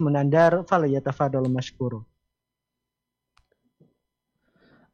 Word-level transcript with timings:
Munandar 0.00 0.64
falyatafadhal 0.64 1.46
mashkur. 1.52 2.00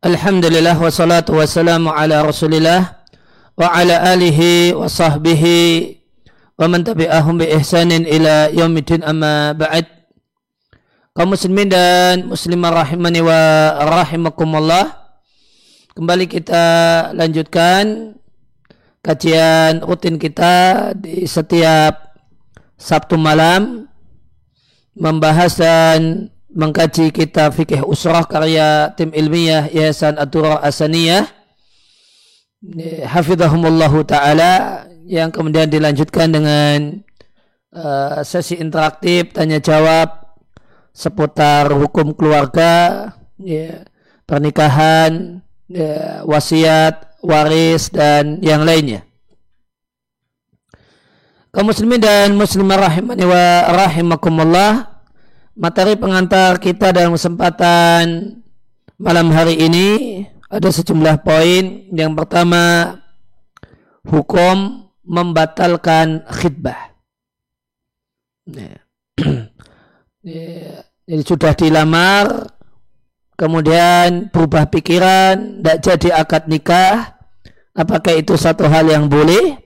Alhamdulillah 0.02 0.76
wassalatu 0.76 1.38
wassalamu 1.38 1.94
ala 1.94 2.26
Rasulillah 2.26 3.06
wa 3.56 3.70
ala 3.70 4.12
alihi 4.12 4.74
wa 4.76 4.90
sahbihi 4.90 5.96
wa 6.58 6.66
man 6.68 6.84
tabi'ahum 6.84 7.40
bi 7.40 7.48
ihsanin 7.54 8.04
ila 8.04 8.50
yaumiddin 8.50 9.06
amma 9.06 9.54
ba'd. 9.56 9.86
Kaum 11.16 11.32
muslimin 11.32 11.72
dan 11.72 12.28
muslimah 12.28 12.84
rahimani 12.84 13.24
wa 13.24 13.40
rahimakumullah. 13.88 15.16
Kembali 15.96 16.28
kita 16.28 16.64
lanjutkan 17.16 18.12
kajian 19.00 19.80
rutin 19.80 20.20
kita 20.20 20.92
di 20.92 21.24
setiap 21.24 22.12
Sabtu 22.76 23.16
malam 23.16 23.88
membahas 24.96 25.60
dan 25.60 26.32
mengkaji 26.48 27.12
kitab 27.12 27.52
fikih 27.52 27.84
usrah 27.84 28.24
karya 28.24 28.96
tim 28.96 29.12
ilmiah 29.12 29.68
Yayasan 29.68 30.16
Atura 30.16 30.64
Asaniyah. 30.64 31.28
Hafizahumullahu 33.04 34.02
taala 34.08 34.88
yang 35.04 35.28
kemudian 35.30 35.68
dilanjutkan 35.68 36.32
dengan 36.32 37.04
uh, 37.76 38.24
sesi 38.24 38.58
interaktif 38.58 39.36
tanya 39.36 39.60
jawab 39.62 40.34
seputar 40.96 41.70
hukum 41.70 42.16
keluarga 42.16 43.12
ya, 43.38 43.84
pernikahan 44.24 45.44
ya, 45.68 46.24
wasiat 46.24 47.20
waris 47.20 47.92
dan 47.92 48.40
yang 48.40 48.64
lainnya 48.64 49.04
kaum 51.56 51.72
muslimin 51.72 51.96
dan 51.96 52.36
muslimah 52.36 52.76
rahimani 52.76 53.24
wa 53.24 53.64
rahimakumullah 53.72 55.00
materi 55.56 55.96
pengantar 55.96 56.60
kita 56.60 56.92
dalam 56.92 57.16
kesempatan 57.16 58.36
malam 59.00 59.32
hari 59.32 59.64
ini 59.64 59.88
ada 60.52 60.68
sejumlah 60.68 61.24
poin. 61.24 61.88
Yang 61.96 62.12
pertama, 62.12 62.96
hukum 64.04 64.84
membatalkan 65.00 66.28
khidbah. 66.28 66.92
Jadi 71.08 71.22
sudah 71.32 71.56
dilamar, 71.56 72.52
kemudian 73.32 74.28
berubah 74.28 74.68
pikiran, 74.68 75.64
tidak 75.64 75.78
jadi 75.80 76.08
akad 76.20 76.52
nikah, 76.52 77.16
apakah 77.72 78.12
itu 78.12 78.36
satu 78.36 78.68
hal 78.68 78.92
yang 78.92 79.08
boleh? 79.08 79.65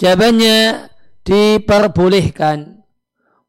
Jawabannya 0.00 0.88
diperbolehkan 1.28 2.80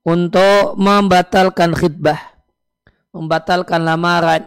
untuk 0.04 0.76
membatalkan 0.76 1.72
khidbah, 1.72 2.20
membatalkan 3.16 3.80
lamaran, 3.80 4.44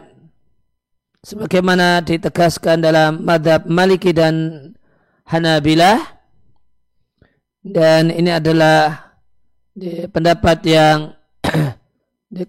sebagaimana 1.25 2.05
ditegaskan 2.05 2.85
dalam 2.85 3.25
madhab 3.25 3.65
Maliki 3.65 4.13
dan 4.13 4.69
Hanabilah, 5.25 5.97
dan 7.65 8.13
ini 8.13 8.29
adalah 8.29 9.17
pendapat 10.13 10.61
yang 10.61 11.17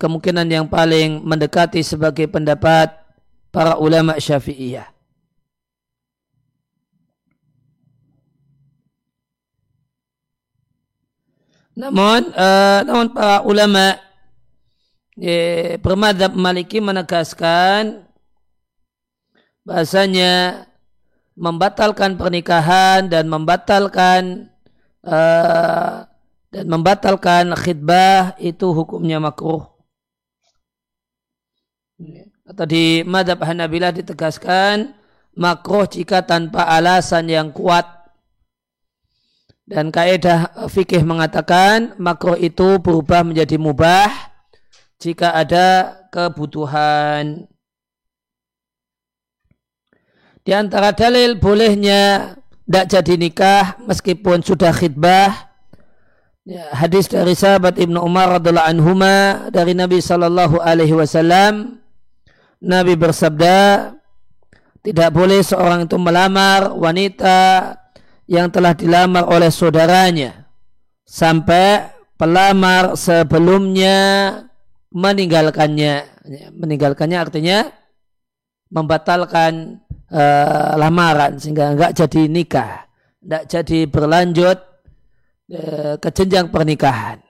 kemungkinan 0.04 0.44
yang 0.52 0.68
paling 0.68 1.24
mendekati 1.24 1.80
sebagai 1.80 2.28
pendapat 2.28 2.92
para 3.48 3.80
ulama 3.80 4.20
syafi'iyah. 4.20 4.95
Namun, 11.76 12.32
uh, 12.32 12.80
namun 12.88 13.12
para 13.12 13.44
ulama 13.44 14.00
bermadhab 15.80 16.32
maliki 16.36 16.80
menegaskan 16.80 18.04
bahasanya 19.64 20.64
membatalkan 21.36 22.16
pernikahan 22.16 23.08
dan 23.08 23.28
membatalkan 23.28 24.48
uh, 25.04 26.04
dan 26.48 26.64
membatalkan 26.64 27.52
khidbah 27.52 28.36
itu 28.40 28.72
hukumnya 28.72 29.20
makruh. 29.20 29.68
Atau 32.46 32.64
di 32.64 33.04
madhab 33.04 33.42
Hanabilah 33.44 33.92
ditegaskan 33.92 34.96
makruh 35.36 35.84
jika 35.84 36.24
tanpa 36.24 36.64
alasan 36.64 37.28
yang 37.28 37.52
kuat 37.52 37.95
dan 39.66 39.90
kaidah 39.90 40.70
fikih 40.70 41.02
mengatakan 41.02 41.98
makruh 41.98 42.38
itu 42.38 42.78
berubah 42.78 43.26
menjadi 43.26 43.58
mubah 43.58 44.08
jika 45.02 45.34
ada 45.34 45.98
kebutuhan. 46.14 47.50
Di 50.46 50.54
antara 50.54 50.94
dalil 50.94 51.34
bolehnya 51.42 52.34
tidak 52.62 52.86
jadi 52.86 53.14
nikah 53.18 53.64
meskipun 53.82 54.46
sudah 54.46 54.70
khidbah. 54.70 55.50
Ya, 56.46 56.70
hadis 56.70 57.10
dari 57.10 57.34
sahabat 57.34 57.74
Ibnu 57.74 57.98
Umar 57.98 58.38
radhiallahu 58.38 58.70
anhuma 58.70 59.14
dari 59.50 59.74
Nabi 59.74 59.98
Shallallahu 59.98 60.62
alaihi 60.62 60.94
wasallam 60.94 61.82
Nabi 62.62 62.94
bersabda 62.94 63.90
tidak 64.86 65.10
boleh 65.10 65.42
seorang 65.42 65.90
itu 65.90 65.98
melamar 65.98 66.70
wanita 66.70 67.74
yang 68.26 68.50
telah 68.50 68.74
dilamar 68.74 69.26
oleh 69.30 69.50
saudaranya 69.50 70.46
sampai 71.06 71.94
pelamar 72.18 72.98
sebelumnya 72.98 73.96
meninggalkannya. 74.90 76.18
Meninggalkannya 76.58 77.18
artinya 77.22 77.70
membatalkan 78.66 79.78
uh, 80.10 80.74
lamaran 80.74 81.38
sehingga 81.38 81.70
enggak 81.70 81.94
jadi 81.94 82.22
nikah, 82.26 82.72
enggak 83.22 83.44
jadi 83.46 83.78
berlanjut 83.86 84.58
uh, 85.54 85.94
ke 86.02 86.08
jenjang 86.10 86.50
pernikahan. 86.50 87.22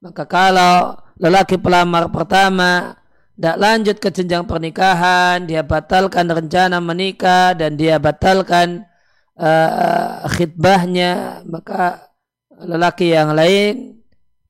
Maka 0.00 0.24
kalau 0.24 0.96
lelaki 1.20 1.60
pelamar 1.60 2.08
pertama 2.08 2.96
tidak 3.36 3.56
lanjut 3.60 3.96
ke 4.00 4.08
jenjang 4.08 4.48
pernikahan, 4.48 5.44
dia 5.44 5.60
batalkan 5.60 6.24
rencana 6.24 6.80
menikah 6.80 7.52
dan 7.52 7.76
dia 7.76 8.00
batalkan 8.00 8.88
uh, 9.36 10.24
khidbahnya 10.32 11.42
maka 11.44 12.12
lelaki 12.56 13.12
yang 13.12 13.36
lain 13.36 14.00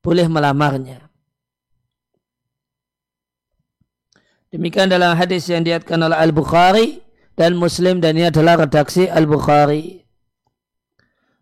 boleh 0.03 0.27
melamarnya. 0.31 1.07
Demikian 4.55 4.89
dalam 4.89 5.19
hadis 5.19 5.51
yang 5.51 5.67
diatkan 5.67 5.99
oleh 5.99 6.17
Al-Bukhari 6.17 7.03
dan 7.35 7.59
Muslim 7.59 7.99
dan 7.99 8.17
ini 8.17 8.31
adalah 8.31 8.65
redaksi 8.65 9.11
Al-Bukhari. 9.11 10.07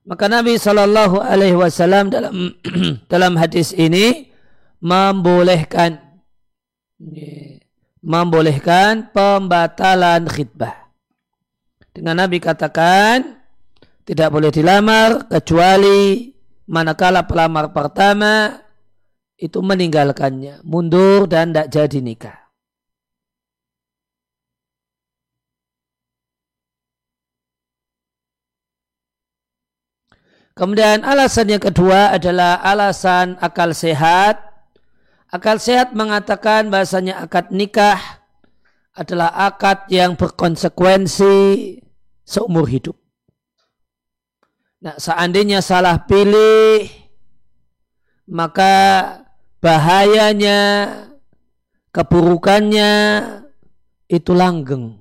Maka 0.04 0.28
Nabi 0.28 0.60
Shallallahu 0.60 1.20
Alaihi 1.20 1.56
Wasallam 1.56 2.12
dalam 2.12 2.52
dalam 3.12 3.40
hadis 3.40 3.72
ini 3.72 4.28
membolehkan 4.84 5.96
membolehkan 8.04 9.08
pembatalan 9.16 10.28
khidbah. 10.28 10.83
Dengan 11.94 12.26
Nabi 12.26 12.42
katakan 12.42 13.38
tidak 14.02 14.34
boleh 14.34 14.50
dilamar 14.50 15.30
kecuali 15.30 16.26
manakala 16.66 17.22
pelamar 17.22 17.70
pertama 17.70 18.58
itu 19.38 19.62
meninggalkannya, 19.62 20.66
mundur 20.66 21.30
dan 21.30 21.54
tidak 21.54 21.70
jadi 21.70 21.98
nikah. 22.02 22.38
Kemudian 30.54 31.02
alasan 31.06 31.50
yang 31.50 31.62
kedua 31.62 32.14
adalah 32.14 32.58
alasan 32.62 33.38
akal 33.38 33.70
sehat. 33.70 34.38
Akal 35.30 35.58
sehat 35.62 35.94
mengatakan 35.94 36.70
bahasanya 36.70 37.22
akad 37.22 37.50
nikah 37.54 37.98
adalah 38.94 39.34
akad 39.34 39.90
yang 39.90 40.14
berkonsekuensi 40.14 41.82
seumur 42.24 42.66
hidup. 42.66 42.96
Nah, 44.84 45.00
seandainya 45.00 45.64
salah 45.64 46.04
pilih, 46.04 46.88
maka 48.28 48.74
bahayanya, 49.64 50.60
keburukannya 51.88 52.92
itu 54.08 54.32
langgeng. 54.36 55.00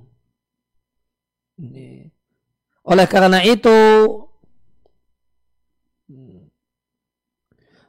Oleh 2.84 3.06
karena 3.08 3.44
itu, 3.44 3.76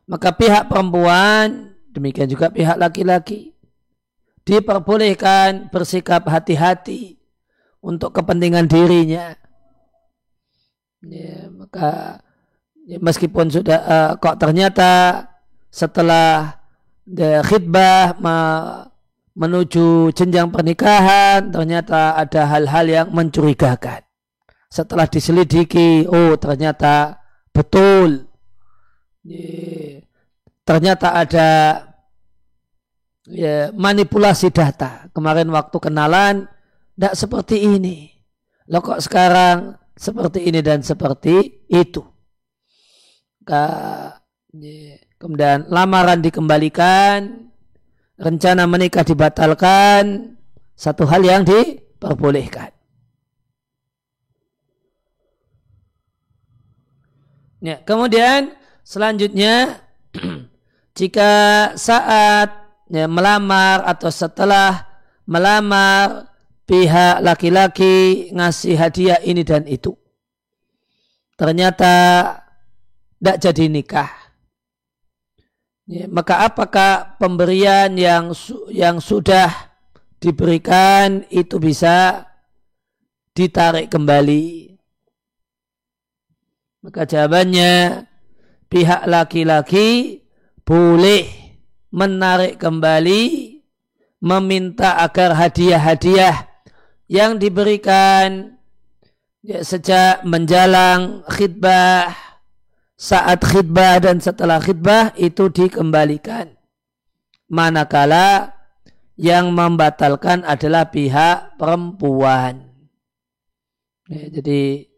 maka 0.04 0.36
pihak 0.36 0.68
perempuan, 0.68 1.76
demikian 1.96 2.28
juga 2.28 2.52
pihak 2.52 2.76
laki-laki, 2.76 3.56
diperbolehkan 4.44 5.72
bersikap 5.72 6.28
hati-hati 6.28 7.24
untuk 7.86 8.18
kepentingan 8.18 8.66
dirinya. 8.66 9.38
Ya, 11.06 11.54
maka 11.54 12.18
ya, 12.90 12.98
meskipun 12.98 13.54
sudah 13.54 13.80
uh, 13.86 14.12
kok 14.18 14.42
ternyata 14.42 15.22
setelah 15.70 16.58
khidbah 17.46 18.18
menuju 19.38 20.10
jenjang 20.18 20.50
pernikahan 20.50 21.54
ternyata 21.54 22.18
ada 22.18 22.50
hal-hal 22.50 22.86
yang 22.90 23.08
mencurigakan. 23.14 24.02
Setelah 24.74 25.06
diselidiki, 25.06 26.10
oh 26.10 26.34
ternyata 26.42 27.22
betul. 27.54 28.26
Ternyata 30.66 31.14
ada 31.14 31.50
ya, 33.30 33.70
manipulasi 33.78 34.50
data. 34.50 35.06
Kemarin 35.14 35.54
waktu 35.54 35.78
kenalan 35.78 36.50
tidak 36.96 37.14
seperti 37.14 37.58
ini. 37.76 38.10
Lo 38.72 38.82
kok 38.82 39.04
sekarang 39.04 39.76
seperti 39.94 40.48
ini 40.48 40.64
dan 40.64 40.82
seperti 40.82 41.68
itu. 41.70 42.02
Kemudian 45.20 45.70
lamaran 45.70 46.24
dikembalikan, 46.24 47.52
rencana 48.18 48.66
menikah 48.66 49.06
dibatalkan, 49.06 50.36
satu 50.74 51.06
hal 51.06 51.22
yang 51.22 51.44
diperbolehkan. 51.46 52.74
Ya, 57.64 57.82
kemudian 57.82 58.54
selanjutnya 58.86 59.82
jika 61.00 61.32
saat 61.74 62.50
ya, 62.94 63.10
melamar 63.10 63.82
atau 63.90 64.14
setelah 64.14 64.86
melamar 65.26 66.35
pihak 66.66 67.22
laki-laki 67.22 68.30
ngasih 68.34 68.76
hadiah 68.76 69.22
ini 69.22 69.46
dan 69.46 69.70
itu. 69.70 69.94
Ternyata 71.38 71.94
tidak 73.20 73.38
jadi 73.42 73.66
nikah. 73.70 74.12
Ya, 75.86 76.10
maka 76.10 76.50
apakah 76.50 77.22
pemberian 77.22 77.94
yang 77.94 78.34
yang 78.74 78.98
sudah 78.98 79.54
diberikan 80.18 81.30
itu 81.30 81.62
bisa 81.62 82.26
ditarik 83.38 83.94
kembali? 83.94 84.74
Maka 86.82 87.06
jawabannya 87.06 88.06
pihak 88.66 89.06
laki-laki 89.06 90.22
boleh 90.66 91.30
menarik 91.94 92.58
kembali, 92.58 93.24
meminta 94.26 94.98
agar 94.98 95.38
hadiah-hadiah 95.38 96.55
yang 97.06 97.38
diberikan 97.38 98.58
ya, 99.46 99.62
sejak 99.62 100.26
menjalang 100.26 101.22
khidbah, 101.30 102.14
saat 102.98 103.46
khidbah 103.46 104.02
dan 104.02 104.18
setelah 104.18 104.58
khidbah 104.58 105.14
itu 105.18 105.50
dikembalikan. 105.54 106.54
Manakala 107.46 108.58
yang 109.16 109.54
membatalkan 109.54 110.42
adalah 110.44 110.90
pihak 110.90 111.62
perempuan. 111.62 112.74
Ya, 114.10 114.42
jadi 114.42 114.90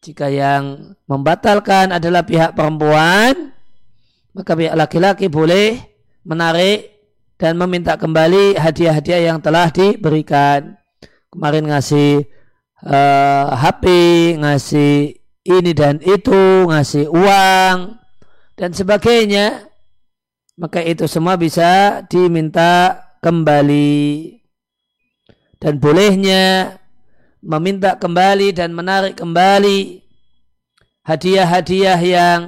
jika 0.00 0.32
yang 0.32 0.96
membatalkan 1.04 1.92
adalah 1.92 2.24
pihak 2.24 2.56
perempuan, 2.56 3.52
maka 4.32 4.52
pihak 4.56 4.72
laki-laki 4.72 5.28
boleh 5.28 5.76
menarik 6.24 6.88
dan 7.36 7.56
meminta 7.60 8.00
kembali 8.00 8.56
hadiah-hadiah 8.56 9.28
yang 9.28 9.38
telah 9.44 9.68
diberikan. 9.68 10.79
Kemarin 11.30 11.70
ngasih 11.70 12.26
uh, 12.82 12.90
eh, 12.90 13.46
HP, 13.54 13.84
ngasih 14.42 14.92
ini 15.46 15.72
dan 15.72 16.02
itu, 16.02 16.66
ngasih 16.66 17.06
uang 17.06 17.94
dan 18.58 18.70
sebagainya. 18.74 19.70
Maka 20.58 20.82
itu 20.82 21.06
semua 21.06 21.38
bisa 21.38 22.02
diminta 22.10 22.98
kembali. 23.22 24.36
Dan 25.60 25.78
bolehnya 25.78 26.76
meminta 27.40 27.96
kembali 27.96 28.52
dan 28.52 28.76
menarik 28.76 29.16
kembali 29.16 30.00
hadiah-hadiah 31.04 32.00
yang 32.00 32.40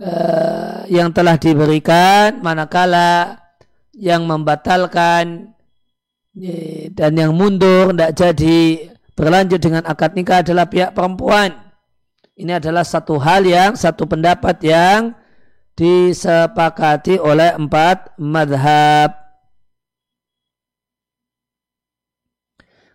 uh, 0.00 0.84
yang 0.88 1.12
telah 1.12 1.40
diberikan 1.40 2.40
manakala 2.44 3.40
yang 3.96 4.28
membatalkan 4.28 5.51
dan 6.96 7.12
yang 7.12 7.36
mundur 7.36 7.92
tidak 7.92 8.12
jadi 8.16 8.58
berlanjut 9.12 9.60
dengan 9.60 9.84
akad 9.84 10.16
nikah 10.16 10.40
adalah 10.40 10.64
pihak 10.64 10.96
perempuan. 10.96 11.52
Ini 12.32 12.56
adalah 12.56 12.80
satu 12.80 13.20
hal 13.20 13.44
yang 13.44 13.76
satu 13.76 14.08
pendapat 14.08 14.56
yang 14.64 15.12
disepakati 15.76 17.20
oleh 17.20 17.52
empat 17.52 18.16
madhab. 18.16 19.12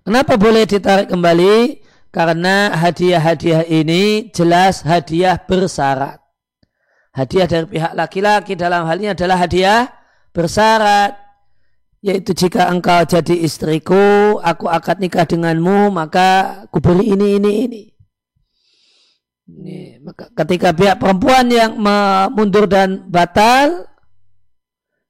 Kenapa 0.01 0.39
boleh 0.39 0.63
ditarik 0.65 1.11
kembali? 1.11 1.85
Karena 2.09 2.73
hadiah-hadiah 2.73 3.67
ini 3.67 4.31
jelas 4.31 4.81
hadiah 4.81 5.37
bersyarat. 5.37 6.17
Hadiah 7.13 7.45
dari 7.45 7.67
pihak 7.67 7.93
laki-laki 7.93 8.55
dalam 8.55 8.87
hal 8.87 8.97
ini 8.97 9.13
adalah 9.13 9.37
hadiah 9.37 9.91
bersyarat. 10.31 11.26
Yaitu 12.07 12.31
jika 12.31 12.71
engkau 12.71 13.03
jadi 13.03 13.35
istriku, 13.43 14.39
aku 14.39 14.71
akad 14.71 15.03
nikah 15.03 15.27
denganmu, 15.27 15.91
maka 15.91 16.63
aku 16.63 16.79
beri 16.79 17.11
ini, 17.11 17.35
ini, 17.35 17.51
ini. 17.67 17.81
Ini, 19.47 19.79
maka 20.07 20.31
ketika 20.31 20.71
pihak 20.71 21.03
perempuan 21.03 21.51
yang 21.51 21.75
mundur 22.31 22.63
dan 22.63 23.11
batal, 23.11 23.91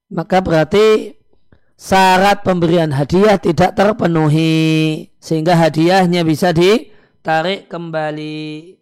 maka 0.10 0.42
berarti 0.42 1.14
syarat 1.78 2.42
pemberian 2.42 2.90
hadiah 2.90 3.38
tidak 3.38 3.78
terpenuhi 3.78 5.14
sehingga 5.22 5.54
hadiahnya 5.54 6.26
bisa 6.26 6.50
ditarik 6.50 7.70
kembali. 7.70 8.74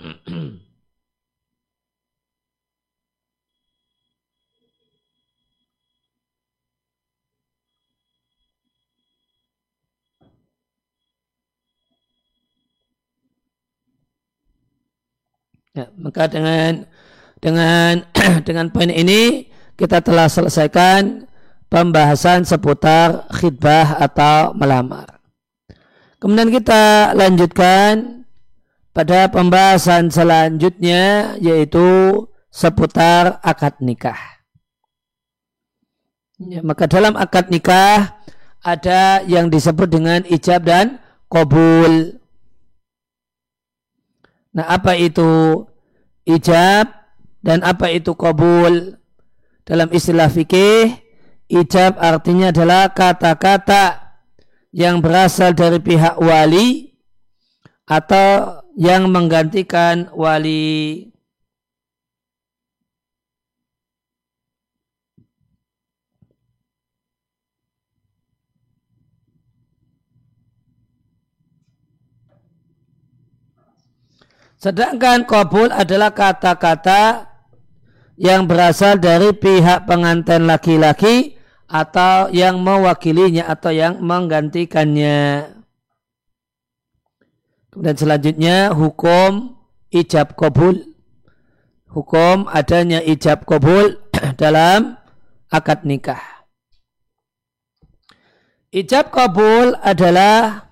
Ya, 15.70 15.86
maka 15.94 16.26
dengan 16.26 16.82
dengan 17.38 18.02
dengan 18.46 18.74
poin 18.74 18.90
ini 18.90 19.46
kita 19.78 20.02
telah 20.02 20.26
selesaikan 20.26 21.30
pembahasan 21.70 22.42
seputar 22.42 23.30
khidbah 23.30 24.02
atau 24.02 24.50
melamar. 24.58 25.22
Kemudian 26.18 26.50
kita 26.50 27.14
lanjutkan 27.14 28.19
pada 28.90 29.30
pembahasan 29.30 30.10
selanjutnya 30.10 31.34
yaitu 31.38 32.26
seputar 32.50 33.38
akad 33.46 33.78
nikah. 33.78 34.18
Ya, 36.40 36.64
maka 36.64 36.88
dalam 36.88 37.14
akad 37.14 37.52
nikah 37.52 38.18
ada 38.64 39.24
yang 39.24 39.52
disebut 39.52 39.88
dengan 39.88 40.20
ijab 40.26 40.64
dan 40.64 40.98
kobul. 41.28 42.16
Nah 44.50 44.66
apa 44.66 44.98
itu 44.98 45.62
ijab 46.26 46.90
dan 47.40 47.62
apa 47.62 47.92
itu 47.92 48.16
kobul? 48.18 48.98
Dalam 49.62 49.86
istilah 49.94 50.26
fikih, 50.26 50.98
ijab 51.46 51.94
artinya 52.00 52.50
adalah 52.50 52.90
kata-kata 52.90 54.16
yang 54.74 54.98
berasal 54.98 55.54
dari 55.54 55.78
pihak 55.78 56.18
wali 56.18 56.90
atau 57.86 58.59
yang 58.80 59.12
menggantikan 59.12 60.08
wali 60.16 61.04
Sedangkan 74.60 75.24
kabul 75.24 75.72
adalah 75.72 76.12
kata-kata 76.12 77.32
yang 78.20 78.44
berasal 78.44 79.00
dari 79.00 79.32
pihak 79.32 79.88
pengantin 79.88 80.44
laki-laki 80.44 81.40
atau 81.64 82.28
yang 82.28 82.60
mewakilinya 82.60 83.48
atau 83.48 83.72
yang 83.72 84.04
menggantikannya. 84.04 85.59
Kemudian 87.70 87.96
selanjutnya 87.98 88.74
hukum 88.74 89.54
ijab 89.94 90.34
kabul. 90.34 90.90
Hukum 91.90 92.50
adanya 92.50 92.98
ijab 93.02 93.46
kabul 93.46 93.98
dalam 94.40 94.98
akad 95.50 95.86
nikah. 95.86 96.22
ijab 98.70 99.10
kabul 99.10 99.74
adalah 99.82 100.70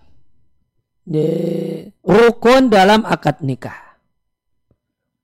rukun 2.06 2.70
dalam 2.70 3.02
akad 3.02 3.42
nikah. 3.42 3.98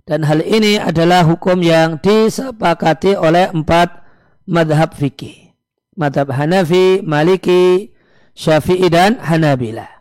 Dan 0.04 0.26
hal 0.28 0.44
ini 0.44 0.76
adalah 0.76 1.24
hukum 1.24 1.64
yang 1.64 1.96
disepakati 1.96 3.16
oleh 3.16 3.48
empat 3.48 4.04
madhab 4.44 4.92
fikih. 4.92 5.56
Madhab 5.96 6.28
Hanafi, 6.34 7.00
Maliki, 7.00 7.94
Syafi'i 8.34 8.90
dan 8.90 9.16
Hanabila. 9.22 9.93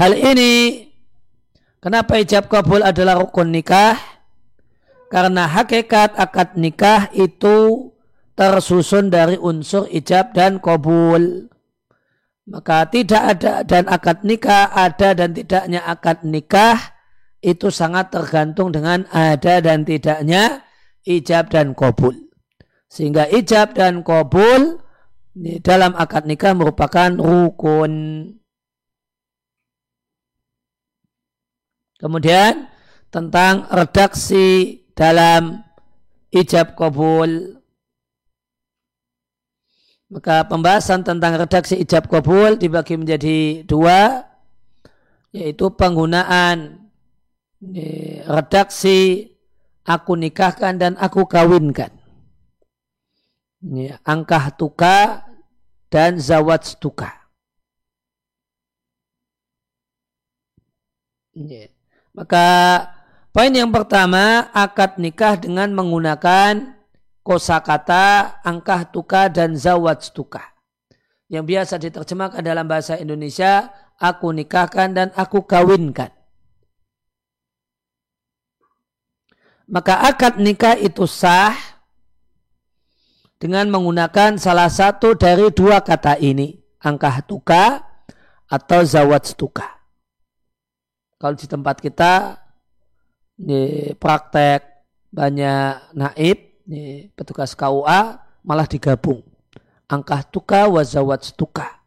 Hal 0.00 0.16
ini 0.16 0.80
kenapa 1.76 2.16
ijab 2.16 2.48
kabul 2.48 2.80
adalah 2.80 3.20
rukun 3.20 3.52
nikah? 3.52 4.00
Karena 5.12 5.44
hakikat 5.44 6.16
akad 6.16 6.56
nikah 6.56 7.12
itu 7.12 7.92
tersusun 8.32 9.12
dari 9.12 9.36
unsur 9.36 9.84
ijab 9.92 10.32
dan 10.32 10.56
kabul. 10.56 11.52
Maka 12.48 12.88
tidak 12.88 13.22
ada 13.36 13.60
dan 13.60 13.92
akad 13.92 14.24
nikah 14.24 14.72
ada 14.72 15.12
dan 15.12 15.36
tidaknya 15.36 15.84
akad 15.84 16.24
nikah 16.24 16.80
itu 17.44 17.68
sangat 17.68 18.08
tergantung 18.08 18.72
dengan 18.72 19.04
ada 19.12 19.60
dan 19.60 19.84
tidaknya 19.84 20.64
ijab 21.04 21.52
dan 21.52 21.76
kabul. 21.76 22.16
Sehingga 22.88 23.28
ijab 23.28 23.76
dan 23.76 24.00
kabul 24.00 24.80
dalam 25.60 25.92
akad 25.92 26.24
nikah 26.24 26.56
merupakan 26.56 27.12
rukun. 27.20 27.92
Kemudian 32.00 32.64
tentang 33.12 33.68
redaksi 33.68 34.80
dalam 34.96 35.60
ijab 36.32 36.72
kabul. 36.72 37.60
Maka 40.10 40.48
pembahasan 40.48 41.04
tentang 41.04 41.36
redaksi 41.36 41.76
ijab 41.76 42.08
kabul 42.08 42.56
dibagi 42.56 42.96
menjadi 42.96 43.62
dua, 43.68 44.26
yaitu 45.30 45.70
penggunaan 45.76 46.88
redaksi 48.26 49.28
aku 49.84 50.16
nikahkan 50.16 50.80
dan 50.80 50.96
aku 50.96 51.28
kawinkan. 51.28 51.92
angkah 54.08 54.56
tuka 54.56 55.28
dan 55.92 56.16
zawat 56.16 56.80
tuka. 56.80 57.20
Maka 62.10 62.46
poin 63.30 63.54
yang 63.54 63.70
pertama 63.70 64.50
akad 64.50 64.98
nikah 64.98 65.38
dengan 65.38 65.70
menggunakan 65.70 66.80
kosakata 67.22 68.38
angkah 68.42 68.90
tuka 68.90 69.30
dan 69.30 69.54
zawat 69.54 70.10
tuka. 70.10 70.42
Yang 71.30 71.44
biasa 71.46 71.74
diterjemahkan 71.78 72.42
dalam 72.42 72.66
bahasa 72.66 72.98
Indonesia, 72.98 73.70
aku 74.02 74.34
nikahkan 74.34 74.90
dan 74.90 75.08
aku 75.14 75.46
kawinkan. 75.46 76.10
Maka 79.70 80.02
akad 80.10 80.42
nikah 80.42 80.74
itu 80.74 81.06
sah 81.06 81.54
dengan 83.38 83.70
menggunakan 83.70 84.36
salah 84.36 84.66
satu 84.66 85.14
dari 85.14 85.46
dua 85.54 85.80
kata 85.86 86.18
ini, 86.18 86.58
angkah 86.82 87.22
tuka 87.22 87.86
atau 88.50 88.82
zawat 88.82 89.38
tuka. 89.38 89.79
Kalau 91.20 91.36
di 91.36 91.44
tempat 91.44 91.84
kita 91.84 92.40
ini 93.44 93.92
praktek 93.92 94.88
banyak 95.12 95.92
naib, 95.92 96.64
ini 96.64 97.12
petugas 97.12 97.52
KUA 97.52 98.00
malah 98.40 98.64
digabung. 98.64 99.20
Angkah 99.84 100.24
tuka 100.24 100.64
wa 100.64 100.80
zawat 100.80 101.36
tuka. 101.36 101.84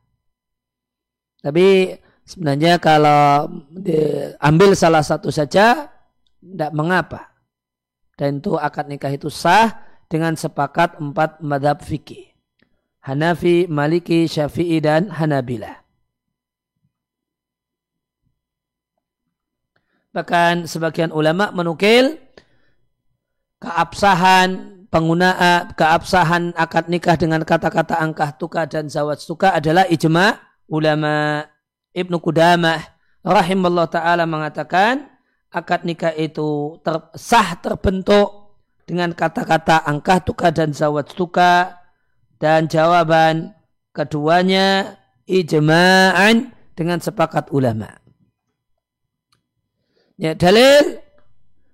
Tapi 1.42 1.98
sebenarnya 2.22 2.78
kalau 2.78 3.50
ambil 4.38 4.78
salah 4.78 5.02
satu 5.02 5.34
saja 5.34 5.90
tidak 6.38 6.72
mengapa. 6.72 7.34
Dan 8.14 8.38
itu 8.38 8.54
akad 8.56 8.86
nikah 8.86 9.10
itu 9.10 9.34
sah 9.34 9.82
dengan 10.06 10.38
sepakat 10.38 11.02
empat 11.02 11.42
madhab 11.42 11.82
fikih. 11.82 12.30
Hanafi, 13.04 13.68
Maliki, 13.68 14.32
Syafi'i, 14.32 14.80
dan 14.80 15.12
Hanabila. 15.12 15.83
Bahkan 20.14 20.70
sebagian 20.70 21.10
ulama 21.10 21.50
menukil 21.50 22.22
keabsahan 23.58 24.86
penggunaan 24.94 25.74
keabsahan 25.74 26.54
akad 26.54 26.86
nikah 26.86 27.18
dengan 27.18 27.42
kata-kata 27.42 27.98
angkah 27.98 28.30
tuka 28.38 28.70
dan 28.70 28.86
zawat 28.86 29.18
tuka 29.26 29.58
adalah 29.58 29.90
ijma 29.90 30.38
ulama 30.70 31.42
Ibnu 31.98 32.22
Qudamah 32.22 32.78
rahimahullah 33.26 33.90
taala 33.90 34.30
mengatakan 34.30 35.10
akad 35.50 35.82
nikah 35.88 36.14
itu 36.14 36.78
ter, 36.86 37.10
sah 37.18 37.58
terbentuk 37.58 38.54
dengan 38.86 39.18
kata-kata 39.18 39.82
angkah 39.82 40.22
tuka 40.22 40.54
dan 40.54 40.76
zawat 40.76 41.10
tuka 41.10 41.82
dan 42.38 42.70
jawaban 42.70 43.56
keduanya 43.96 45.00
ijma'an 45.24 46.52
dengan 46.76 47.00
sepakat 47.00 47.50
ulama. 47.50 48.03
Ya, 50.24 50.32
dalil 50.40 51.04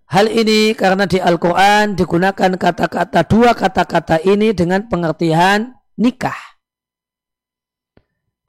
hal 0.09 0.25
ini 0.25 0.73
karena 0.73 1.05
di 1.05 1.21
Al-Quran 1.21 1.93
digunakan 1.93 2.57
kata-kata 2.57 3.21
dua 3.29 3.53
kata-kata 3.53 4.25
ini 4.25 4.57
dengan 4.57 4.89
pengertian 4.89 5.77
nikah. 6.01 6.57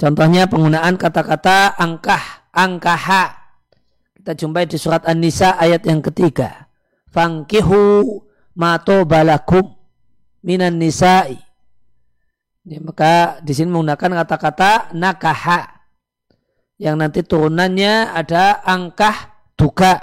Contohnya 0.00 0.48
penggunaan 0.48 0.96
kata-kata 0.96 1.76
angkah, 1.76 2.48
angkaha. 2.48 3.44
Kita 4.16 4.32
jumpai 4.32 4.64
di 4.64 4.80
surat 4.80 5.04
An-Nisa 5.04 5.60
ayat 5.60 5.84
yang 5.84 6.00
ketiga. 6.00 6.72
Fangkihu 7.12 8.08
mato 8.56 9.04
balakum 9.04 9.68
minan 10.40 10.80
nisa'i. 10.80 11.36
Ya, 12.64 12.80
maka 12.80 13.44
di 13.44 13.52
sini 13.52 13.68
menggunakan 13.68 14.24
kata-kata 14.24 14.96
nakaha. 14.96 15.84
Yang 16.80 16.96
nanti 16.96 17.20
turunannya 17.20 18.16
ada 18.16 18.64
angkah 18.64 19.29
duka. 19.60 20.00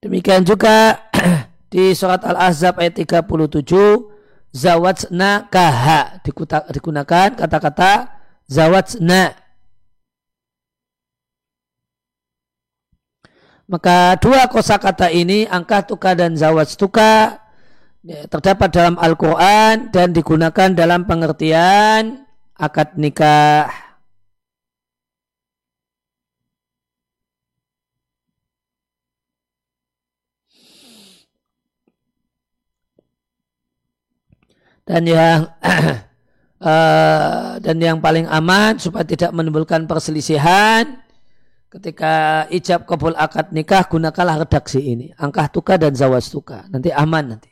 Demikian 0.00 0.48
juga 0.48 1.04
di 1.72 1.92
surat 1.92 2.24
Al-Ahzab 2.24 2.80
ayat 2.80 3.04
37 3.04 3.28
zawatsna 4.56 5.52
kaha 5.52 6.24
digunakan 6.72 7.28
kata-kata 7.36 8.08
zawatsna. 8.48 9.36
Maka 13.64 14.20
dua 14.20 14.44
kosakata 14.52 15.08
ini 15.08 15.48
angka 15.48 15.88
tuka 15.88 16.12
dan 16.12 16.36
zawats 16.36 16.76
tuka 16.76 17.40
ya, 18.04 18.28
terdapat 18.28 18.68
dalam 18.68 19.00
Al-Quran 19.00 19.88
dan 19.88 20.12
digunakan 20.12 20.68
dalam 20.76 21.08
pengertian 21.08 22.28
akad 22.60 23.00
nikah. 23.00 23.83
Dan 34.84 35.02
yang 35.08 35.48
uh, 36.60 37.56
dan 37.64 37.76
yang 37.80 37.98
paling 38.04 38.28
aman 38.28 38.76
supaya 38.76 39.04
tidak 39.04 39.32
menimbulkan 39.32 39.88
perselisihan 39.88 41.00
ketika 41.74 42.46
ijab 42.54 42.86
kabul 42.86 43.18
akad 43.18 43.50
nikah 43.50 43.82
gunakanlah 43.90 44.46
redaksi 44.46 44.78
ini. 44.78 45.10
Angkah 45.18 45.50
tuka 45.50 45.74
dan 45.74 45.96
zawas 45.98 46.30
tuka. 46.30 46.70
Nanti 46.70 46.94
aman 46.94 47.34
nanti. 47.34 47.50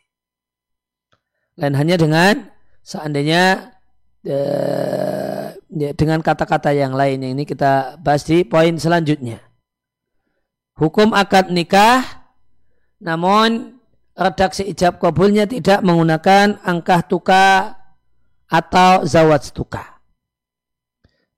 Lain 1.59 1.75
hanya 1.75 1.99
dengan 1.99 2.49
seandainya 2.87 3.75
uh, 4.25 5.47
dengan 5.73 6.23
kata-kata 6.23 6.71
yang 6.71 6.95
lain 6.95 7.18
yang 7.25 7.33
ini 7.35 7.45
kita 7.49 7.99
bahas 7.99 8.23
di 8.23 8.47
poin 8.47 8.79
selanjutnya. 8.79 9.42
Hukum 10.79 11.12
akad 11.12 11.51
nikah 11.51 12.23
namun 13.03 13.82
redaksi 14.12 14.68
ijab 14.68 15.01
kabulnya 15.01 15.48
tidak 15.48 15.81
menggunakan 15.81 16.61
angkah 16.62 17.01
tuka 17.05 17.77
atau 18.48 19.05
zawat 19.09 19.53
tuka. 19.57 20.01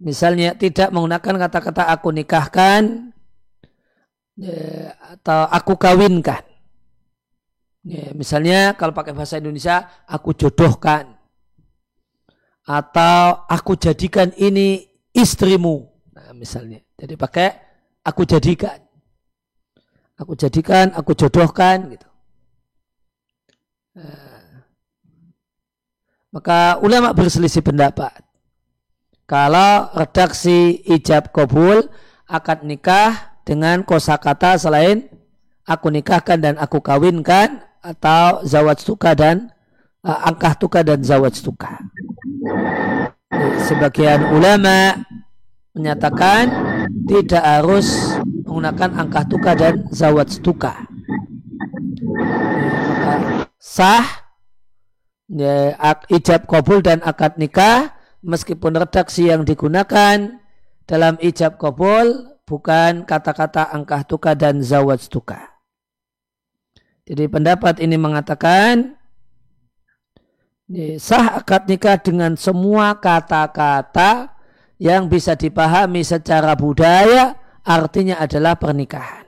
Misalnya 0.02 0.58
tidak 0.58 0.90
menggunakan 0.90 1.48
kata-kata 1.48 1.87
aku 1.88 2.10
nikahkan 2.10 3.14
ya, 4.37 4.92
atau 5.14 5.46
aku 5.48 5.78
kawinkan. 5.78 6.42
Ya, 7.84 8.10
misalnya 8.16 8.74
kalau 8.74 8.96
pakai 8.96 9.12
bahasa 9.12 9.38
Indonesia 9.38 9.87
aku 10.08 10.34
jodohkan 10.34 11.14
atau 12.64 13.44
aku 13.44 13.76
jadikan 13.76 14.32
ini 14.40 14.88
istrimu. 15.12 15.84
Nah, 16.16 16.32
misalnya. 16.32 16.80
Jadi 16.96 17.14
pakai 17.14 17.48
aku 18.02 18.24
jadikan. 18.24 18.80
Aku 20.14 20.32
jadikan, 20.38 20.94
aku 20.96 21.12
jodohkan 21.12 21.90
gitu. 21.92 22.08
Maka 26.35 26.83
ulama 26.83 27.14
berselisih 27.14 27.62
pendapat. 27.62 28.18
Kalau 29.24 29.88
redaksi 29.94 30.83
ijab 30.85 31.30
kabul 31.30 31.87
akad 32.26 32.66
nikah 32.66 33.38
dengan 33.46 33.87
kosakata 33.87 34.59
selain 34.59 35.09
aku 35.64 35.88
nikahkan 35.88 36.37
dan 36.42 36.54
aku 36.61 36.83
kawinkan 36.83 37.62
atau 37.80 38.44
zawat 38.44 38.83
tuka 38.85 39.14
dan 39.16 39.48
uh, 40.04 40.28
angkah 40.28 40.52
tuka 40.59 40.85
dan 40.85 41.00
zawat 41.00 41.38
tuka. 41.40 41.80
Sebagian 43.64 44.35
ulama 44.35 45.07
menyatakan 45.72 46.50
tidak 47.09 47.44
harus 47.44 48.18
menggunakan 48.44 48.90
angkah 49.07 49.24
tuka 49.24 49.52
dan 49.57 49.74
zawat 49.88 50.28
tuka. 50.44 50.85
Maka 52.85 53.12
sah 53.64 54.05
ya, 55.33 55.72
ijab 56.12 56.44
kabul 56.44 56.85
dan 56.85 57.00
akad 57.00 57.40
nikah 57.40 57.96
meskipun 58.20 58.77
redaksi 58.77 59.33
yang 59.33 59.48
digunakan 59.48 60.37
dalam 60.85 61.16
ijab 61.24 61.57
kabul 61.57 62.37
bukan 62.44 63.09
kata-kata 63.09 63.72
angkah 63.72 64.05
tuka 64.05 64.37
dan 64.37 64.61
zawat 64.61 65.09
tuka. 65.09 65.57
Jadi 67.09 67.24
pendapat 67.24 67.81
ini 67.81 67.96
mengatakan 67.96 69.00
sah 71.00 71.40
akad 71.40 71.64
nikah 71.64 71.96
dengan 71.96 72.37
semua 72.37 73.00
kata-kata 73.00 74.37
yang 74.77 75.09
bisa 75.09 75.33
dipahami 75.40 76.05
secara 76.05 76.53
budaya 76.53 77.40
artinya 77.64 78.20
adalah 78.20 78.61
pernikahan. 78.61 79.23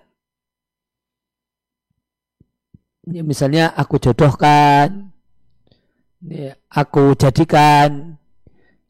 Ya, 3.06 3.22
misalnya 3.22 3.70
aku 3.70 4.02
jodohkan, 4.02 5.14
ya, 6.26 6.58
aku 6.66 7.14
jadikan 7.14 8.18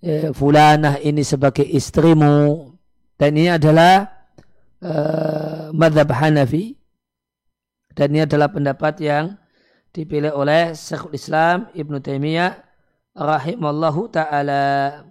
ya, 0.01 0.33
fulanah 0.33 0.97
ini 1.05 1.21
sebagai 1.21 1.69
istrimu 1.69 2.73
dan 3.21 3.37
ini 3.37 3.53
adalah 3.53 4.09
uh, 4.81 5.69
madhab 5.77 6.09
Hanafi 6.17 6.81
dan 7.93 8.17
ini 8.17 8.25
adalah 8.25 8.49
pendapat 8.49 9.05
yang 9.05 9.37
dipilih 9.93 10.33
oleh 10.33 10.73
Syekhul 10.73 11.17
Islam 11.17 11.69
Ibn 11.73 11.95
Taimiyah 12.01 12.53
rahimallahu 13.17 14.13
taala. 14.13 15.06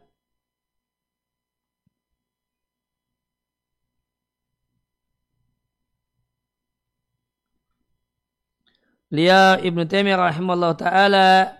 Beliau 9.16 9.56
Ibn 9.64 9.88
Taimiyah 9.88 10.28
rahimallahu 10.28 10.76
taala 10.76 11.56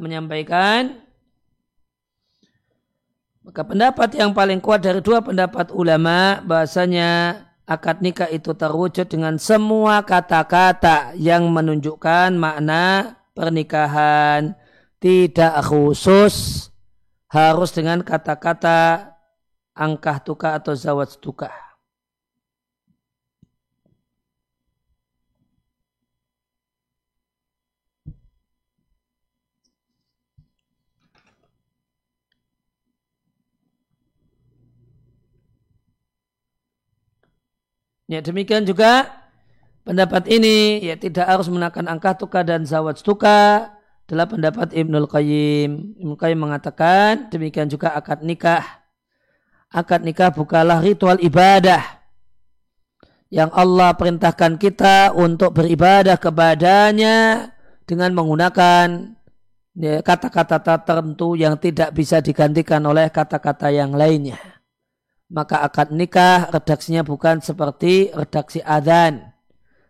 menyampaikan 0.00 0.96
maka 3.44 3.60
pendapat 3.60 4.16
yang 4.16 4.32
paling 4.32 4.56
kuat 4.56 4.80
dari 4.80 5.04
dua 5.04 5.20
pendapat 5.20 5.68
ulama 5.76 6.40
bahasanya 6.40 7.36
akad 7.68 8.00
nikah 8.00 8.32
itu 8.32 8.56
terwujud 8.56 9.12
dengan 9.12 9.36
semua 9.36 10.00
kata-kata 10.08 11.12
yang 11.20 11.52
menunjukkan 11.52 12.32
makna 12.32 13.12
pernikahan 13.36 14.56
tidak 15.04 15.60
khusus 15.68 16.72
harus 17.28 17.76
dengan 17.76 18.00
kata-kata 18.00 19.20
angkah 19.76 20.16
tuka 20.24 20.56
atau 20.56 20.72
zawat 20.72 21.12
tuka. 21.20 21.71
Ya 38.12 38.20
demikian 38.20 38.68
juga 38.68 39.08
pendapat 39.88 40.28
ini 40.28 40.84
ya 40.84 41.00
tidak 41.00 41.24
harus 41.24 41.48
menakan 41.48 41.88
angka 41.88 42.12
tuka 42.20 42.44
dan 42.44 42.68
zawat 42.68 43.00
tuka 43.00 43.72
adalah 44.04 44.28
pendapat 44.28 44.76
Ibnul 44.76 45.08
Qayyim. 45.08 45.96
Ibnul 45.96 46.20
Qayyim 46.20 46.40
mengatakan 46.44 47.32
demikian 47.32 47.72
juga 47.72 47.96
akad 47.96 48.20
nikah. 48.20 48.84
Akad 49.72 50.04
nikah 50.04 50.28
bukanlah 50.28 50.84
ritual 50.84 51.16
ibadah 51.24 51.80
yang 53.32 53.48
Allah 53.56 53.96
perintahkan 53.96 54.60
kita 54.60 55.16
untuk 55.16 55.56
beribadah 55.56 56.20
kepadanya 56.20 57.48
dengan 57.88 58.12
menggunakan 58.12 59.16
ya, 59.72 60.04
kata-kata 60.04 60.60
ya, 60.60 60.76
tertentu 60.84 61.32
yang 61.32 61.56
tidak 61.56 61.96
bisa 61.96 62.20
digantikan 62.20 62.84
oleh 62.84 63.08
kata-kata 63.08 63.72
yang 63.72 63.96
lainnya 63.96 64.36
maka 65.32 65.64
akad 65.64 65.96
nikah 65.96 66.52
redaksinya 66.52 67.00
bukan 67.00 67.40
seperti 67.40 68.12
redaksi 68.12 68.60
adzan. 68.60 69.32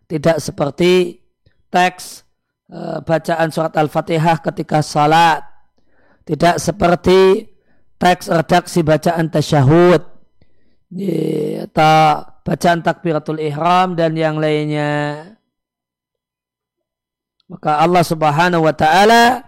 Tidak 0.07 0.39
seperti 0.39 1.19
teks 1.67 2.23
e, 2.71 3.03
bacaan 3.03 3.51
surat 3.51 3.75
al-fatihah 3.75 4.39
ketika 4.39 4.79
salat. 4.87 5.43
Tidak 6.23 6.63
seperti 6.63 7.51
teks 7.99 8.31
redaksi 8.31 8.87
bacaan 8.87 9.27
tasyahud. 9.35 10.03
Atau 11.67 11.99
bacaan 12.47 12.81
takbiratul 12.87 13.43
ihram 13.43 13.99
dan 13.99 14.15
yang 14.15 14.39
lainnya. 14.39 15.27
Maka 17.51 17.83
Allah 17.83 18.05
subhanahu 18.07 18.63
wa 18.63 18.75
ta'ala 18.77 19.43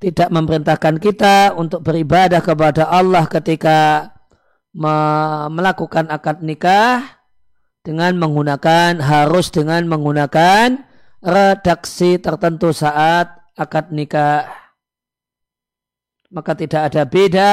tidak 0.00 0.28
memerintahkan 0.32 0.96
kita 0.98 1.52
untuk 1.54 1.84
beribadah 1.84 2.40
kepada 2.40 2.88
Allah 2.88 3.28
ketika 3.28 4.10
melakukan 4.74 6.10
akad 6.10 6.42
nikah 6.42 7.22
dengan 7.86 8.18
menggunakan 8.18 8.98
harus 8.98 9.54
dengan 9.54 9.86
menggunakan 9.86 10.82
redaksi 11.22 12.18
tertentu 12.18 12.74
saat 12.74 13.30
akad 13.54 13.94
nikah. 13.94 14.50
Maka 16.34 16.58
tidak 16.58 16.90
ada 16.90 17.02
beda 17.06 17.52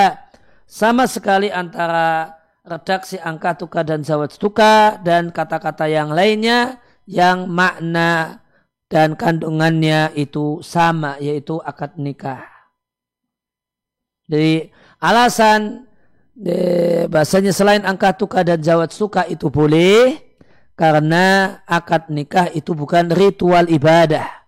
sama 0.66 1.06
sekali 1.06 1.54
antara 1.54 2.34
redaksi 2.66 3.22
angka 3.22 3.54
tuka 3.54 3.86
dan 3.86 4.02
zawat 4.02 4.34
tuka 4.42 4.98
dan 5.06 5.30
kata-kata 5.30 5.86
yang 5.86 6.10
lainnya 6.10 6.82
yang 7.06 7.46
makna 7.46 8.42
dan 8.90 9.14
kandungannya 9.14 10.10
itu 10.18 10.60
sama 10.66 11.22
yaitu 11.22 11.62
akad 11.62 11.96
nikah. 12.02 12.44
Jadi 14.26 14.72
alasan 14.98 15.91
bahasanya 17.12 17.52
selain 17.52 17.84
angka 17.84 18.16
tuka 18.16 18.42
dan 18.42 18.64
jawat 18.64 18.96
suka 18.96 19.28
itu 19.28 19.52
boleh 19.52 20.20
karena 20.80 21.60
akad 21.68 22.08
nikah 22.08 22.48
itu 22.56 22.72
bukan 22.72 23.12
ritual 23.12 23.68
ibadah 23.68 24.42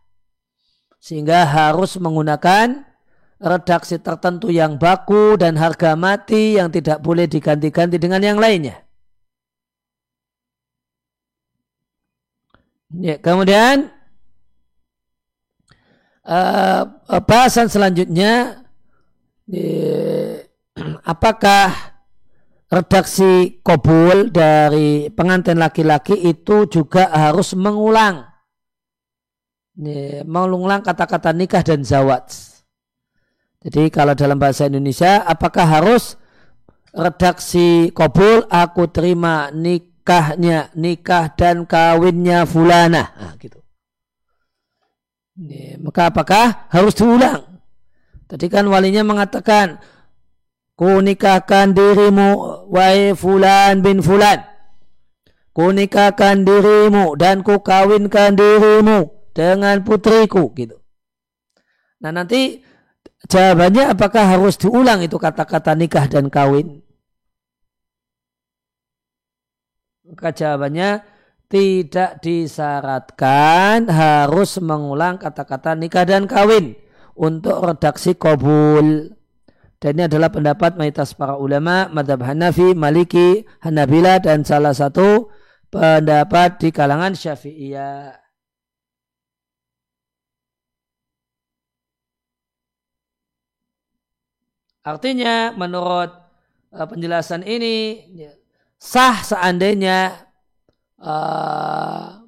sehingga 1.04 1.44
harus 1.44 2.00
menggunakan 2.00 2.88
redaksi 3.44 4.00
tertentu 4.00 4.48
yang 4.48 4.80
baku 4.80 5.36
dan 5.36 5.60
harga 5.60 6.00
mati 6.00 6.56
yang 6.56 6.72
tidak 6.72 7.04
boleh 7.04 7.28
diganti-ganti 7.28 8.00
dengan 8.00 8.24
yang 8.24 8.40
lainnya. 8.40 8.80
Ya, 12.94 13.20
kemudian 13.20 13.92
uh, 16.24 16.82
bahasan 17.26 17.68
selanjutnya 17.68 18.64
apakah 21.04 21.72
redaksi 22.72 23.62
kobul 23.62 24.34
dari 24.34 25.14
pengantin 25.14 25.62
laki-laki 25.62 26.18
itu 26.18 26.66
juga 26.68 27.12
harus 27.14 27.54
mengulang 27.54 28.34
mengulang 30.26 30.86
kata-kata 30.86 31.34
nikah 31.34 31.66
dan 31.66 31.82
zawat. 31.82 32.30
Jadi 33.64 33.90
kalau 33.90 34.14
dalam 34.14 34.38
bahasa 34.38 34.68
Indonesia 34.68 35.24
apakah 35.24 35.66
harus 35.66 36.20
redaksi 36.94 37.90
kobul 37.90 38.46
aku 38.52 38.92
terima 38.92 39.50
nikahnya 39.50 40.70
nikah 40.78 41.34
dan 41.34 41.66
kawinnya 41.66 42.46
fulana 42.46 43.10
nah, 43.18 43.34
gitu. 43.40 43.58
Maka 45.82 46.14
apakah 46.14 46.70
harus 46.70 46.94
diulang? 46.94 47.42
Tadi 48.30 48.46
kan 48.52 48.70
walinya 48.70 49.02
mengatakan 49.02 49.82
Ku 50.74 51.00
nikahkan 51.06 51.78
dirimu 51.78 52.66
wahai 52.70 53.14
fulan 53.14 53.86
bin 53.86 54.02
fulan. 54.02 54.42
Ku 55.54 55.70
nikahkan 55.70 56.42
dirimu 56.42 57.14
dan 57.14 57.46
ku 57.46 57.62
kawinkan 57.62 58.34
dirimu 58.34 59.30
dengan 59.38 59.86
putriku 59.86 60.50
gitu. 60.58 60.82
Nah 62.02 62.10
nanti 62.10 62.66
jawabannya 63.30 63.94
apakah 63.94 64.34
harus 64.34 64.58
diulang 64.58 65.06
itu 65.06 65.16
kata-kata 65.22 65.78
nikah 65.78 66.10
dan 66.10 66.34
kawin? 66.34 66.82
Maka 70.10 70.34
jawabannya 70.34 71.06
tidak 71.54 72.18
disyaratkan 72.26 73.86
harus 73.94 74.58
mengulang 74.58 75.22
kata-kata 75.22 75.78
nikah 75.78 76.06
dan 76.06 76.26
kawin. 76.26 76.82
untuk 77.14 77.62
redaksi 77.62 78.18
kabul. 78.18 79.14
Dan 79.84 80.00
ini 80.00 80.08
adalah 80.08 80.32
pendapat 80.32 80.80
mayoritas 80.80 81.12
para 81.12 81.36
ulama, 81.36 81.92
madhab 81.92 82.24
Hanafi, 82.24 82.72
Maliki, 82.72 83.44
Hanabila, 83.60 84.16
dan 84.24 84.48
salah 84.48 84.72
satu 84.72 85.28
pendapat 85.68 86.56
di 86.64 86.72
kalangan 86.72 87.12
Syafi'iyah. 87.12 88.16
Artinya 94.88 95.52
menurut 95.52 96.12
uh, 96.72 96.88
penjelasan 96.88 97.44
ini 97.44 98.08
ya, 98.16 98.32
sah 98.80 99.20
seandainya 99.20 100.32
uh, 101.04 102.24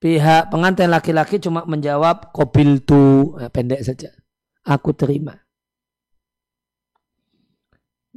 pihak 0.00 0.48
pengantin 0.48 0.88
laki-laki 0.92 1.40
cuma 1.40 1.64
menjawab 1.64 2.32
kobil 2.32 2.84
tu 2.84 3.32
nah, 3.40 3.48
pendek 3.48 3.80
saja 3.80 4.12
aku 4.68 4.92
terima 4.92 5.47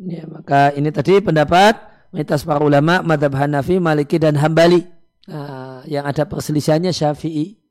Ya, 0.02 0.26
maka 0.26 0.74
ini 0.74 0.90
tadi 0.90 1.22
pendapat 1.22 1.78
mayoritas 2.10 2.42
para 2.42 2.58
ulama 2.58 3.06
madhab 3.06 3.38
Hanafi, 3.38 3.78
Maliki 3.78 4.18
dan 4.18 4.34
Hambali 4.34 4.82
nah, 5.30 5.86
yang 5.86 6.10
ada 6.10 6.26
perselisihannya 6.26 6.90
Syafi'i. 6.90 7.62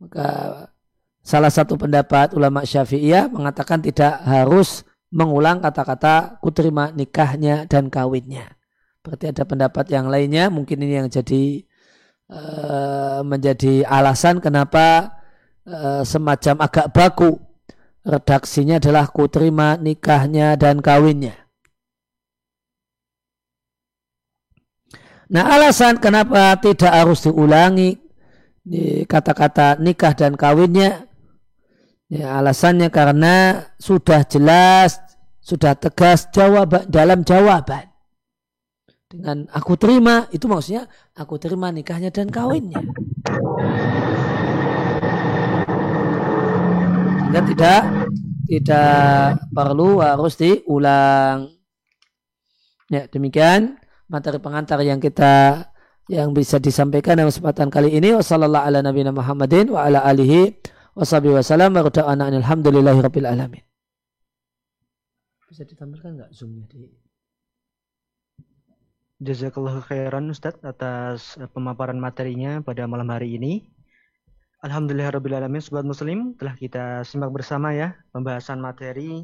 Maka 0.00 0.26
salah 1.20 1.52
satu 1.52 1.76
pendapat 1.76 2.32
ulama 2.32 2.64
Syafi'iyah 2.64 3.28
mengatakan 3.28 3.84
tidak 3.84 4.16
harus 4.24 4.88
mengulang 5.12 5.60
kata-kata 5.60 6.40
kuterima 6.40 6.88
nikahnya 6.96 7.68
dan 7.68 7.92
kawinnya. 7.92 8.56
Berarti 9.04 9.30
ada 9.30 9.44
pendapat 9.44 9.86
yang 9.92 10.08
lainnya 10.08 10.48
mungkin 10.48 10.82
ini 10.82 11.04
yang 11.04 11.08
jadi 11.12 11.62
uh, 12.32 13.20
menjadi 13.22 13.86
alasan 13.86 14.40
kenapa 14.40 15.14
uh, 15.68 16.02
semacam 16.02 16.64
agak 16.64 16.90
baku 16.90 17.38
redaksinya 18.06 18.78
adalah 18.78 19.10
ku 19.10 19.26
terima 19.26 19.74
nikahnya 19.74 20.54
dan 20.54 20.78
kawinnya. 20.78 21.34
Nah 25.26 25.58
alasan 25.58 25.98
kenapa 25.98 26.54
tidak 26.62 26.92
harus 26.94 27.26
diulangi 27.26 27.98
kata-kata 29.10 29.82
nikah 29.82 30.14
dan 30.14 30.38
kawinnya? 30.38 31.10
Ya, 32.06 32.38
alasannya 32.38 32.86
karena 32.94 33.66
sudah 33.82 34.22
jelas 34.22 35.02
sudah 35.42 35.74
tegas 35.74 36.30
jawab 36.30 36.86
dalam 36.86 37.26
jawaban. 37.26 37.90
Dengan 39.10 39.50
aku 39.50 39.74
terima 39.74 40.30
itu 40.30 40.46
maksudnya 40.46 40.86
aku 41.14 41.38
terima 41.38 41.70
nikahnya 41.70 42.10
dan 42.10 42.26
kawinnya 42.26 42.82
sehingga 47.36 47.52
tidak 47.52 47.80
tidak 48.48 49.44
perlu 49.52 50.00
harus 50.00 50.40
diulang. 50.40 51.52
Ya, 52.88 53.04
demikian 53.12 53.76
materi 54.08 54.40
pengantar 54.40 54.80
yang 54.80 55.04
kita 55.04 55.68
yang 56.08 56.32
bisa 56.32 56.56
disampaikan 56.56 57.20
dalam 57.20 57.28
kesempatan 57.28 57.68
kali 57.68 57.92
ini. 57.92 58.16
Wassalamualaikum 58.16 58.68
ala 58.72 58.78
nabiyina 58.80 59.12
Muhammadin 59.12 59.68
wa 59.68 59.84
ala 59.84 60.00
alamin. 60.00 60.56
Bisa 65.52 65.68
ditampilkan 65.68 66.16
enggak 66.16 66.30
zoomnya 66.32 66.64
di 66.72 66.88
Jazakallahu 69.20 69.84
khairan 69.84 70.32
Ustadz 70.32 70.64
atas 70.64 71.36
pemaparan 71.52 72.00
materinya 72.00 72.64
pada 72.64 72.88
malam 72.88 73.12
hari 73.12 73.36
ini. 73.36 73.75
Alhamdulillahirrahmanirrahim 74.66 75.62
Sobat 75.62 75.86
Muslim 75.86 76.34
telah 76.34 76.58
kita 76.58 77.06
simak 77.06 77.30
bersama 77.30 77.70
ya 77.70 77.94
pembahasan 78.10 78.58
materi 78.58 79.22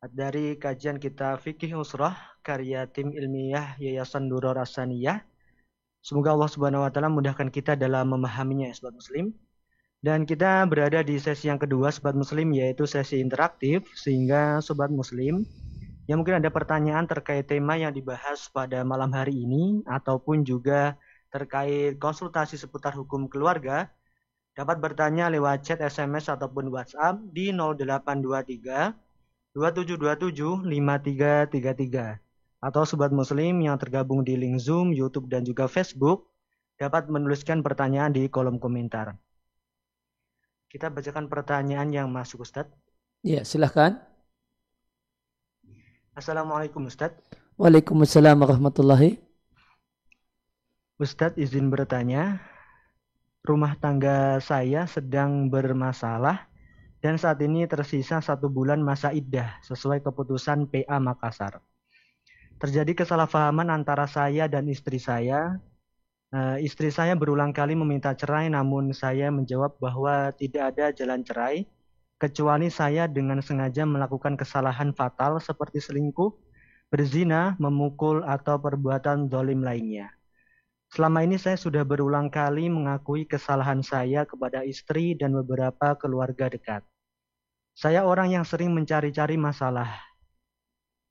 dari 0.00 0.56
kajian 0.56 0.96
kita 0.96 1.36
Fikih 1.36 1.76
Usrah 1.76 2.16
karya 2.40 2.88
tim 2.88 3.12
ilmiah 3.12 3.76
Yayasan 3.76 4.32
Duror 4.32 4.56
Asaniyah. 4.56 5.20
Semoga 6.00 6.32
Allah 6.32 6.48
Subhanahu 6.48 6.88
wa 6.88 6.88
taala 6.88 7.12
mudahkan 7.12 7.52
kita 7.52 7.76
dalam 7.76 8.16
memahaminya 8.16 8.72
ya 8.72 8.72
Sobat 8.72 8.96
Muslim. 8.96 9.36
Dan 10.00 10.24
kita 10.24 10.64
berada 10.64 11.04
di 11.04 11.20
sesi 11.20 11.52
yang 11.52 11.60
kedua 11.60 11.92
Sobat 11.92 12.16
Muslim 12.16 12.56
yaitu 12.56 12.88
sesi 12.88 13.20
interaktif 13.20 13.84
sehingga 13.92 14.64
Sobat 14.64 14.88
Muslim 14.88 15.44
yang 16.08 16.24
mungkin 16.24 16.40
ada 16.40 16.48
pertanyaan 16.48 17.04
terkait 17.04 17.44
tema 17.44 17.76
yang 17.76 17.92
dibahas 17.92 18.48
pada 18.48 18.88
malam 18.88 19.12
hari 19.12 19.36
ini 19.36 19.84
ataupun 19.84 20.48
juga 20.48 20.96
terkait 21.28 22.00
konsultasi 22.00 22.56
seputar 22.56 22.96
hukum 22.96 23.28
keluarga 23.28 23.92
dapat 24.52 24.80
bertanya 24.80 25.32
lewat 25.32 25.64
chat 25.64 25.80
SMS 25.80 26.28
ataupun 26.28 26.68
WhatsApp 26.68 27.20
di 27.32 27.52
0823 27.56 28.92
2727 29.56 30.68
5333 30.68 32.20
atau 32.62 32.82
sobat 32.86 33.10
muslim 33.10 33.58
yang 33.64 33.76
tergabung 33.80 34.22
di 34.22 34.38
link 34.38 34.62
Zoom, 34.62 34.94
YouTube 34.94 35.26
dan 35.26 35.42
juga 35.42 35.66
Facebook 35.66 36.30
dapat 36.78 37.10
menuliskan 37.10 37.60
pertanyaan 37.60 38.14
di 38.14 38.28
kolom 38.30 38.56
komentar. 38.56 39.18
Kita 40.72 40.88
bacakan 40.88 41.28
pertanyaan 41.28 41.92
yang 41.92 42.08
masuk 42.08 42.48
Ustadz. 42.48 42.72
Ya, 43.20 43.44
silahkan. 43.44 44.00
Assalamualaikum 46.16 46.88
Ustadz. 46.88 47.20
Waalaikumsalam 47.60 48.40
warahmatullahi. 48.40 49.20
Ustadz 50.96 51.36
izin 51.36 51.68
bertanya, 51.68 52.40
rumah 53.42 53.74
tangga 53.74 54.38
saya 54.38 54.86
sedang 54.86 55.50
bermasalah 55.50 56.46
dan 57.02 57.18
saat 57.18 57.42
ini 57.42 57.66
tersisa 57.66 58.22
satu 58.22 58.46
bulan 58.46 58.78
masa 58.78 59.10
iddah 59.10 59.58
sesuai 59.66 59.98
keputusan 60.06 60.70
PA 60.70 61.02
Makassar. 61.02 61.58
Terjadi 62.62 63.02
kesalahpahaman 63.02 63.66
antara 63.74 64.06
saya 64.06 64.46
dan 64.46 64.70
istri 64.70 65.02
saya. 65.02 65.58
Uh, 66.30 66.56
istri 66.62 66.94
saya 66.94 67.18
berulang 67.18 67.50
kali 67.50 67.74
meminta 67.74 68.14
cerai 68.14 68.46
namun 68.46 68.94
saya 68.94 69.28
menjawab 69.34 69.74
bahwa 69.82 70.30
tidak 70.38 70.72
ada 70.72 70.94
jalan 70.94 71.20
cerai 71.26 71.66
kecuali 72.22 72.70
saya 72.70 73.10
dengan 73.10 73.42
sengaja 73.42 73.82
melakukan 73.82 74.38
kesalahan 74.38 74.94
fatal 74.94 75.42
seperti 75.42 75.82
selingkuh, 75.82 76.30
berzina, 76.94 77.58
memukul, 77.58 78.22
atau 78.22 78.62
perbuatan 78.62 79.26
dolim 79.26 79.66
lainnya. 79.66 80.14
Selama 80.92 81.24
ini 81.24 81.40
saya 81.40 81.56
sudah 81.56 81.88
berulang 81.88 82.28
kali 82.28 82.68
mengakui 82.68 83.24
kesalahan 83.24 83.80
saya 83.80 84.28
kepada 84.28 84.60
istri 84.60 85.16
dan 85.16 85.32
beberapa 85.32 85.96
keluarga 85.96 86.52
dekat. 86.52 86.84
Saya 87.72 88.04
orang 88.04 88.28
yang 88.28 88.44
sering 88.44 88.76
mencari-cari 88.76 89.40
masalah, 89.40 89.88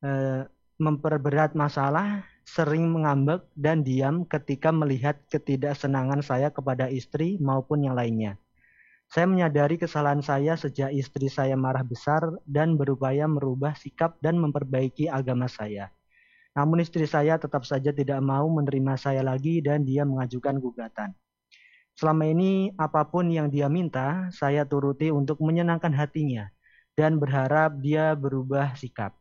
e, 0.06 0.46
memperberat 0.78 1.58
masalah, 1.58 2.22
sering 2.46 2.94
mengambek 2.94 3.42
dan 3.58 3.82
diam 3.82 4.22
ketika 4.30 4.70
melihat 4.70 5.18
ketidaksenangan 5.34 6.22
saya 6.22 6.54
kepada 6.54 6.86
istri 6.86 7.42
maupun 7.42 7.82
yang 7.82 7.98
lainnya. 7.98 8.38
Saya 9.10 9.26
menyadari 9.26 9.82
kesalahan 9.82 10.22
saya 10.22 10.62
sejak 10.62 10.94
istri 10.94 11.26
saya 11.26 11.58
marah 11.58 11.82
besar 11.82 12.22
dan 12.46 12.78
berupaya 12.78 13.26
merubah 13.26 13.74
sikap 13.74 14.22
dan 14.22 14.38
memperbaiki 14.38 15.10
agama 15.10 15.50
saya. 15.50 15.90
Namun 16.52 16.84
istri 16.84 17.08
saya 17.08 17.40
tetap 17.40 17.64
saja 17.64 17.96
tidak 17.96 18.20
mau 18.20 18.44
menerima 18.52 19.00
saya 19.00 19.24
lagi 19.24 19.64
dan 19.64 19.88
dia 19.88 20.04
mengajukan 20.04 20.60
gugatan. 20.60 21.16
Selama 21.96 22.28
ini 22.28 22.72
apa 22.76 23.08
pun 23.08 23.32
yang 23.32 23.48
dia 23.48 23.72
minta, 23.72 24.28
saya 24.36 24.68
turuti 24.68 25.12
untuk 25.12 25.40
menyenangkan 25.40 25.92
hatinya 25.96 26.52
dan 26.96 27.20
berharap 27.20 27.80
dia 27.80 28.16
berubah 28.16 28.76
sikap. 28.76 29.16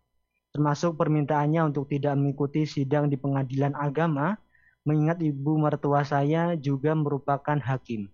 Termasuk 0.50 0.98
permintaannya 0.98 1.70
untuk 1.70 1.86
tidak 1.86 2.18
mengikuti 2.18 2.66
sidang 2.66 3.06
di 3.06 3.14
pengadilan 3.14 3.78
agama, 3.78 4.34
mengingat 4.82 5.22
ibu 5.22 5.54
mertua 5.54 6.02
saya 6.02 6.58
juga 6.58 6.96
merupakan 6.98 7.58
hakim. 7.62 8.10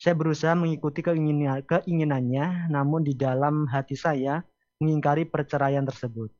Saya 0.00 0.16
berusaha 0.16 0.56
mengikuti 0.56 1.04
keinginannya, 1.04 2.72
namun 2.72 3.04
di 3.04 3.12
dalam 3.16 3.68
hati 3.68 3.96
saya 3.96 4.44
mengingkari 4.80 5.28
perceraian 5.28 5.84
tersebut. 5.84 6.39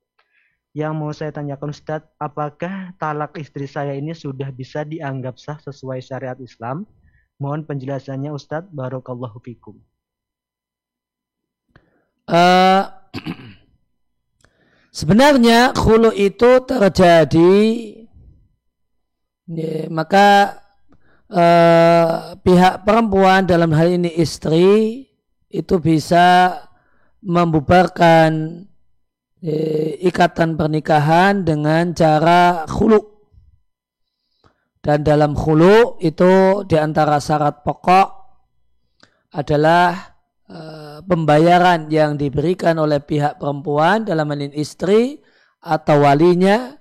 Yang 0.71 0.93
mau 0.95 1.11
saya 1.11 1.35
tanyakan 1.35 1.75
Ustadz, 1.75 2.15
apakah 2.15 2.95
talak 2.95 3.35
istri 3.43 3.67
saya 3.67 3.99
ini 3.99 4.15
sudah 4.15 4.55
bisa 4.55 4.87
dianggap 4.87 5.35
sah 5.35 5.59
sesuai 5.59 5.99
syariat 5.99 6.39
Islam? 6.39 6.87
Mohon 7.43 7.67
penjelasannya 7.67 8.31
Ustadz, 8.31 8.71
Barokallahu 8.71 9.43
fikum. 9.43 9.83
Uh, 12.31 12.87
sebenarnya 14.95 15.75
khulu 15.75 16.15
itu 16.15 16.63
terjadi 16.63 17.59
ya, 19.51 19.91
maka 19.91 20.63
uh, 21.27 22.39
pihak 22.39 22.87
perempuan 22.87 23.43
dalam 23.43 23.75
hal 23.75 23.91
ini 23.91 24.15
istri 24.15 25.11
itu 25.51 25.75
bisa 25.83 26.55
membubarkan 27.19 28.63
ikatan 30.05 30.57
pernikahan 30.57 31.45
dengan 31.45 31.97
cara 31.97 32.69
khulu. 32.69 33.01
Dan 34.81 35.05
dalam 35.05 35.37
khulu 35.37 36.01
itu 36.01 36.65
di 36.65 36.77
antara 36.81 37.21
syarat 37.21 37.61
pokok 37.61 38.09
adalah 39.37 40.17
uh, 40.49 40.99
pembayaran 41.05 41.93
yang 41.93 42.17
diberikan 42.17 42.81
oleh 42.81 43.05
pihak 43.05 43.37
perempuan 43.37 44.09
dalam 44.09 44.33
hal 44.33 44.41
istri 44.57 45.21
atau 45.61 46.09
walinya 46.09 46.81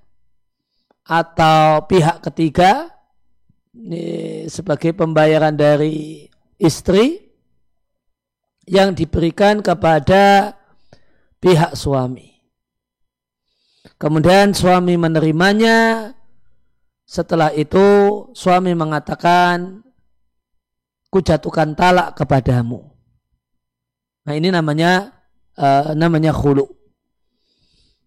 atau 1.04 1.84
pihak 1.92 2.24
ketiga 2.24 2.88
ini 3.80 4.50
sebagai 4.50 4.98
pembayaran 4.98 5.54
dari 5.54 6.26
istri 6.58 7.22
yang 8.66 8.98
diberikan 8.98 9.62
kepada 9.62 10.54
pihak 11.40 11.78
suami. 11.78 12.39
Kemudian 14.00 14.56
suami 14.56 14.96
menerimanya. 14.96 16.12
Setelah 17.10 17.50
itu 17.58 17.82
suami 18.38 18.72
mengatakan, 18.78 19.82
kujatukan 21.10 21.74
talak 21.74 22.14
kepadamu. 22.16 22.86
Nah 24.30 24.34
ini 24.38 24.54
namanya 24.54 25.10
uh, 25.58 25.98
namanya 25.98 26.30
khulu. 26.30 26.70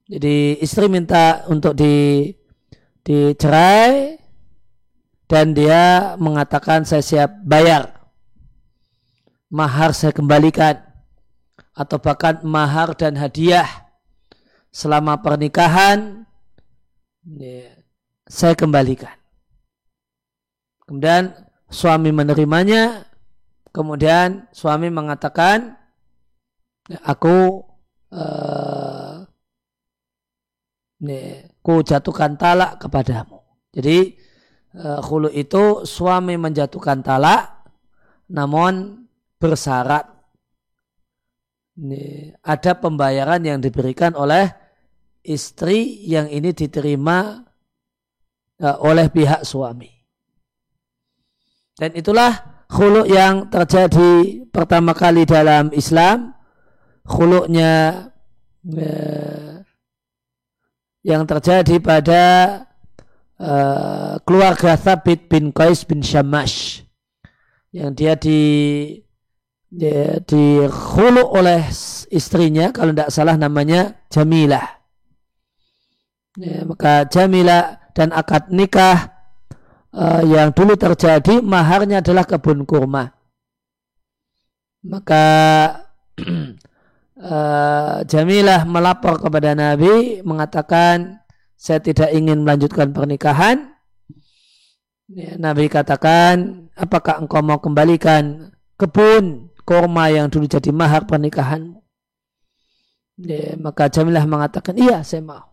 Jadi 0.06 0.62
istri 0.62 0.86
minta 0.86 1.42
untuk 1.50 1.74
di 1.74 2.30
dicerai 3.02 4.22
dan 5.26 5.50
dia 5.50 6.14
mengatakan 6.22 6.86
saya 6.86 7.02
siap 7.02 7.42
bayar 7.42 7.90
mahar 9.50 9.90
saya 9.90 10.14
kembalikan 10.14 10.78
atau 11.74 11.98
bahkan 11.98 12.38
mahar 12.46 12.94
dan 12.94 13.18
hadiah 13.18 13.81
selama 14.72 15.20
pernikahan 15.20 16.24
ya, 17.22 17.76
saya 18.24 18.56
kembalikan. 18.56 19.14
Kemudian 20.88 21.30
suami 21.68 22.10
menerimanya, 22.10 23.06
kemudian 23.70 24.48
suami 24.50 24.88
mengatakan, 24.88 25.76
aku 27.04 27.62
uh, 28.10 29.24
ku 31.62 31.74
jatuhkan 31.82 32.34
talak 32.40 32.80
kepadamu. 32.82 33.44
Jadi 33.72 34.16
uh, 34.80 35.00
khulu 35.04 35.30
itu 35.30 35.84
suami 35.84 36.34
menjatuhkan 36.40 37.04
talak, 37.04 37.68
namun 38.32 39.04
bersyarat 39.36 40.08
ada 42.44 42.72
pembayaran 42.76 43.40
yang 43.40 43.58
diberikan 43.58 44.12
oleh 44.12 44.61
istri 45.22 46.02
yang 46.06 46.26
ini 46.28 46.50
diterima 46.50 47.42
uh, 48.62 48.76
oleh 48.82 49.10
pihak 49.10 49.46
suami. 49.46 49.90
Dan 51.78 51.96
itulah 51.96 52.64
khuluk 52.68 53.08
yang 53.08 53.48
terjadi 53.48 54.44
pertama 54.52 54.92
kali 54.92 55.26
dalam 55.26 55.72
Islam. 55.74 56.34
Khuluknya 57.02 58.06
uh, 58.62 59.52
yang 61.02 61.26
terjadi 61.26 61.82
pada 61.82 62.22
uh, 63.42 64.14
keluarga 64.22 64.78
Thabit 64.78 65.26
bin 65.26 65.50
Qais 65.50 65.82
bin 65.82 65.98
Shamash 65.98 66.86
yang 67.74 67.90
dia 67.96 68.14
di 68.14 68.38
dia 69.72 70.20
dihulu 70.20 71.32
oleh 71.32 71.64
istrinya 72.12 72.68
kalau 72.76 72.92
tidak 72.92 73.08
salah 73.08 73.40
namanya 73.40 73.96
Jamilah. 74.12 74.81
Ya, 76.40 76.64
maka 76.64 77.04
Jamilah 77.04 77.92
dan 77.92 78.08
akad 78.08 78.48
nikah 78.48 79.12
uh, 79.92 80.24
yang 80.24 80.48
dulu 80.56 80.80
terjadi 80.80 81.44
maharnya 81.44 82.00
adalah 82.00 82.24
kebun 82.24 82.64
kurma. 82.64 83.12
Maka 84.80 85.24
uh, 87.20 88.00
Jamilah 88.08 88.64
melapor 88.64 89.20
kepada 89.20 89.52
Nabi 89.52 90.24
mengatakan 90.24 91.20
saya 91.54 91.78
tidak 91.84 92.10
ingin 92.16 92.42
melanjutkan 92.42 92.96
pernikahan. 92.96 93.76
Ya, 95.12 95.36
Nabi 95.36 95.68
katakan 95.68 96.66
apakah 96.72 97.20
engkau 97.20 97.44
mau 97.44 97.60
kembalikan 97.60 98.56
kebun 98.80 99.52
korma 99.68 100.08
yang 100.08 100.32
dulu 100.32 100.48
jadi 100.48 100.72
mahar 100.72 101.04
pernikahan. 101.04 101.76
Ya, 103.20 103.52
maka 103.60 103.92
Jamilah 103.92 104.24
mengatakan, 104.24 104.80
iya 104.80 105.04
saya 105.04 105.20
mau. 105.20 105.51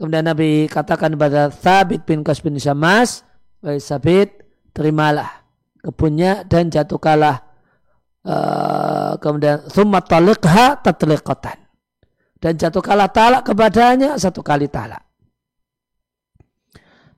Kemudian 0.00 0.24
Nabi 0.24 0.64
katakan 0.64 1.12
kepada 1.12 1.52
Thabit 1.52 2.08
bin 2.08 2.24
Qas 2.24 2.40
bin 2.40 2.56
Syamas, 2.56 3.20
Wahai 3.60 3.76
Sabit, 3.76 4.32
terimalah 4.72 5.44
kebunnya 5.84 6.40
dan 6.48 6.72
jatuhkanlah 6.72 7.44
uh, 8.24 9.12
kemudian 9.20 9.60
summa 9.68 10.00
talikha 10.00 10.80
tatliqatan 10.80 11.60
dan 12.40 12.52
jatuhkanlah 12.56 13.12
talak 13.12 13.44
kepadanya 13.44 14.16
satu 14.16 14.40
kali 14.40 14.72
talak. 14.72 15.04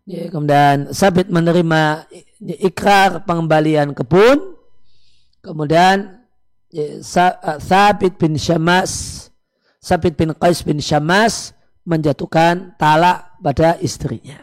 Ya, 0.02 0.26
kemudian 0.26 0.90
Sabit 0.90 1.30
menerima 1.30 2.10
ikrar 2.42 3.22
pengembalian 3.22 3.94
kebun 3.94 4.58
Kemudian 5.42 6.22
ya, 6.70 7.02
Sabit 7.58 8.14
bin 8.14 8.38
Syamas, 8.38 9.26
Sabit 9.82 10.14
bin 10.14 10.30
Qais 10.38 10.62
bin 10.62 10.78
Syamas 10.78 11.50
menjatuhkan 11.82 12.78
talak 12.78 13.38
pada 13.42 13.78
istrinya. 13.82 14.38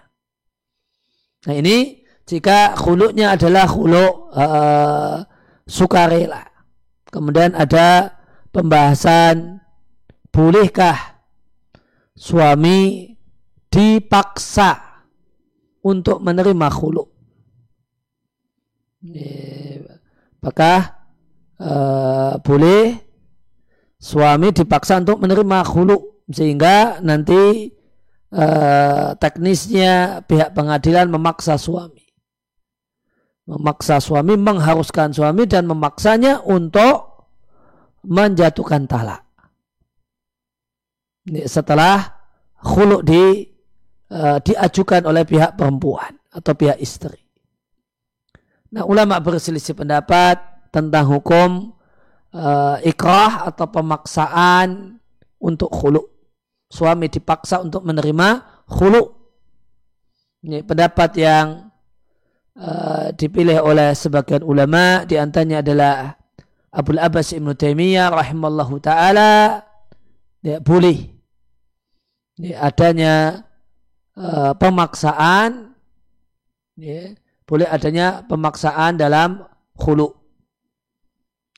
Nah 1.48 1.56
ini 1.56 2.04
jika 2.28 2.76
khuluknya 2.76 3.34
adalah 3.34 3.66
khuluk 3.66 4.14
uh, 4.36 5.24
sukarela. 5.66 6.46
Kemudian 7.10 7.58
ada 7.58 8.20
pembahasan 8.54 9.64
bolehkah 10.30 11.24
suami 12.14 13.16
dipaksa 13.72 14.78
untuk 15.82 16.22
menerima 16.22 16.68
khuluk. 16.70 17.10
Apakah 20.40 20.80
uh, 21.58 22.36
boleh 22.44 23.00
suami 24.00 24.52
dipaksa 24.52 25.00
untuk 25.00 25.24
menerima 25.24 25.66
khulu 25.66 26.19
sehingga 26.30 27.02
nanti 27.02 27.74
uh, 28.34 29.18
teknisnya 29.18 30.24
pihak 30.30 30.54
pengadilan 30.54 31.10
memaksa 31.10 31.58
suami. 31.58 32.06
Memaksa 33.50 33.98
suami 33.98 34.38
mengharuskan 34.38 35.10
suami 35.10 35.50
dan 35.50 35.66
memaksanya 35.66 36.46
untuk 36.46 37.26
menjatuhkan 38.06 38.86
talak. 38.86 39.26
Setelah 41.50 42.22
khulu 42.62 43.02
di 43.02 43.50
uh, 44.14 44.38
diajukan 44.38 45.10
oleh 45.10 45.26
pihak 45.26 45.58
perempuan 45.58 46.14
atau 46.30 46.54
pihak 46.54 46.78
istri. 46.78 47.18
Nah, 48.70 48.86
ulama 48.86 49.18
berselisih 49.18 49.74
pendapat 49.74 50.38
tentang 50.70 51.10
hukum 51.10 51.74
uh, 52.38 52.78
ikrah 52.86 53.50
atau 53.50 53.66
pemaksaan 53.66 55.02
untuk 55.42 55.74
khulu. 55.74 56.19
Suami 56.70 57.10
dipaksa 57.10 57.66
untuk 57.66 57.82
menerima 57.82 58.46
khulu. 58.70 59.04
Ini 60.46 60.64
pendapat 60.64 61.12
yang 61.20 61.68
uh, 62.56 63.12
dipilih 63.12 63.60
oleh 63.60 63.92
sebagian 63.92 64.46
ulama 64.46 65.04
di 65.04 65.20
antaranya 65.20 65.60
adalah 65.66 66.16
Abu 66.70 66.94
Abbas 66.96 67.34
Ibn 67.34 67.58
Taimiyah 67.58 68.14
rahimallahu 68.14 68.78
taala 68.78 69.66
ya, 70.46 70.62
boleh 70.62 71.10
ya, 72.38 72.70
adanya 72.70 73.44
uh, 74.14 74.54
pemaksaan 74.54 75.74
ya, 76.78 77.18
boleh 77.50 77.68
adanya 77.68 78.24
pemaksaan 78.30 78.96
dalam 79.02 79.44
khulu. 79.76 80.14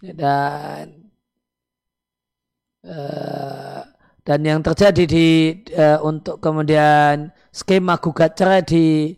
Dan 0.02 1.12
uh, 2.88 3.71
dan 4.22 4.46
yang 4.46 4.62
terjadi 4.62 5.04
di 5.10 5.28
uh, 5.74 5.98
untuk 6.06 6.38
kemudian 6.38 7.34
skema 7.50 7.98
gugat 7.98 8.38
cerai 8.38 8.62
di 8.62 9.18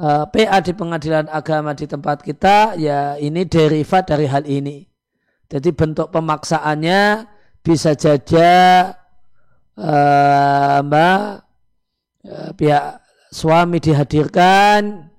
uh, 0.00 0.24
eh, 0.24 0.48
PA 0.48 0.58
di 0.64 0.72
pengadilan 0.72 1.28
agama 1.28 1.76
di 1.76 1.84
tempat 1.84 2.24
kita 2.24 2.74
ya 2.80 3.20
ini 3.20 3.44
derivat 3.44 4.08
dari 4.08 4.26
hal 4.26 4.48
ini. 4.48 4.88
Jadi 5.50 5.70
bentuk 5.76 6.08
pemaksaannya 6.14 7.26
bisa 7.60 7.92
saja 7.92 8.50
uh, 9.76 10.78
mbak 10.88 11.20
uh, 12.24 12.50
pihak 12.56 12.84
suami 13.28 13.78
dihadirkan 13.78 15.12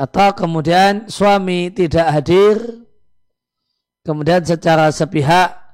atau 0.00 0.32
kemudian 0.32 1.12
suami 1.12 1.68
tidak 1.68 2.08
hadir, 2.08 2.56
kemudian 4.00 4.40
secara 4.40 4.88
sepihak 4.88 5.65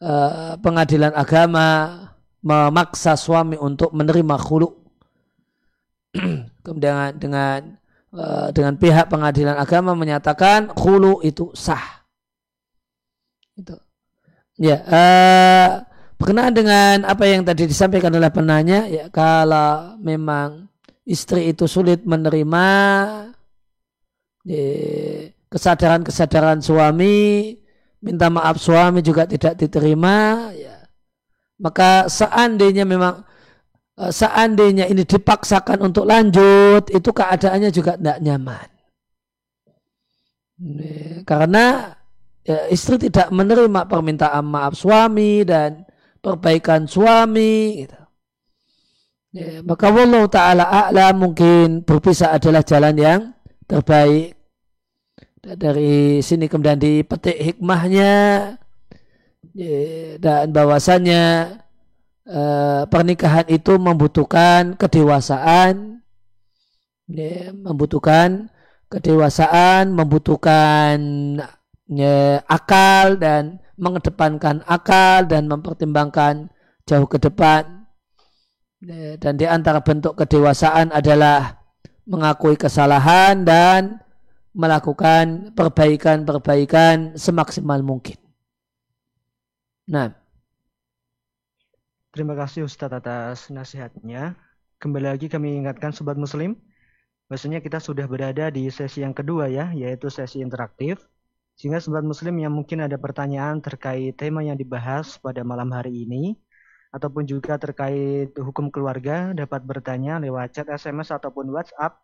eh, 0.00 0.54
pengadilan 0.60 1.12
agama 1.16 1.66
memaksa 2.42 3.16
suami 3.18 3.56
untuk 3.58 3.92
menerima 3.92 4.36
khulu. 4.38 4.68
kemudian 6.64 7.14
dengan 7.20 7.76
eh, 8.16 8.48
dengan 8.50 8.74
pihak 8.80 9.06
pengadilan 9.12 9.56
agama 9.56 9.92
menyatakan 9.92 10.72
khulu 10.72 11.20
itu 11.22 11.52
sah. 11.52 12.04
Itu. 13.56 13.76
Ya, 14.56 14.80
uh, 14.88 15.84
berkenaan 16.16 16.56
dengan 16.56 16.96
apa 17.04 17.28
yang 17.28 17.44
tadi 17.44 17.68
disampaikan 17.68 18.08
oleh 18.16 18.32
penanya, 18.32 18.88
ya 18.88 19.12
kalau 19.12 20.00
memang 20.00 20.72
istri 21.04 21.52
itu 21.52 21.68
sulit 21.68 22.08
menerima 22.08 22.68
kesadaran-kesadaran 25.52 26.64
suami, 26.64 27.52
minta 28.02 28.28
maaf 28.28 28.60
suami 28.60 29.00
juga 29.00 29.24
tidak 29.24 29.56
diterima, 29.58 30.50
ya. 30.52 30.84
maka 31.60 32.06
seandainya 32.06 32.84
memang 32.84 33.24
eh, 33.98 34.12
seandainya 34.12 34.86
ini 34.88 35.02
dipaksakan 35.02 35.80
untuk 35.84 36.04
lanjut, 36.06 36.88
itu 36.92 37.10
keadaannya 37.10 37.70
juga 37.72 37.96
tidak 37.96 38.18
nyaman. 38.22 38.68
Karena 41.28 41.92
ya, 42.40 42.68
istri 42.72 42.96
tidak 42.96 43.28
menerima 43.28 43.84
permintaan 43.84 44.44
maaf 44.48 44.72
suami 44.78 45.44
dan 45.44 45.84
perbaikan 46.24 46.88
suami. 46.88 47.84
Gitu. 47.84 48.00
Ya, 49.36 49.60
maka 49.60 49.92
Allah 49.92 50.24
Ta'ala 50.32 50.64
a'la 50.64 51.12
mungkin 51.12 51.84
berpisah 51.84 52.32
adalah 52.32 52.64
jalan 52.64 52.96
yang 52.96 53.20
terbaik. 53.68 54.35
Dari 55.46 56.18
sini 56.26 56.50
kemudian 56.50 56.74
dipetik 56.74 57.38
hikmahnya 57.38 58.14
ya, 59.54 59.78
dan 60.18 60.50
bahwasannya 60.50 61.22
eh, 62.26 62.82
pernikahan 62.90 63.46
itu 63.46 63.78
membutuhkan 63.78 64.74
kedewasaan, 64.74 66.02
membutuhkan 67.62 68.50
kedewasaan, 68.90 69.94
membutuhkan 69.94 70.98
akal 72.50 73.14
dan 73.14 73.62
mengedepankan 73.78 74.66
akal 74.66 75.30
dan 75.30 75.46
mempertimbangkan 75.46 76.50
jauh 76.90 77.06
ke 77.06 77.22
depan. 77.22 77.86
Dan 79.22 79.38
di 79.38 79.46
antara 79.46 79.78
bentuk 79.78 80.18
kedewasaan 80.18 80.90
adalah 80.90 81.62
mengakui 82.02 82.58
kesalahan 82.58 83.46
dan 83.46 84.02
melakukan 84.56 85.52
perbaikan-perbaikan 85.52 87.20
semaksimal 87.20 87.84
mungkin. 87.84 88.16
Nah. 89.84 90.16
Terima 92.16 92.32
kasih 92.32 92.64
Ustadz 92.64 92.96
atas 92.96 93.52
nasihatnya. 93.52 94.40
Kembali 94.80 95.12
lagi 95.12 95.28
kami 95.28 95.60
ingatkan 95.60 95.92
Sobat 95.92 96.16
Muslim, 96.16 96.56
Maksudnya 97.26 97.58
kita 97.58 97.82
sudah 97.82 98.06
berada 98.06 98.54
di 98.54 98.70
sesi 98.70 99.02
yang 99.02 99.10
kedua 99.10 99.50
ya, 99.50 99.74
yaitu 99.74 100.06
sesi 100.06 100.38
interaktif. 100.38 101.02
Sehingga 101.58 101.82
sobat 101.82 102.04
muslim 102.06 102.38
yang 102.38 102.52
mungkin 102.54 102.84
ada 102.84 102.94
pertanyaan 103.00 103.58
terkait 103.58 104.14
tema 104.14 104.44
yang 104.46 104.54
dibahas 104.54 105.18
pada 105.18 105.42
malam 105.42 105.72
hari 105.74 106.06
ini, 106.06 106.38
ataupun 106.94 107.26
juga 107.26 107.58
terkait 107.58 108.30
hukum 108.38 108.70
keluarga 108.70 109.34
dapat 109.34 109.64
bertanya 109.66 110.22
lewat 110.22 110.54
chat 110.54 110.68
SMS 110.70 111.10
ataupun 111.10 111.50
WhatsApp 111.50 111.98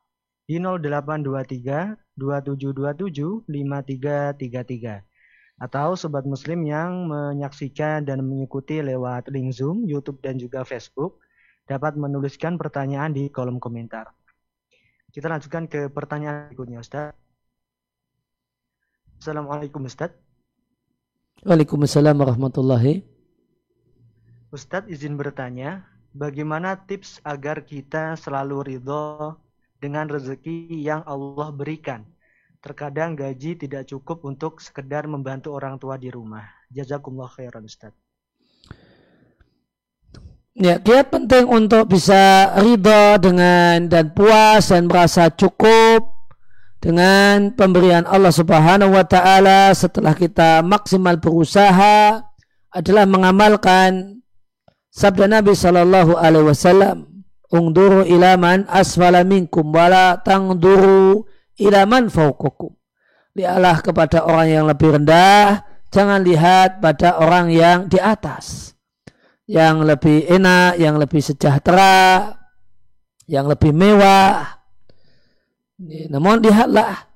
di 0.47 0.59
0823 0.59 2.18
2727 2.18 3.47
5333. 3.47 5.07
Atau 5.62 5.95
sobat 5.95 6.26
muslim 6.26 6.66
yang 6.66 7.07
menyaksikan 7.07 8.03
dan 8.03 8.26
mengikuti 8.26 8.82
lewat 8.82 9.30
link 9.30 9.55
Zoom, 9.55 9.86
YouTube 9.86 10.18
dan 10.18 10.34
juga 10.40 10.66
Facebook 10.66 11.22
dapat 11.70 11.95
menuliskan 11.95 12.59
pertanyaan 12.59 13.14
di 13.14 13.30
kolom 13.30 13.62
komentar. 13.62 14.11
Kita 15.12 15.28
lanjutkan 15.30 15.68
ke 15.70 15.93
pertanyaan 15.93 16.51
berikutnya 16.51 16.82
Ustaz. 16.82 17.14
Assalamualaikum 19.22 19.86
Ustaz. 19.86 20.11
Waalaikumsalam 21.47 22.16
warahmatullahi. 22.18 23.07
Ustadz 24.51 24.90
izin 24.90 25.14
bertanya, 25.14 25.86
bagaimana 26.14 26.74
tips 26.86 27.22
agar 27.24 27.62
kita 27.64 28.18
selalu 28.18 28.74
ridho 28.74 29.38
dengan 29.82 30.06
rezeki 30.06 30.78
yang 30.78 31.02
Allah 31.02 31.50
berikan? 31.50 32.06
Terkadang 32.62 33.18
gaji 33.18 33.58
tidak 33.58 33.90
cukup 33.90 34.22
untuk 34.22 34.62
sekedar 34.62 35.10
membantu 35.10 35.50
orang 35.50 35.82
tua 35.82 35.98
di 35.98 36.14
rumah. 36.14 36.46
Jazakumullah 36.70 37.26
khairan 37.34 37.66
Ustadz. 37.66 37.98
Ya, 40.54 40.78
dia 40.78 41.02
penting 41.02 41.48
untuk 41.48 41.90
bisa 41.90 42.54
ridho 42.60 43.18
dengan 43.18 43.88
dan 43.90 44.14
puas 44.14 44.70
dan 44.70 44.86
merasa 44.86 45.32
cukup 45.32 46.12
dengan 46.78 47.50
pemberian 47.56 48.04
Allah 48.04 48.30
Subhanahu 48.30 48.94
wa 48.94 49.02
taala 49.02 49.72
setelah 49.72 50.12
kita 50.12 50.60
maksimal 50.60 51.16
berusaha 51.18 52.20
adalah 52.68 53.04
mengamalkan 53.08 54.20
sabda 54.92 55.24
Nabi 55.40 55.56
sallallahu 55.56 56.20
alaihi 56.20 56.52
wasallam, 56.52 57.08
"Ungduru 57.53 58.09
ila 58.09 58.40
man 58.40 58.64
asfala 58.66 59.22
minkum 59.28 59.68
wala 59.70 60.16
tangduru 60.24 61.28
ila 61.61 61.84
man 61.84 62.09
fawqakum." 62.09 62.72
Lihatlah 63.36 63.80
kepada 63.84 64.24
orang 64.24 64.48
yang 64.48 64.64
lebih 64.68 64.96
rendah, 64.96 65.64
jangan 65.92 66.24
lihat 66.24 66.80
pada 66.80 67.20
orang 67.20 67.53
yang 67.53 67.88
di 67.88 68.00
atas 68.00 68.72
yang 69.53 69.82
lebih 69.84 70.24
enak, 70.32 70.78
yang 70.78 70.96
lebih 70.96 71.20
sejahtera, 71.20 72.32
yang 73.26 73.44
lebih 73.50 73.74
mewah. 73.74 74.62
Namun 76.09 76.40
lihatlah 76.40 77.11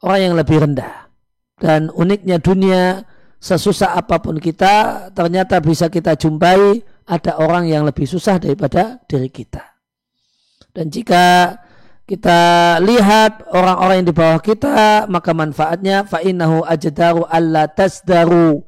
orang 0.00 0.20
yang 0.30 0.34
lebih 0.38 0.64
rendah. 0.64 1.10
Dan 1.58 1.90
uniknya 1.94 2.40
dunia, 2.42 3.04
sesusah 3.38 3.94
apa 3.98 4.18
pun 4.22 4.38
kita, 4.38 5.08
ternyata 5.14 5.58
bisa 5.62 5.90
kita 5.90 6.14
jumpai 6.14 6.82
ada 7.06 7.38
orang 7.38 7.66
yang 7.66 7.82
lebih 7.86 8.06
susah 8.06 8.38
daripada 8.38 9.02
diri 9.10 9.28
kita. 9.28 9.62
Dan 10.72 10.88
jika 10.88 11.56
kita 12.08 12.40
lihat 12.82 13.46
orang-orang 13.52 14.02
yang 14.02 14.08
di 14.10 14.16
bawah 14.16 14.40
kita, 14.42 15.06
maka 15.06 15.30
manfaatnya 15.32 16.04
fa'innahu 16.08 16.66
ajdaru 16.66 17.24
alla 17.28 17.70
tasdaru 17.70 18.60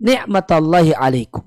ni'matallahi 0.00 0.96
alaikum. 0.96 1.46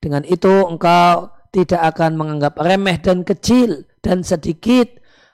Dengan 0.00 0.22
itu 0.24 0.48
engkau 0.48 1.34
tidak 1.50 1.82
akan 1.96 2.14
menganggap 2.14 2.54
remeh 2.60 2.96
dan 3.00 3.26
kecil 3.26 3.84
dan 4.04 4.22
sedikit 4.22 4.86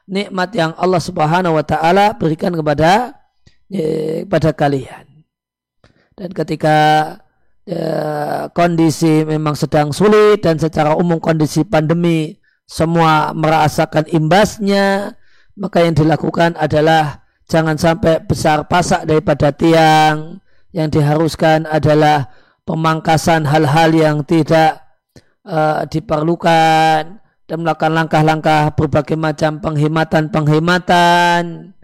nikmat 0.08 0.54
yang 0.56 0.72
Allah 0.78 1.02
Subhanahu 1.02 1.58
wa 1.58 1.64
taala 1.66 2.16
berikan 2.16 2.54
kepada 2.54 3.20
eh, 3.68 4.26
kalian. 4.28 5.24
Dan 6.12 6.30
ketika 6.30 6.76
eh, 7.66 8.50
kondisi 8.50 9.22
memang 9.22 9.54
sedang 9.54 9.94
sulit 9.94 10.42
dan 10.42 10.58
secara 10.58 10.98
umum 10.98 11.22
kondisi 11.22 11.62
pandemi 11.62 12.34
semua 12.66 13.36
merasakan 13.36 14.08
imbasnya, 14.08 15.14
maka 15.58 15.84
yang 15.84 15.92
dilakukan 15.92 16.56
adalah 16.56 17.20
jangan 17.44 17.76
sampai 17.76 18.24
besar 18.24 18.64
pasak 18.64 19.04
daripada 19.04 19.52
tiang. 19.52 20.40
Yang 20.72 20.88
diharuskan 20.96 21.68
adalah 21.68 22.32
pemangkasan 22.64 23.44
hal-hal 23.44 23.92
yang 23.92 24.24
tidak 24.24 24.80
uh, 25.44 25.84
diperlukan 25.84 27.20
dan 27.44 27.56
melakukan 27.60 27.92
langkah-langkah 27.92 28.72
berbagai 28.72 29.20
macam 29.20 29.60
penghematan-penghematan. 29.60 31.76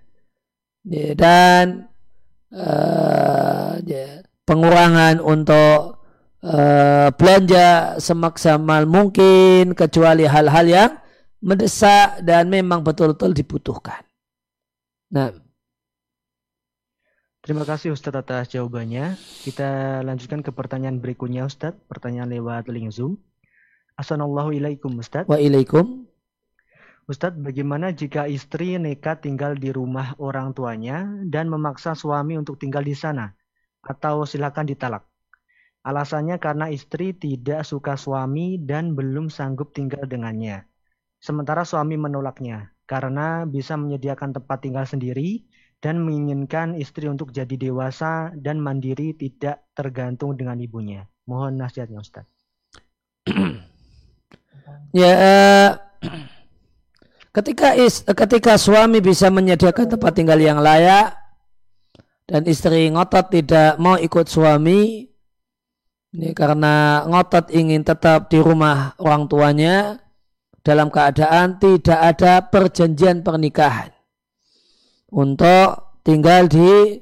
Dan 0.89 1.65
uh, 2.57 3.77
ya, 3.85 4.18
pengurangan 4.49 5.21
untuk 5.21 6.01
uh, 6.41 7.13
belanja 7.13 8.01
semaksimal 8.01 8.89
mungkin 8.89 9.77
kecuali 9.77 10.25
hal-hal 10.25 10.65
yang 10.65 10.93
mendesak 11.45 12.25
dan 12.25 12.49
memang 12.49 12.81
betul-betul 12.81 13.37
dibutuhkan. 13.37 14.01
Nah, 15.13 15.31
Terima 17.39 17.65
kasih 17.65 17.97
Ustadz 17.97 18.21
atas 18.29 18.53
jawabannya. 18.53 19.17
Kita 19.17 20.03
lanjutkan 20.05 20.45
ke 20.45 20.53
pertanyaan 20.53 21.01
berikutnya 21.01 21.49
Ustadz. 21.49 21.81
Pertanyaan 21.89 22.29
lewat 22.29 22.69
link 22.69 22.93
Zoom. 22.93 23.17
Assalamualaikum 23.97 25.01
Ustadz. 25.01 25.33
Waalaikum. 25.33 26.05
Ustadz, 27.09 27.41
bagaimana 27.41 27.97
jika 27.97 28.29
istri 28.29 28.77
nekat 28.77 29.25
tinggal 29.25 29.57
di 29.57 29.73
rumah 29.73 30.13
orang 30.21 30.53
tuanya 30.53 31.09
dan 31.25 31.49
memaksa 31.49 31.97
suami 31.97 32.37
untuk 32.37 32.61
tinggal 32.61 32.85
di 32.85 32.93
sana? 32.93 33.33
Atau 33.85 34.27
silakan 34.27 34.67
ditalak? 34.67 35.07
Alasannya 35.87 36.37
karena 36.43 36.69
istri 36.69 37.15
tidak 37.15 37.65
suka 37.65 37.95
suami 37.95 38.59
dan 38.61 38.93
belum 38.99 39.31
sanggup 39.31 39.73
tinggal 39.73 40.05
dengannya. 40.05 40.67
Sementara 41.19 41.65
suami 41.65 41.97
menolaknya 41.97 42.75
karena 42.85 43.49
bisa 43.49 43.79
menyediakan 43.79 44.37
tempat 44.37 44.59
tinggal 44.65 44.85
sendiri 44.85 45.49
dan 45.79 46.03
menginginkan 46.03 46.75
istri 46.75 47.07
untuk 47.07 47.31
jadi 47.31 47.55
dewasa 47.55 48.35
dan 48.35 48.59
mandiri 48.59 49.15
tidak 49.15 49.63
tergantung 49.75 50.35
dengan 50.35 50.59
ibunya. 50.59 51.07
Mohon 51.29 51.63
nasihatnya 51.63 52.03
Ustaz. 52.03 52.27
ya 54.99 55.13
uh, 55.15 55.71
ketika 57.39 57.79
is, 57.79 58.03
ketika 58.03 58.59
suami 58.59 58.99
bisa 58.99 59.31
menyediakan 59.31 59.95
tempat 59.95 60.13
tinggal 60.17 60.41
yang 60.41 60.59
layak 60.59 61.15
dan 62.29 62.45
istri 62.45 62.93
ngotot 62.93 63.33
tidak 63.33 63.81
mau 63.81 63.97
ikut 63.97 64.29
suami 64.29 65.09
ini 66.13 66.31
karena 66.37 67.05
ngotot 67.09 67.49
ingin 67.53 67.81
tetap 67.85 68.29
di 68.29 68.37
rumah 68.41 68.93
orang 69.01 69.29
tuanya 69.29 69.97
dalam 70.61 70.93
keadaan 70.93 71.57
tidak 71.57 71.97
ada 71.97 72.45
perjanjian 72.45 73.25
pernikahan 73.25 73.89
untuk 75.09 76.01
tinggal 76.05 76.49
di 76.49 77.01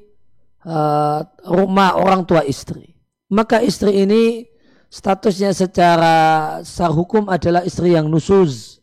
uh, 0.67 1.23
rumah 1.47 1.99
orang 1.99 2.27
tua 2.27 2.43
istri. 2.47 2.95
Maka 3.31 3.63
istri 3.63 4.07
ini 4.07 4.47
statusnya 4.91 5.51
secara 5.51 6.17
sah 6.63 6.91
hukum 6.91 7.27
adalah 7.27 7.67
istri 7.67 7.95
yang 7.95 8.07
nusuz. 8.07 8.79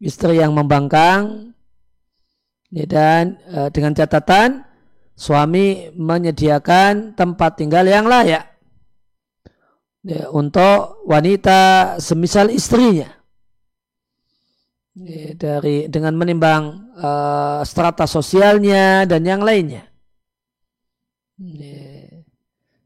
Istri 0.00 0.40
yang 0.40 0.56
membangkang 0.56 1.52
dan 2.70 3.38
uh, 3.50 3.68
dengan 3.70 3.92
catatan 3.94 4.69
suami 5.20 5.92
menyediakan 5.92 7.12
tempat 7.12 7.60
tinggal 7.60 7.84
yang 7.84 8.08
layak. 8.08 8.48
Ya, 10.00 10.32
untuk 10.32 11.04
wanita 11.04 11.94
semisal 12.00 12.48
istrinya. 12.48 13.20
Ya, 14.96 15.36
dari 15.36 15.92
dengan 15.92 16.16
menimbang 16.16 16.96
uh, 16.96 17.60
strata 17.68 18.08
sosialnya 18.08 19.04
dan 19.04 19.28
yang 19.28 19.44
lainnya. 19.44 19.84
Ya. 21.40 22.20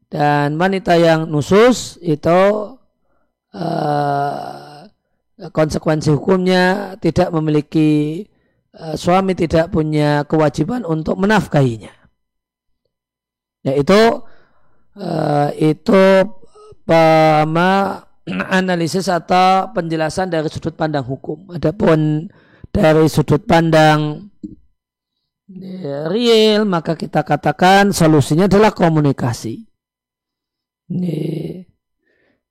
dan 0.07 0.55
wanita 0.55 0.95
yang 0.95 1.27
nusus 1.27 1.99
itu 1.99 2.39
uh, 3.51 4.87
konsekuensi 5.51 6.07
hukumnya 6.15 6.95
tidak 7.03 7.35
memiliki 7.35 8.23
uh, 8.79 8.95
suami 8.95 9.35
tidak 9.35 9.75
punya 9.75 10.23
kewajiban 10.23 10.87
untuk 10.87 11.19
menafkahinya 11.19 12.04
yaitu 13.65 14.21
uh, 15.01 15.49
itu 15.57 16.05
pema 16.85 18.05
analisis 18.29 19.09
atau 19.09 19.73
penjelasan 19.73 20.29
dari 20.29 20.45
sudut 20.53 20.77
pandang 20.77 21.05
hukum. 21.05 21.49
Adapun 21.49 22.29
dari 22.69 23.09
sudut 23.09 23.41
pandang 23.43 24.29
real 26.09 26.65
maka 26.65 26.97
kita 26.97 27.21
katakan 27.25 27.89
solusinya 27.93 28.45
adalah 28.45 28.73
komunikasi. 28.73 29.65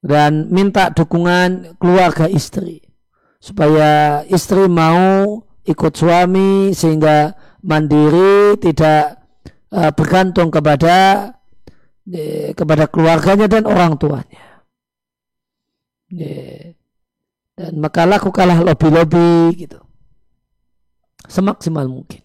Dan 0.04 0.50
minta 0.50 0.90
dukungan 0.90 1.78
keluarga 1.78 2.26
istri 2.26 2.82
supaya 3.38 4.20
istri 4.26 4.66
mau 4.66 5.40
ikut 5.64 5.92
suami 5.96 6.76
sehingga 6.76 7.32
mandiri 7.64 8.58
tidak 8.60 9.23
uh, 9.74 9.90
bergantung 9.90 10.54
kepada 10.54 10.94
uh, 12.06 12.50
kepada 12.54 12.86
keluarganya 12.86 13.50
dan 13.50 13.66
orang 13.66 13.98
tuanya. 13.98 14.42
Uh, 16.14 16.78
dan 17.54 17.72
maka 17.78 18.06
lakukanlah 18.06 18.62
lobby-lobby 18.62 19.66
gitu. 19.66 19.78
Semaksimal 21.26 21.86
mungkin. 21.86 22.22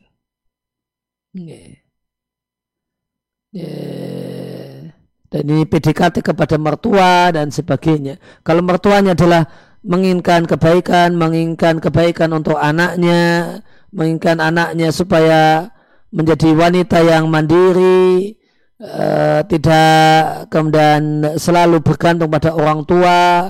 Dan 5.30 5.44
ini 5.46 5.64
PDKT 5.70 6.26
kepada 6.26 6.58
mertua 6.58 7.30
dan 7.30 7.54
sebagainya. 7.54 8.18
Kalau 8.42 8.66
mertuanya 8.66 9.14
adalah 9.14 9.46
menginginkan 9.86 10.50
kebaikan, 10.50 11.14
menginginkan 11.14 11.78
kebaikan 11.78 12.34
untuk 12.34 12.58
anaknya, 12.58 13.62
menginginkan 13.94 14.42
anaknya 14.42 14.90
supaya 14.90 15.70
menjadi 16.10 16.50
wanita 16.54 17.00
yang 17.06 17.30
mandiri, 17.30 18.38
uh, 18.82 19.46
tidak 19.46 20.50
kemudian 20.50 21.36
selalu 21.38 21.82
bergantung 21.86 22.30
pada 22.34 22.54
orang 22.54 22.86
tua, 22.86 23.50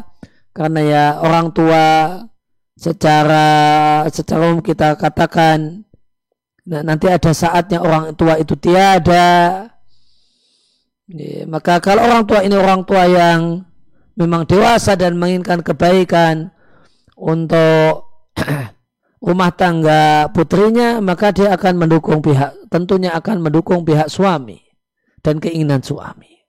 karena 0.52 0.80
ya 0.84 1.06
orang 1.24 1.56
tua 1.56 1.86
secara 2.80 3.48
secara 4.08 4.56
umum 4.56 4.64
kita 4.64 4.96
katakan 4.96 5.84
nah, 6.64 6.80
nanti 6.80 7.12
ada 7.12 7.36
saatnya 7.36 7.84
orang 7.84 8.16
tua 8.16 8.40
itu 8.40 8.56
tiada. 8.56 9.68
Ya, 11.10 11.42
maka 11.50 11.82
kalau 11.82 12.06
orang 12.06 12.24
tua 12.30 12.46
ini 12.46 12.54
orang 12.54 12.86
tua 12.86 13.10
yang 13.10 13.66
memang 14.14 14.46
dewasa 14.46 14.94
dan 14.94 15.18
menginginkan 15.18 15.66
kebaikan 15.66 16.54
untuk 17.18 18.06
rumah 19.20 19.52
tangga 19.52 20.32
putrinya, 20.32 21.04
maka 21.04 21.36
dia 21.36 21.52
akan 21.56 21.86
mendukung 21.86 22.24
pihak, 22.24 22.72
tentunya 22.72 23.12
akan 23.16 23.44
mendukung 23.44 23.84
pihak 23.84 24.08
suami 24.08 24.60
dan 25.20 25.44
keinginan 25.44 25.84
suami. 25.84 26.40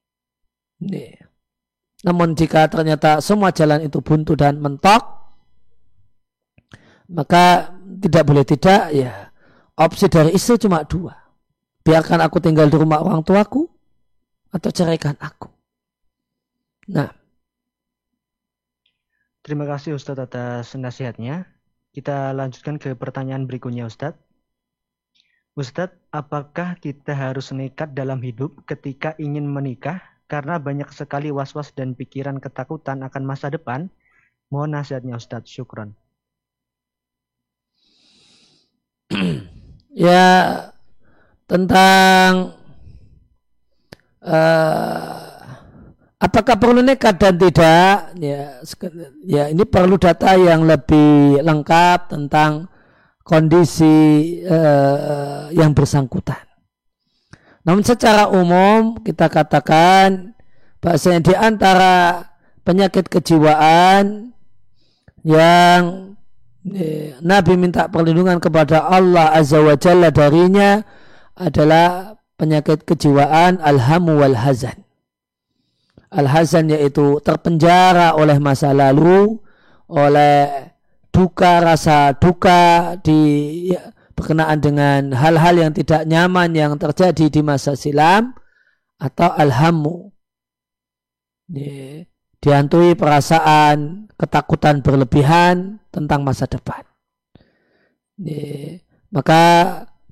Ini. 0.80 1.18
Namun 2.06 2.32
jika 2.32 2.64
ternyata 2.70 3.20
semua 3.20 3.52
jalan 3.52 3.84
itu 3.84 4.00
buntu 4.00 4.32
dan 4.32 4.56
mentok, 4.56 5.02
maka 7.10 7.74
tidak 8.00 8.22
boleh 8.24 8.46
tidak 8.46 8.94
ya 8.94 9.28
opsi 9.74 10.06
dari 10.06 10.30
istri 10.32 10.56
cuma 10.56 10.86
dua. 10.86 11.12
Biarkan 11.82 12.22
aku 12.22 12.38
tinggal 12.38 12.70
di 12.70 12.78
rumah 12.78 13.02
orang 13.02 13.26
tuaku 13.26 13.66
atau 14.54 14.70
ceraikan 14.70 15.18
aku. 15.18 15.50
Nah. 16.94 17.10
Terima 19.40 19.64
kasih 19.66 19.96
Ustadz 19.96 20.22
atas 20.22 20.76
nasihatnya. 20.76 21.49
Kita 21.90 22.30
lanjutkan 22.30 22.78
ke 22.78 22.94
pertanyaan 22.94 23.50
berikutnya 23.50 23.90
Ustadz. 23.90 24.18
Ustadz, 25.58 25.98
apakah 26.14 26.78
kita 26.78 27.10
harus 27.10 27.50
nekat 27.50 27.90
dalam 27.98 28.22
hidup 28.22 28.62
ketika 28.62 29.18
ingin 29.18 29.50
menikah 29.50 29.98
karena 30.30 30.62
banyak 30.62 30.86
sekali 30.94 31.34
was-was 31.34 31.74
dan 31.74 31.98
pikiran 31.98 32.38
ketakutan 32.38 33.02
akan 33.02 33.26
masa 33.26 33.50
depan? 33.50 33.90
Mohon 34.54 34.78
nasihatnya 34.78 35.18
Ustadz, 35.18 35.50
syukron. 35.50 35.98
ya, 39.90 40.70
tentang 41.50 42.54
uh, 44.22 45.19
Apakah 46.20 46.60
perlu 46.60 46.84
nekat 46.84 47.16
dan 47.16 47.40
tidak? 47.40 48.12
Ya, 48.20 48.60
ya 49.24 49.44
ini 49.48 49.64
perlu 49.64 49.96
data 49.96 50.36
yang 50.36 50.68
lebih 50.68 51.40
lengkap 51.40 52.12
tentang 52.12 52.68
kondisi 53.24 54.36
uh, 54.44 55.48
yang 55.48 55.72
bersangkutan. 55.72 56.44
Namun 57.64 57.80
secara 57.88 58.28
umum 58.28 59.00
kita 59.00 59.32
katakan 59.32 60.36
bahasanya 60.84 61.24
di 61.24 61.32
antara 61.32 62.28
penyakit 62.68 63.08
kejiwaan 63.08 64.36
yang 65.24 65.80
ya, 66.68 67.16
Nabi 67.24 67.56
minta 67.56 67.88
perlindungan 67.88 68.44
kepada 68.44 68.92
Allah 68.92 69.32
Azza 69.32 69.64
wa 69.64 69.72
Jalla 69.72 70.12
darinya 70.12 70.84
adalah 71.32 72.20
penyakit 72.36 72.84
kejiwaan 72.84 73.56
alhamu 73.64 74.20
wal 74.20 74.36
hazan 74.36 74.84
Al-Hazan 76.10 76.74
yaitu 76.74 77.22
terpenjara 77.22 78.18
oleh 78.18 78.42
masa 78.42 78.74
lalu, 78.74 79.38
oleh 79.86 80.74
duka 81.14 81.62
rasa 81.62 82.18
duka 82.18 82.94
di 82.98 83.18
ya, 83.70 83.94
berkenaan 84.18 84.58
dengan 84.58 85.14
hal-hal 85.14 85.54
yang 85.58 85.72
tidak 85.74 86.06
nyaman 86.06 86.50
yang 86.54 86.74
terjadi 86.78 87.30
di 87.30 87.40
masa 87.46 87.78
silam 87.78 88.34
atau 88.98 89.30
alhamu 89.32 90.10
dihantui 92.38 92.94
perasaan 92.94 94.06
ketakutan 94.14 94.82
berlebihan 94.82 95.82
tentang 95.90 96.22
masa 96.22 96.46
depan. 96.46 96.86
Maka 99.10 99.42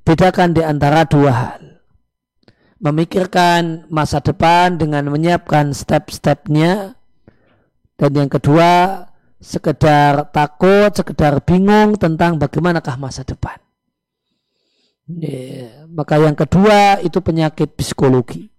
bedakan 0.03 0.57
di 0.57 0.63
antara 0.67 1.07
dua 1.07 1.31
hal 1.31 1.78
memikirkan 2.79 3.91
masa 3.91 4.23
depan 4.23 4.79
dengan 4.79 5.11
menyiapkan 5.11 5.75
step-stepnya 5.75 6.95
dan 7.99 8.11
yang 8.15 8.31
kedua 8.31 9.03
sekedar 9.43 10.31
takut, 10.31 10.95
sekedar 10.95 11.43
bingung 11.43 11.99
tentang 11.99 12.39
bagaimanakah 12.39 12.95
masa 12.99 13.27
depan. 13.27 13.59
Ya, 15.09 15.89
maka 15.89 16.21
yang 16.21 16.37
kedua 16.37 17.01
itu 17.03 17.19
penyakit 17.19 17.75
psikologi, 17.75 18.53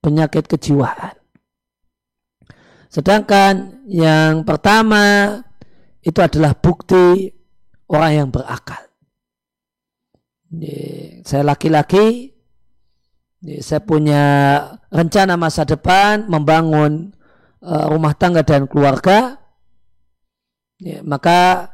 penyakit 0.00 0.48
kejiwaan. 0.48 1.14
Sedangkan 2.90 3.86
yang 3.86 4.42
pertama 4.42 5.38
itu 6.02 6.18
adalah 6.18 6.56
bukti 6.56 7.30
orang 7.86 8.12
yang 8.16 8.28
berakal. 8.32 8.82
Ya, 10.50 11.22
saya 11.22 11.46
laki-laki 11.46 12.34
saya 13.40 13.80
punya 13.80 14.22
rencana 14.92 15.36
masa 15.40 15.64
depan 15.64 16.28
membangun 16.28 17.16
uh, 17.64 17.88
rumah 17.88 18.12
tangga 18.12 18.44
dan 18.44 18.68
keluarga, 18.68 19.40
ya, 20.76 21.00
maka 21.00 21.72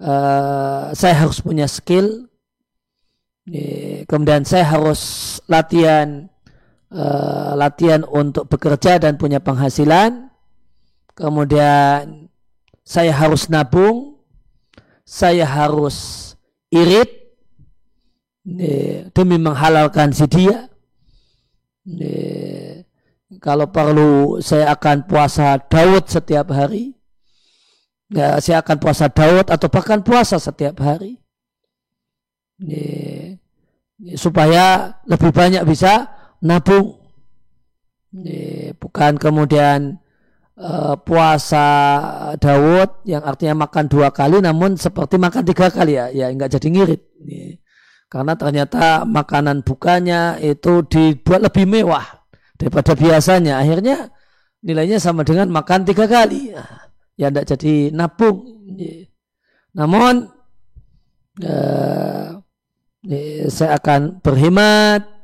uh, 0.00 0.92
saya 0.96 1.14
harus 1.26 1.44
punya 1.44 1.68
skill 1.68 2.28
kemudian 4.04 4.44
saya 4.44 4.76
harus 4.76 5.00
latihan 5.48 6.28
uh, 6.92 7.56
latihan 7.56 8.04
untuk 8.04 8.48
bekerja 8.48 9.00
dan 9.00 9.16
punya 9.16 9.40
penghasilan. 9.40 10.28
Kemudian 11.16 12.30
saya 12.86 13.10
harus 13.10 13.50
nabung, 13.50 14.22
saya 15.02 15.42
harus 15.42 16.30
irit 16.70 17.10
demi 19.12 19.36
menghalalkan 19.36 20.14
si 20.14 20.24
dia. 20.30 20.67
Kalau 23.38 23.66
perlu 23.72 24.40
saya 24.44 24.72
akan 24.76 25.08
puasa 25.08 25.56
Daud 25.68 26.08
setiap 26.08 26.52
hari. 26.52 26.96
Ya, 28.08 28.40
saya 28.40 28.64
akan 28.64 28.76
puasa 28.80 29.12
Daud 29.12 29.52
atau 29.52 29.68
bahkan 29.68 30.00
puasa 30.00 30.40
setiap 30.40 30.80
hari. 30.80 31.20
Supaya 34.16 34.96
lebih 35.04 35.32
banyak 35.32 35.62
bisa 35.68 36.08
nabung. 36.40 36.96
Bukan 38.80 39.20
kemudian 39.20 40.00
uh, 40.56 40.96
puasa 40.96 41.66
Daud 42.40 43.04
yang 43.04 43.20
artinya 43.22 43.68
makan 43.68 43.86
dua 43.92 44.08
kali 44.08 44.40
namun 44.40 44.80
seperti 44.80 45.20
makan 45.20 45.44
tiga 45.44 45.68
kali 45.68 46.00
ya, 46.00 46.08
ya 46.08 46.32
nggak 46.32 46.56
jadi 46.56 46.68
ngirit. 46.72 47.02
Karena 48.08 48.32
ternyata 48.40 49.04
makanan 49.04 49.60
bukanya 49.60 50.40
itu 50.40 50.80
dibuat 50.88 51.44
lebih 51.44 51.68
mewah 51.68 52.24
daripada 52.56 52.96
biasanya. 52.96 53.60
Akhirnya 53.60 54.08
nilainya 54.64 54.96
sama 54.96 55.28
dengan 55.28 55.52
makan 55.52 55.84
tiga 55.84 56.08
kali. 56.08 56.56
Ya 57.20 57.28
tidak 57.28 57.46
jadi 57.52 57.92
nabung. 57.92 58.48
Namun 59.76 60.32
uh, 61.44 62.28
saya 63.52 63.70
akan 63.76 64.24
berhemat 64.24 65.18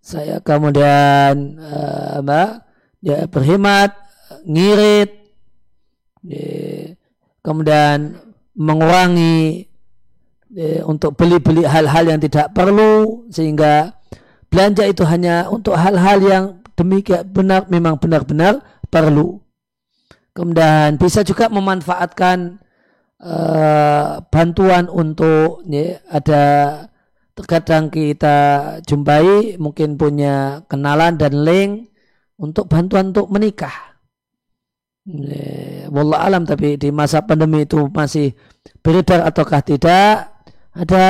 saya 0.00 0.40
kemudian 0.40 1.60
uh, 1.60 2.24
apa 2.24 2.64
ya 3.04 3.28
berhemat 3.28 3.92
ngirit 4.48 5.12
ya, 6.24 6.96
kemudian 7.44 8.16
mengurangi 8.56 9.69
ya, 10.54 10.84
untuk 10.86 11.16
beli-beli 11.16 11.66
hal-hal 11.66 12.10
yang 12.10 12.20
tidak 12.20 12.52
perlu 12.52 13.26
sehingga 13.30 13.94
belanja 14.50 14.86
itu 14.86 15.02
hanya 15.06 15.46
untuk 15.48 15.78
hal-hal 15.78 16.18
yang 16.22 16.44
demikian 16.74 17.26
benar 17.30 17.66
memang 17.70 17.98
benar-benar 18.00 18.62
perlu 18.90 19.38
kemudian 20.34 20.96
bisa 20.96 21.22
juga 21.22 21.46
memanfaatkan 21.52 22.58
uh, 23.20 24.24
bantuan 24.32 24.88
untuk 24.88 25.62
ya, 25.68 26.00
ada 26.08 26.44
terkadang 27.36 27.88
kita 27.88 28.38
jumpai 28.84 29.56
mungkin 29.56 29.96
punya 29.96 30.64
kenalan 30.66 31.16
dan 31.16 31.32
link 31.40 31.92
untuk 32.40 32.68
bantuan 32.68 33.12
untuk 33.12 33.28
menikah. 33.32 33.96
Wallah 35.90 36.22
alam 36.28 36.44
tapi 36.44 36.76
di 36.76 36.92
masa 36.92 37.24
pandemi 37.24 37.64
itu 37.64 37.88
masih 37.90 38.36
beredar 38.84 39.24
ataukah 39.26 39.64
tidak 39.64 40.29
ada 40.70 41.06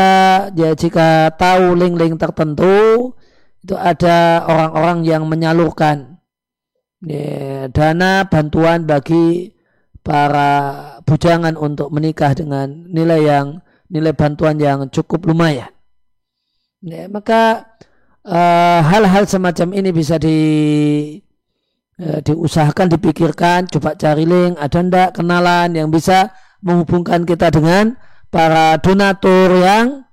ya 0.56 0.72
jika 0.72 1.36
tahu 1.36 1.76
link-link 1.76 2.16
tertentu 2.16 3.12
itu 3.60 3.76
ada 3.76 4.48
orang-orang 4.48 5.04
yang 5.04 5.28
menyalurkan 5.28 6.16
ya, 7.04 7.68
dana 7.68 8.24
bantuan 8.24 8.88
bagi 8.88 9.52
para 10.00 10.80
bujangan 11.04 11.60
untuk 11.60 11.92
menikah 11.92 12.32
dengan 12.32 12.88
nilai 12.88 13.20
yang 13.20 13.46
nilai 13.92 14.16
bantuan 14.16 14.56
yang 14.56 14.88
cukup 14.88 15.28
lumayan. 15.28 15.68
Ya, 16.80 17.12
maka 17.12 17.76
eh, 18.24 18.80
hal-hal 18.80 19.28
uh, 19.28 19.28
semacam 19.28 19.68
ini 19.76 19.90
bisa 19.92 20.16
di 20.16 20.38
uh, 22.00 22.24
diusahakan, 22.24 22.96
dipikirkan, 22.96 23.68
coba 23.68 23.92
cari 24.00 24.24
link, 24.24 24.56
ada 24.56 24.80
ndak 24.80 25.20
kenalan 25.20 25.76
yang 25.76 25.92
bisa 25.92 26.32
menghubungkan 26.64 27.28
kita 27.28 27.52
dengan 27.52 28.00
para 28.30 28.78
donatur 28.78 29.50
yang 29.58 30.06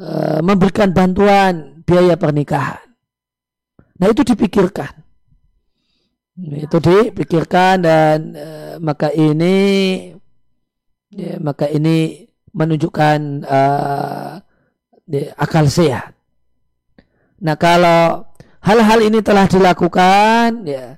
uh, 0.00 0.40
memberikan 0.40 0.90
bantuan 0.90 1.84
biaya 1.84 2.16
pernikahan. 2.16 2.82
Nah 4.00 4.08
itu 4.10 4.24
dipikirkan. 4.24 4.92
Itu 6.36 6.80
dipikirkan 6.80 7.80
dan 7.80 8.18
uh, 8.36 8.74
maka 8.80 9.08
ini 9.12 9.56
ya, 11.12 11.40
maka 11.40 11.68
ini 11.68 12.28
menunjukkan 12.56 13.44
di 15.04 15.20
akal 15.36 15.68
sehat. 15.68 16.16
Nah 17.44 17.56
kalau 17.60 18.24
hal-hal 18.64 19.04
ini 19.04 19.20
telah 19.20 19.44
dilakukan, 19.44 20.64
ya 20.64 20.96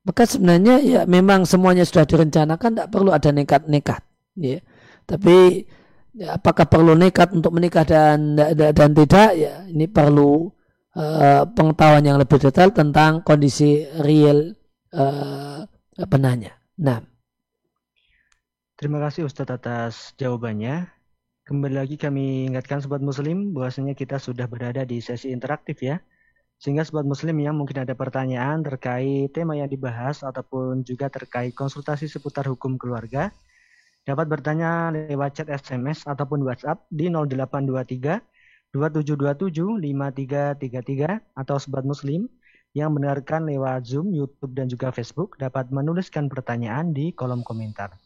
maka 0.00 0.24
sebenarnya 0.24 0.74
ya 0.80 1.00
memang 1.04 1.44
semuanya 1.44 1.84
sudah 1.84 2.08
direncanakan, 2.08 2.70
tidak 2.72 2.88
perlu 2.88 3.12
ada 3.12 3.30
nekat-nekat. 3.30 4.00
Ya. 4.38 4.64
Tapi 5.10 5.66
ya, 6.14 6.38
apakah 6.38 6.70
perlu 6.70 6.94
nekat 6.94 7.34
untuk 7.34 7.50
menikah 7.50 7.82
dan 7.82 8.38
dan 8.38 8.90
tidak? 8.94 9.34
Ya 9.34 9.66
ini 9.66 9.90
perlu 9.90 10.54
uh, 10.94 11.42
pengetahuan 11.50 12.06
yang 12.06 12.22
lebih 12.22 12.38
detail 12.38 12.70
tentang 12.70 13.26
kondisi 13.26 13.82
real 13.98 14.54
uh, 14.94 15.66
penanya. 16.06 16.54
Nah. 16.78 17.02
Terima 18.78 18.96
kasih 18.96 19.28
Ustadz 19.28 19.60
atas 19.60 20.16
jawabannya. 20.16 20.88
Kembali 21.44 21.74
lagi 21.76 22.00
kami 22.00 22.48
ingatkan 22.48 22.80
Sobat 22.80 23.04
Muslim 23.04 23.52
bahwasanya 23.52 23.92
kita 23.92 24.16
sudah 24.16 24.48
berada 24.48 24.86
di 24.88 25.02
sesi 25.04 25.34
interaktif 25.34 25.84
ya. 25.84 26.00
Sehingga 26.56 26.88
Sobat 26.88 27.04
Muslim 27.04 27.36
yang 27.44 27.60
mungkin 27.60 27.84
ada 27.84 27.92
pertanyaan 27.92 28.64
terkait 28.64 29.36
tema 29.36 29.52
yang 29.58 29.68
dibahas 29.68 30.24
ataupun 30.24 30.80
juga 30.86 31.12
terkait 31.12 31.52
konsultasi 31.52 32.08
seputar 32.08 32.48
hukum 32.48 32.80
keluarga, 32.80 33.34
dapat 34.04 34.26
bertanya 34.26 34.88
lewat 34.92 35.30
chat 35.36 35.48
SMS 35.48 36.08
ataupun 36.08 36.42
WhatsApp 36.44 36.88
di 36.88 37.12
0823 37.12 38.20
2727 38.70 39.82
5333 39.82 41.36
atau 41.36 41.56
Sobat 41.58 41.82
Muslim 41.82 42.30
yang 42.70 42.94
mendengarkan 42.94 43.50
lewat 43.50 43.82
Zoom, 43.82 44.14
YouTube, 44.14 44.54
dan 44.54 44.70
juga 44.70 44.94
Facebook 44.94 45.34
dapat 45.42 45.74
menuliskan 45.74 46.30
pertanyaan 46.30 46.94
di 46.94 47.10
kolom 47.10 47.42
komentar. 47.42 47.98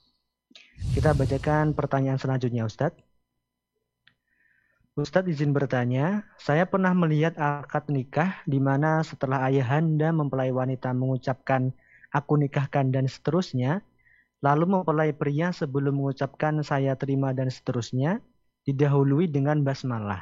Kita 0.96 1.12
bacakan 1.12 1.76
pertanyaan 1.76 2.16
selanjutnya 2.16 2.64
Ustadz. 2.64 2.96
Ustadz 4.94 5.26
izin 5.26 5.50
bertanya, 5.50 6.22
saya 6.38 6.64
pernah 6.64 6.94
melihat 6.94 7.34
akad 7.36 7.90
nikah 7.90 8.40
di 8.46 8.62
mana 8.62 9.02
setelah 9.02 9.42
ayahanda 9.50 10.14
mempelai 10.14 10.54
wanita 10.54 10.94
mengucapkan 10.94 11.74
aku 12.14 12.38
nikahkan 12.38 12.94
dan 12.94 13.10
seterusnya, 13.10 13.82
lalu 14.44 14.76
mempelai 14.76 15.16
pria 15.16 15.56
sebelum 15.56 16.04
mengucapkan 16.04 16.60
saya 16.60 16.92
terima 17.00 17.32
dan 17.32 17.48
seterusnya, 17.48 18.20
didahului 18.68 19.32
dengan 19.32 19.64
basmalah. 19.64 20.20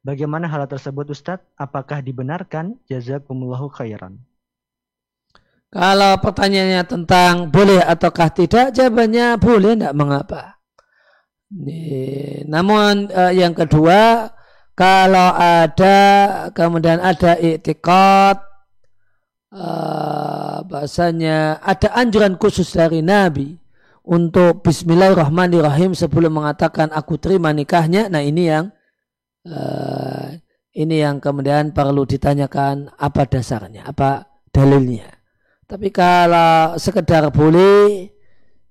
Bagaimana 0.00 0.48
hal 0.48 0.64
tersebut 0.64 1.12
Ustadz? 1.12 1.44
Apakah 1.60 2.00
dibenarkan? 2.00 2.80
Jazakumullahu 2.88 3.68
khairan. 3.68 4.16
Kalau 5.68 6.16
pertanyaannya 6.24 6.82
tentang 6.88 7.52
boleh 7.52 7.84
ataukah 7.84 8.32
tidak, 8.32 8.72
jawabannya 8.72 9.36
boleh, 9.36 9.76
tidak 9.76 9.94
mengapa. 9.94 10.42
Namun 12.48 13.12
uh, 13.12 13.30
yang 13.30 13.52
kedua, 13.52 14.32
kalau 14.72 15.30
ada 15.36 15.98
kemudian 16.56 16.98
ada 16.98 17.36
iktikad 17.36 18.49
uh, 19.54 20.62
bahasanya 20.64 21.58
ada 21.62 21.94
anjuran 21.94 22.38
khusus 22.38 22.70
dari 22.74 23.02
Nabi 23.02 23.58
untuk 24.06 24.64
Bismillahirrahmanirrahim 24.64 25.94
sebelum 25.94 26.42
mengatakan 26.42 26.90
aku 26.90 27.20
terima 27.20 27.52
nikahnya. 27.54 28.08
Nah 28.08 28.22
ini 28.24 28.48
yang 28.48 28.72
uh, 29.46 30.34
ini 30.74 31.02
yang 31.02 31.18
kemudian 31.18 31.74
perlu 31.74 32.06
ditanyakan 32.06 32.94
apa 32.96 33.22
dasarnya, 33.26 33.86
apa 33.86 34.26
dalilnya. 34.54 35.10
Tapi 35.70 35.94
kalau 35.94 36.74
sekedar 36.82 37.30
boleh 37.30 38.10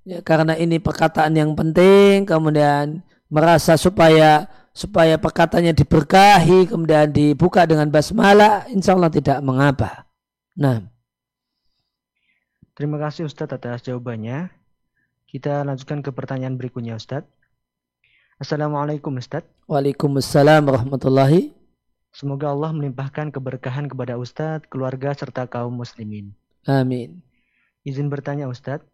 ya, 0.04 0.20
karena 0.20 0.60
ini 0.60 0.84
perkataan 0.84 1.32
yang 1.38 1.56
penting 1.56 2.28
kemudian 2.28 3.00
merasa 3.32 3.80
supaya 3.80 4.50
supaya 4.76 5.16
perkataannya 5.16 5.76
diberkahi 5.76 6.68
kemudian 6.68 7.12
dibuka 7.12 7.64
dengan 7.64 7.88
basmalah 7.88 8.68
insya 8.72 8.96
Allah 8.96 9.12
tidak 9.12 9.40
mengapa 9.44 10.09
nah 10.60 10.84
terima 12.76 13.00
kasih 13.00 13.24
Ustadz 13.24 13.56
atas 13.56 13.88
jawabannya 13.88 14.52
kita 15.32 15.64
lanjutkan 15.64 16.04
ke 16.04 16.12
pertanyaan 16.12 16.60
berikutnya 16.60 17.00
Ustadz 17.00 17.32
Assalamualaikum 18.40 19.16
Ustadz 19.16 19.48
Waalaikumsalam 19.72 20.68
warahmatullahi 20.68 21.56
Semoga 22.10 22.50
Allah 22.50 22.74
melimpahkan 22.74 23.30
keberkahan 23.30 23.86
kepada 23.86 24.18
Ustadz, 24.18 24.66
keluarga, 24.66 25.14
serta 25.14 25.46
kaum 25.46 25.78
muslimin. 25.78 26.34
Amin. 26.66 27.22
Izin 27.86 28.10
bertanya 28.10 28.50
Ustadz, 28.50 28.90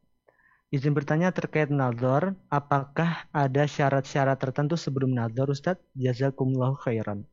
Izin 0.74 0.92
bertanya 0.92 1.32
terkait 1.32 1.72
nazar, 1.72 2.36
apakah 2.52 3.30
ada 3.32 3.64
syarat-syarat 3.64 4.36
tertentu 4.36 4.76
sebelum 4.76 5.14
nazar 5.14 5.48
Ustadz? 5.48 5.80
Jazakumullah 5.96 6.76
khairan. 6.76 7.24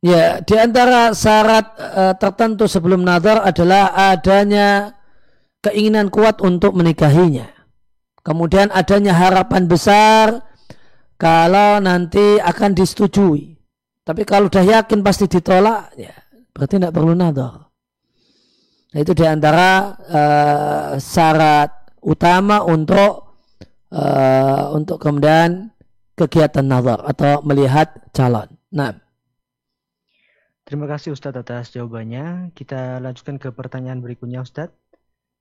Ya, 0.00 0.40
di 0.40 0.56
antara 0.56 1.12
syarat 1.12 1.76
uh, 1.76 2.14
tertentu 2.16 2.64
sebelum 2.64 3.04
nazar 3.04 3.44
adalah 3.44 3.92
adanya 3.92 4.96
keinginan 5.60 6.08
kuat 6.08 6.40
untuk 6.40 6.72
menikahinya. 6.72 7.52
Kemudian 8.24 8.72
adanya 8.72 9.12
harapan 9.12 9.68
besar 9.68 10.40
kalau 11.20 11.84
nanti 11.84 12.40
akan 12.40 12.72
disetujui. 12.72 13.60
Tapi 14.00 14.24
kalau 14.24 14.48
sudah 14.48 14.80
yakin 14.80 15.04
pasti 15.04 15.28
ditolak, 15.28 15.92
ya 16.00 16.16
berarti 16.56 16.80
tidak 16.80 16.96
perlu 16.96 17.12
nazar. 17.12 17.68
Nah, 18.90 18.98
itu 19.04 19.12
di 19.12 19.28
antara 19.28 20.00
uh, 20.00 20.88
syarat 20.96 21.92
utama 22.00 22.64
untuk 22.64 23.36
uh, 23.92 24.72
untuk 24.72 24.96
kemudian 24.96 25.68
kegiatan 26.16 26.64
nazar 26.64 27.04
atau 27.04 27.44
melihat 27.44 28.00
calon. 28.16 28.48
Nah. 28.72 28.96
Terima 30.70 30.86
kasih 30.86 31.10
Ustadz 31.10 31.42
atas 31.42 31.74
jawabannya. 31.74 32.54
Kita 32.54 33.02
lanjutkan 33.02 33.42
ke 33.42 33.50
pertanyaan 33.50 33.98
berikutnya 33.98 34.38
Ustadz. 34.38 34.70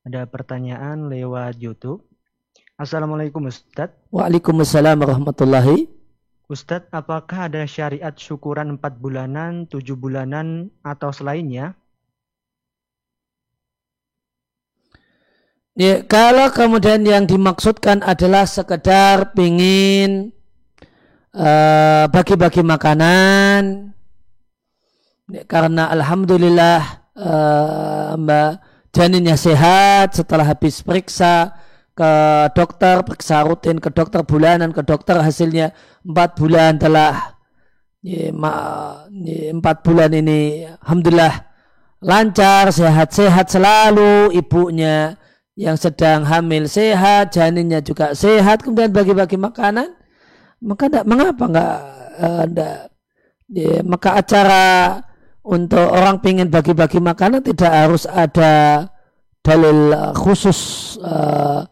Ada 0.02 0.26
pertanyaan 0.26 1.06
lewat 1.06 1.62
YouTube. 1.62 2.02
Assalamualaikum 2.82 3.46
Ustadz. 3.46 4.10
Waalaikumsalam 4.10 4.98
warahmatullahi. 4.98 5.86
Ustadz, 6.50 6.90
apakah 6.90 7.46
ada 7.46 7.62
syariat 7.70 8.10
syukuran 8.18 8.82
4 8.82 8.98
bulanan, 8.98 9.70
7 9.70 9.94
bulanan, 9.94 10.74
atau 10.82 11.14
selainnya? 11.14 11.78
Ya, 15.78 16.02
kalau 16.10 16.50
kemudian 16.50 17.06
yang 17.06 17.30
dimaksudkan 17.30 18.02
adalah 18.02 18.50
sekedar 18.50 19.30
ingin 19.38 20.34
eh, 21.38 22.06
bagi-bagi 22.10 22.66
uh, 22.66 22.70
makanan, 22.74 23.89
karena 25.46 25.94
alhamdulillah 25.94 26.82
uh, 27.14 28.18
Mbak 28.18 28.52
janinnya 28.90 29.38
sehat 29.38 30.18
setelah 30.18 30.46
habis 30.50 30.82
periksa 30.82 31.54
ke 31.94 32.12
dokter 32.58 33.04
periksa 33.06 33.46
rutin 33.46 33.78
ke 33.78 33.94
dokter 33.94 34.26
bulanan 34.26 34.74
ke 34.74 34.82
dokter 34.82 35.20
hasilnya 35.20 35.76
empat 36.02 36.40
bulan 36.40 36.80
telah 36.80 37.38
empat 39.54 39.84
bulan 39.84 40.10
ini 40.16 40.66
alhamdulillah 40.82 41.50
lancar 42.00 42.72
sehat-sehat 42.72 43.52
selalu 43.52 44.32
ibunya 44.32 45.20
yang 45.60 45.76
sedang 45.76 46.24
hamil 46.24 46.72
sehat 46.72 47.36
janinnya 47.36 47.84
juga 47.84 48.16
sehat 48.16 48.64
kemudian 48.64 48.96
bagi-bagi 48.96 49.36
makanan. 49.36 49.92
Maka 50.64 50.88
enggak, 50.88 51.06
mengapa 51.08 51.44
enggak, 51.48 51.80
enggak 52.20 52.80
ya, 53.52 53.80
maka 53.84 54.10
acara 54.20 54.64
untuk 55.44 55.88
orang 55.88 56.20
ingin 56.26 56.52
bagi-bagi 56.52 57.00
makanan 57.00 57.42
tidak 57.42 57.72
harus 57.72 58.04
ada 58.06 58.86
dalil 59.40 59.96
uh, 59.96 60.14
khusus 60.14 60.96
uh, 61.02 61.64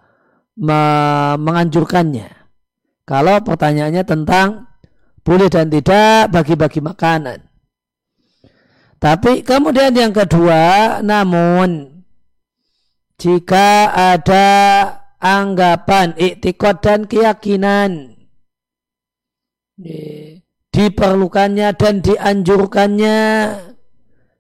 menganjurkannya. 1.38 2.34
Kalau 3.07 3.39
pertanyaannya 3.45 4.03
tentang 4.03 4.68
boleh 5.22 5.47
dan 5.51 5.70
tidak 5.70 6.34
bagi-bagi 6.34 6.82
makanan. 6.82 7.45
Tapi 8.97 9.45
kemudian 9.45 9.93
yang 9.93 10.09
kedua, 10.09 10.97
namun 11.05 12.01
jika 13.22 13.93
ada 13.93 14.47
anggapan, 15.22 16.18
iktikot 16.18 16.82
dan 16.82 17.05
keyakinan 17.05 18.18
diperlukannya 20.78 21.73
dan 21.73 22.05
dianjurkannya. 22.05 23.21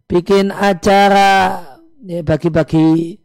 Bikin 0.07 0.53
acara 0.53 1.59
ya, 2.05 2.21
bagi-bagi 2.21 3.17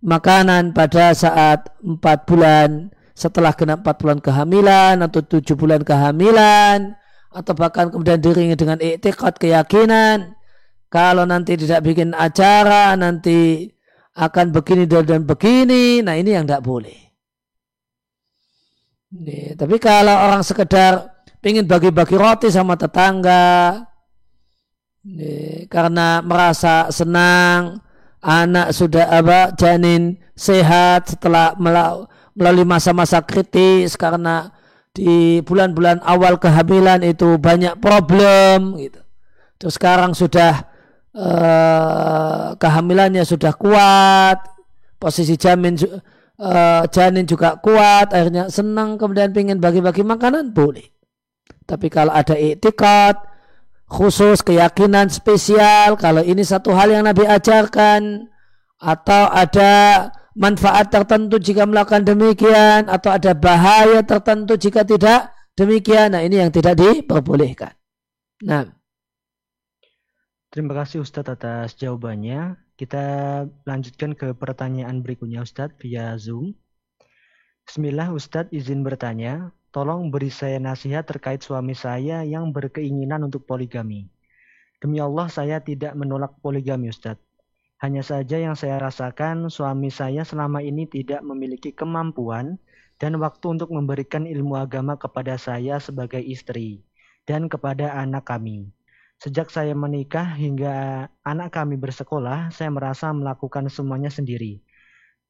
makanan 0.00 0.70
pada 0.70 1.10
saat 1.12 1.74
empat 1.82 2.30
bulan. 2.30 2.94
Setelah 3.14 3.54
genap 3.54 3.82
empat 3.82 3.96
bulan 4.02 4.18
kehamilan 4.18 4.98
atau 5.02 5.22
tujuh 5.22 5.54
bulan 5.54 5.86
kehamilan 5.86 6.98
atau 7.30 7.54
bahkan 7.54 7.90
kemudian 7.90 8.18
diringi 8.18 8.58
dengan 8.58 8.78
iktikad 8.78 9.38
keyakinan 9.38 10.34
kalau 10.90 11.22
nanti 11.22 11.54
tidak 11.54 11.82
bikin 11.86 12.10
acara 12.10 12.94
nanti 12.98 13.70
akan 14.18 14.50
begini 14.50 14.90
dan 14.90 15.22
begini. 15.26 16.02
Nah 16.02 16.18
ini 16.18 16.34
yang 16.34 16.46
tidak 16.46 16.66
boleh. 16.66 16.98
Nih, 19.14 19.54
tapi 19.54 19.78
kalau 19.78 20.10
orang 20.10 20.42
sekedar 20.42 21.13
ingin 21.44 21.68
bagi-bagi 21.68 22.16
roti 22.16 22.48
sama 22.48 22.74
tetangga 22.74 23.84
karena 25.68 26.24
merasa 26.24 26.88
senang 26.88 27.84
anak 28.24 28.72
sudah 28.72 29.04
apa 29.12 29.52
janin 29.52 30.16
sehat 30.32 31.12
setelah 31.12 31.52
melalui 32.32 32.64
masa-masa 32.64 33.20
kritis 33.20 34.00
karena 34.00 34.48
di 34.94 35.42
bulan-bulan 35.44 36.00
awal 36.06 36.40
kehamilan 36.40 37.04
itu 37.04 37.36
banyak 37.36 37.76
problem 37.82 38.78
gitu. 38.80 39.02
Terus 39.58 39.74
sekarang 39.76 40.14
sudah 40.14 40.64
eh, 41.12 42.48
kehamilannya 42.56 43.26
sudah 43.26 43.52
kuat, 43.58 44.38
posisi 45.02 45.34
jamin 45.34 45.74
eh, 45.76 46.82
janin 46.94 47.26
juga 47.26 47.58
kuat, 47.58 48.14
akhirnya 48.14 48.48
senang 48.48 48.94
kemudian 48.96 49.34
ingin 49.34 49.58
bagi-bagi 49.58 50.06
makanan 50.06 50.54
boleh. 50.54 50.93
Tapi 51.64 51.88
kalau 51.88 52.12
ada 52.12 52.36
iktikat, 52.36 53.16
khusus 53.88 54.44
keyakinan 54.44 55.08
spesial, 55.08 55.96
kalau 55.96 56.20
ini 56.20 56.44
satu 56.44 56.76
hal 56.76 56.92
yang 56.92 57.08
Nabi 57.08 57.24
ajarkan, 57.24 58.28
atau 58.80 59.24
ada 59.32 59.72
manfaat 60.36 60.92
tertentu 60.92 61.40
jika 61.40 61.64
melakukan 61.64 62.04
demikian, 62.04 62.92
atau 62.92 63.16
ada 63.16 63.32
bahaya 63.32 64.04
tertentu 64.04 64.60
jika 64.60 64.84
tidak 64.84 65.32
demikian, 65.56 66.12
nah 66.12 66.20
ini 66.20 66.42
yang 66.42 66.52
tidak 66.52 66.76
diperbolehkan. 66.76 67.72
Nah. 68.44 68.68
Terima 70.54 70.70
kasih 70.70 71.02
Ustadz 71.02 71.34
atas 71.34 71.74
jawabannya. 71.74 72.54
Kita 72.78 73.02
lanjutkan 73.66 74.14
ke 74.14 74.38
pertanyaan 74.38 75.02
berikutnya 75.02 75.42
Ustadz 75.42 75.74
via 75.82 76.14
Zoom. 76.14 76.54
Bismillah 77.66 78.14
Ustadz 78.14 78.54
izin 78.54 78.86
bertanya, 78.86 79.50
Tolong 79.74 80.06
beri 80.06 80.30
saya 80.30 80.62
nasihat 80.62 81.02
terkait 81.02 81.42
suami 81.42 81.74
saya 81.74 82.22
yang 82.22 82.54
berkeinginan 82.54 83.26
untuk 83.26 83.42
poligami. 83.42 84.06
Demi 84.78 85.02
Allah 85.02 85.26
saya 85.26 85.58
tidak 85.58 85.98
menolak 85.98 86.38
poligami 86.38 86.94
Ustadz. 86.94 87.18
Hanya 87.82 88.06
saja 88.06 88.38
yang 88.38 88.54
saya 88.54 88.78
rasakan 88.78 89.50
suami 89.50 89.90
saya 89.90 90.22
selama 90.22 90.62
ini 90.62 90.86
tidak 90.86 91.26
memiliki 91.26 91.74
kemampuan 91.74 92.56
dan 93.02 93.18
waktu 93.18 93.58
untuk 93.58 93.74
memberikan 93.74 94.30
ilmu 94.30 94.56
agama 94.56 94.94
kepada 94.94 95.34
saya 95.36 95.82
sebagai 95.82 96.22
istri 96.22 96.86
dan 97.26 97.50
kepada 97.50 97.98
anak 97.98 98.30
kami. 98.30 98.70
Sejak 99.18 99.50
saya 99.50 99.76
menikah 99.76 100.38
hingga 100.38 101.06
anak 101.26 101.50
kami 101.50 101.76
bersekolah, 101.76 102.54
saya 102.54 102.70
merasa 102.70 103.10
melakukan 103.10 103.66
semuanya 103.66 104.08
sendiri. 104.08 104.63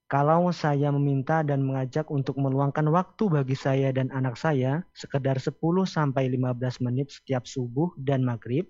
Kalau 0.05 0.53
saya 0.53 0.93
meminta 0.93 1.41
dan 1.41 1.65
mengajak 1.65 2.13
untuk 2.13 2.37
meluangkan 2.37 2.85
waktu 2.93 3.25
bagi 3.33 3.57
saya 3.57 3.89
dan 3.89 4.13
anak 4.13 4.37
saya 4.37 4.85
sekedar 4.93 5.41
10 5.41 5.57
sampai 5.89 6.29
15 6.29 6.85
menit 6.85 7.09
setiap 7.09 7.49
subuh 7.49 7.89
dan 7.97 8.21
maghrib, 8.21 8.69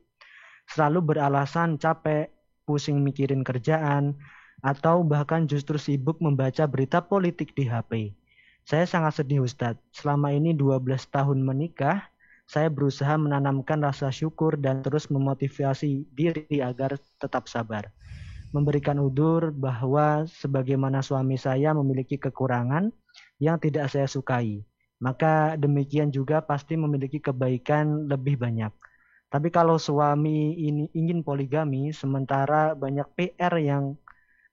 selalu 0.70 1.02
beralasan 1.02 1.74
capek, 1.74 2.30
pusing 2.62 3.02
mikirin 3.02 3.42
kerjaan, 3.42 4.14
atau 4.62 5.02
bahkan 5.02 5.50
justru 5.50 5.74
sibuk 5.74 6.22
membaca 6.22 6.70
berita 6.70 7.02
politik 7.02 7.50
di 7.58 7.66
HP. 7.66 8.14
Saya 8.62 8.86
sangat 8.86 9.18
sedih 9.18 9.42
Ustadz. 9.42 9.82
Selama 9.90 10.30
ini 10.30 10.54
12 10.54 10.86
tahun 11.10 11.42
menikah, 11.42 12.14
saya 12.46 12.70
berusaha 12.70 13.18
menanamkan 13.18 13.82
rasa 13.82 14.14
syukur 14.14 14.54
dan 14.54 14.86
terus 14.86 15.10
memotivasi 15.10 16.06
diri 16.14 16.62
agar 16.62 16.94
tetap 17.18 17.50
sabar 17.50 17.90
memberikan 18.54 19.02
udur 19.02 19.50
bahwa 19.50 20.30
sebagaimana 20.30 21.02
suami 21.02 21.34
saya 21.34 21.74
memiliki 21.74 22.14
kekurangan 22.22 22.94
yang 23.42 23.58
tidak 23.58 23.90
saya 23.90 24.06
sukai, 24.06 24.62
maka 25.02 25.58
demikian 25.58 26.14
juga 26.14 26.38
pasti 26.38 26.78
memiliki 26.78 27.18
kebaikan 27.18 28.06
lebih 28.06 28.38
banyak. 28.38 28.70
Tapi 29.26 29.50
kalau 29.50 29.74
suami 29.74 30.54
ini 30.54 30.86
ingin 30.94 31.26
poligami 31.26 31.90
sementara 31.90 32.78
banyak 32.78 33.10
PR 33.18 33.58
yang 33.58 33.98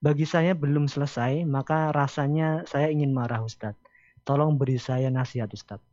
bagi 0.01 0.25
saya 0.25 0.57
belum 0.57 0.89
selesai, 0.89 1.45
maka 1.45 1.93
rasanya 1.93 2.65
saya 2.65 2.89
ingin 2.89 3.13
marah 3.13 3.45
Ustadz. 3.45 3.77
Tolong 4.25 4.57
beri 4.57 4.81
saya 4.81 5.13
nasihat 5.13 5.53
Ustadz. 5.53 5.85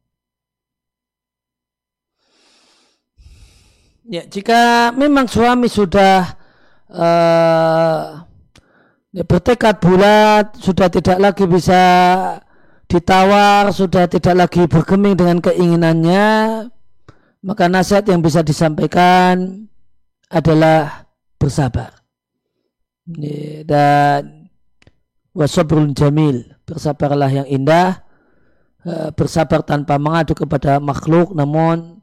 Ya, 4.08 4.24
jika 4.24 4.88
memang 4.96 5.28
suami 5.28 5.68
sudah 5.68 6.37
uh, 6.92 8.24
bertekad 9.12 9.80
bulat 9.80 10.56
sudah 10.60 10.88
tidak 10.92 11.18
lagi 11.18 11.44
bisa 11.48 11.82
ditawar 12.88 13.68
sudah 13.72 14.08
tidak 14.08 14.34
lagi 14.34 14.64
bergeming 14.64 15.16
dengan 15.16 15.38
keinginannya 15.44 16.26
maka 17.42 17.70
nasihat 17.70 18.04
yang 18.10 18.20
bisa 18.24 18.42
disampaikan 18.42 19.66
adalah 20.28 21.08
bersabar. 21.38 21.94
Dan 23.64 24.50
wasabrul 25.32 25.94
jamil, 25.96 26.44
bersabarlah 26.68 27.30
yang 27.30 27.48
indah, 27.48 28.04
eh, 28.84 29.08
bersabar 29.14 29.64
tanpa 29.64 29.96
mengadu 29.96 30.36
kepada 30.36 30.76
makhluk, 30.82 31.32
namun 31.32 32.02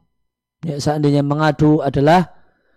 ya, 0.66 0.80
seandainya 0.82 1.22
mengadu 1.22 1.84
adalah 1.84 2.35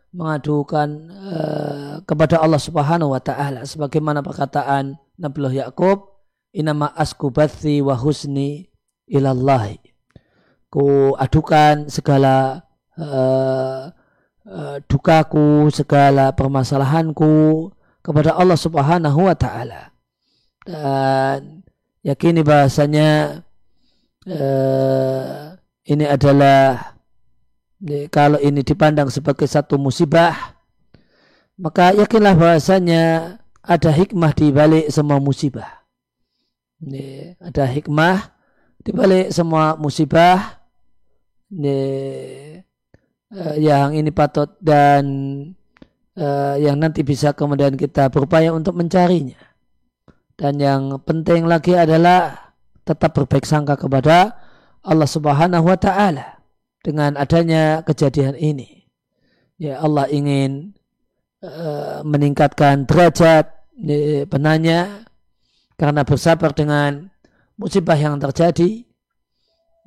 mengadukan 0.09 0.89
uh, 1.13 1.93
kepada 2.05 2.41
Allah 2.41 2.61
Subhanahu 2.61 3.13
wa 3.13 3.21
taala. 3.21 3.65
Sebagaimana 3.65 4.25
perkataan 4.25 4.97
Nabiullah 5.19 5.69
Yakub 5.69 6.17
inama 6.53 6.89
asku 6.97 7.29
bathi 7.29 7.81
wa 7.85 7.93
husni 7.93 8.69
ilallahi. 9.05 9.77
Ku 10.69 11.13
adukan 11.17 11.89
segala 11.89 12.65
uh, 12.97 13.89
uh, 14.45 14.77
dukaku 14.85 15.69
segala 15.73 16.33
permasalahanku 16.33 17.69
kepada 18.01 18.33
Allah 18.37 18.57
Subhanahu 18.57 19.29
wa 19.29 19.35
taala. 19.37 19.93
Dan 20.65 21.65
yakini 22.05 22.41
bahasanya 22.45 23.41
uh, 24.29 25.57
ini 25.89 26.05
adalah 26.05 26.98
kalau 28.11 28.35
ini 28.43 28.59
dipandang 28.59 29.07
sebagai 29.07 29.47
satu 29.47 29.79
musibah, 29.79 30.35
maka 31.55 31.95
yakinlah 31.95 32.35
bahasanya 32.35 33.35
ada 33.63 33.91
hikmah 33.91 34.35
di 34.35 34.51
balik 34.51 34.91
semua 34.91 35.23
musibah. 35.23 35.87
Ini, 36.83 37.39
ada 37.39 37.63
hikmah 37.63 38.35
di 38.83 38.91
balik 38.91 39.31
semua 39.31 39.79
musibah 39.79 40.59
ini, 41.51 41.79
uh, 43.31 43.55
yang 43.55 43.95
ini 43.95 44.11
patut 44.11 44.59
dan 44.59 45.03
uh, 46.19 46.55
yang 46.59 46.75
nanti 46.79 47.03
bisa 47.03 47.31
kemudian 47.31 47.79
kita 47.79 48.11
berupaya 48.11 48.51
untuk 48.51 48.75
mencarinya. 48.75 49.39
Dan 50.35 50.59
yang 50.59 50.99
penting 51.03 51.47
lagi 51.47 51.75
adalah 51.75 52.55
tetap 52.87 53.11
berbaik 53.11 53.43
sangka 53.43 53.75
kepada 53.75 54.35
Allah 54.83 55.07
Subhanahu 55.07 55.67
wa 55.67 55.75
taala 55.75 56.38
dengan 56.89 57.13
adanya 57.21 57.85
kejadian 57.85 58.33
ini. 58.33 58.89
Ya 59.61 59.77
Allah 59.77 60.09
ingin 60.09 60.73
uh, 61.45 62.01
meningkatkan 62.01 62.89
derajat 62.89 63.45
uh, 63.77 64.25
penanya 64.25 65.05
karena 65.77 66.01
bersabar 66.01 66.49
dengan 66.57 67.13
musibah 67.61 67.93
yang 67.93 68.17
terjadi. 68.17 68.89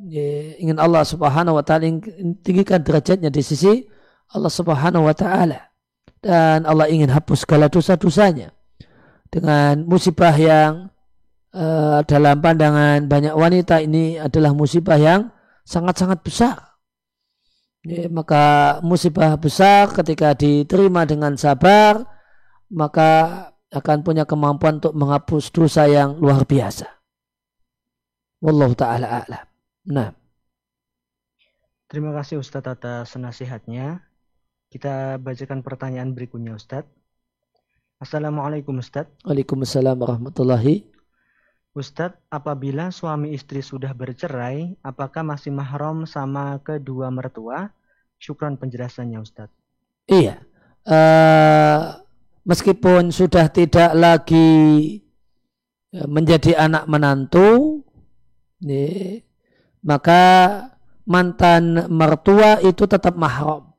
Ya, 0.02 0.54
ingin 0.62 0.78
Allah 0.78 1.02
Subhanahu 1.02 1.58
wa 1.58 1.64
taala 1.66 1.90
tinggikan 2.46 2.82
derajatnya 2.86 3.34
di 3.34 3.42
sisi 3.42 3.86
Allah 4.30 4.50
Subhanahu 4.50 5.06
wa 5.06 5.14
taala 5.14 5.74
dan 6.22 6.66
Allah 6.66 6.90
ingin 6.90 7.10
hapus 7.10 7.46
segala 7.46 7.70
dosa-dosanya 7.70 8.50
dengan 9.30 9.86
musibah 9.86 10.34
yang 10.34 10.90
uh, 11.54 12.02
dalam 12.02 12.40
pandangan 12.42 13.06
banyak 13.06 13.30
wanita 13.30 13.78
ini 13.78 14.18
adalah 14.18 14.50
musibah 14.56 14.98
yang 14.98 15.30
sangat-sangat 15.62 16.18
besar 16.24 16.71
Ya, 17.82 18.06
maka 18.06 18.78
musibah 18.86 19.34
besar 19.34 19.90
ketika 19.90 20.38
diterima 20.38 21.02
dengan 21.02 21.34
sabar, 21.34 22.06
maka 22.70 23.10
akan 23.74 24.06
punya 24.06 24.22
kemampuan 24.22 24.78
untuk 24.78 24.94
menghapus 24.94 25.50
dosa 25.50 25.90
yang 25.90 26.14
luar 26.22 26.46
biasa. 26.46 26.86
Wallahu 28.38 28.78
ta'ala 28.78 29.26
a'lam. 29.26 29.46
Nah. 29.90 30.10
Terima 31.90 32.14
kasih 32.14 32.38
Ustadz 32.38 32.70
atas 32.70 33.18
nasihatnya. 33.18 34.06
Kita 34.70 35.18
bacakan 35.18 35.60
pertanyaan 35.66 36.14
berikutnya 36.14 36.54
Ustadz. 36.54 36.88
Assalamualaikum 37.98 38.78
Ustadz. 38.78 39.26
Waalaikumsalam 39.26 39.98
warahmatullahi 39.98 40.91
Ustadz, 41.72 42.20
apabila 42.28 42.92
suami 42.92 43.32
istri 43.32 43.64
sudah 43.64 43.96
bercerai, 43.96 44.76
apakah 44.84 45.24
masih 45.24 45.48
mahram 45.48 46.04
sama 46.04 46.60
kedua 46.60 47.08
mertua? 47.08 47.72
Syukran 48.20 48.60
penjelasannya 48.60 49.16
Ustadz. 49.16 49.56
Iya. 50.04 50.44
Uh, 50.84 51.96
meskipun 52.44 53.08
sudah 53.08 53.48
tidak 53.48 53.96
lagi 53.96 54.50
eh, 55.96 56.06
menjadi 56.10 56.60
anak 56.60 56.84
menantu, 56.92 57.80
nih, 58.60 59.24
maka 59.80 60.22
mantan 61.08 61.90
mertua 61.90 62.62
itu 62.62 62.86
tetap 62.86 63.18
mahram. 63.18 63.74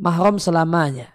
Mahram 0.00 0.40
selamanya. 0.40 1.12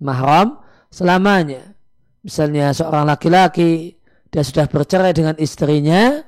Mahram 0.00 0.62
selamanya. 0.88 1.76
Misalnya 2.22 2.72
seorang 2.72 3.08
laki-laki 3.08 3.99
dia 4.30 4.42
sudah 4.46 4.70
bercerai 4.70 5.10
dengan 5.10 5.34
istrinya, 5.42 6.22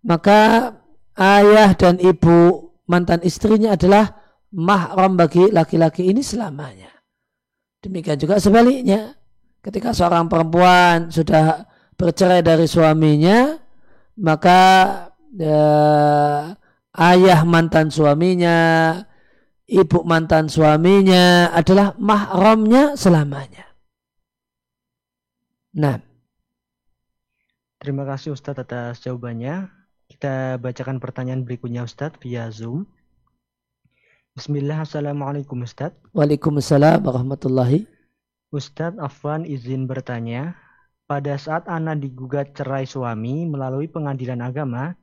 maka 0.00 0.72
ayah 1.16 1.76
dan 1.76 2.00
ibu 2.00 2.72
mantan 2.88 3.20
istrinya 3.24 3.76
adalah 3.76 4.16
mahram 4.56 5.20
bagi 5.20 5.52
laki-laki 5.52 6.08
ini 6.08 6.24
selamanya. 6.24 6.88
Demikian 7.84 8.16
juga 8.16 8.40
sebaliknya. 8.40 9.12
Ketika 9.60 9.92
seorang 9.92 10.32
perempuan 10.32 11.12
sudah 11.12 11.68
bercerai 11.98 12.40
dari 12.40 12.64
suaminya, 12.64 13.58
maka 14.16 14.60
eh, 15.36 16.42
ayah 16.96 17.40
mantan 17.44 17.92
suaminya, 17.92 18.58
ibu 19.68 20.06
mantan 20.06 20.48
suaminya 20.48 21.52
adalah 21.52 21.92
mahramnya 21.98 22.94
selamanya. 22.96 23.66
Nah, 25.76 26.05
Terima 27.86 28.02
kasih 28.02 28.34
Ustadz 28.34 28.66
atas 28.66 28.98
jawabannya. 28.98 29.70
Kita 30.10 30.58
bacakan 30.58 30.98
pertanyaan 30.98 31.46
berikutnya 31.46 31.86
Ustadz 31.86 32.18
via 32.18 32.50
Zoom. 32.50 32.82
Bismillah, 34.34 34.82
Assalamualaikum 34.82 35.62
Ustadz. 35.62 35.94
Waalaikumsalam 36.10 37.06
warahmatullahi. 37.06 37.86
Ustadz 38.50 38.98
Afwan 38.98 39.46
izin 39.46 39.86
bertanya, 39.86 40.58
pada 41.06 41.38
saat 41.38 41.70
Ana 41.70 41.94
digugat 41.94 42.58
cerai 42.58 42.90
suami 42.90 43.46
melalui 43.46 43.86
pengadilan 43.86 44.42
agama 44.42 44.98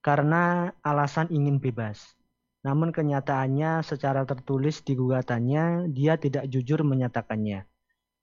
karena 0.00 0.72
alasan 0.80 1.28
ingin 1.28 1.60
bebas. 1.60 2.16
Namun 2.64 2.96
kenyataannya 2.96 3.84
secara 3.84 4.24
tertulis 4.24 4.80
di 4.80 4.96
gugatannya 4.96 5.92
dia 5.92 6.16
tidak 6.16 6.48
jujur 6.48 6.80
menyatakannya. 6.80 7.68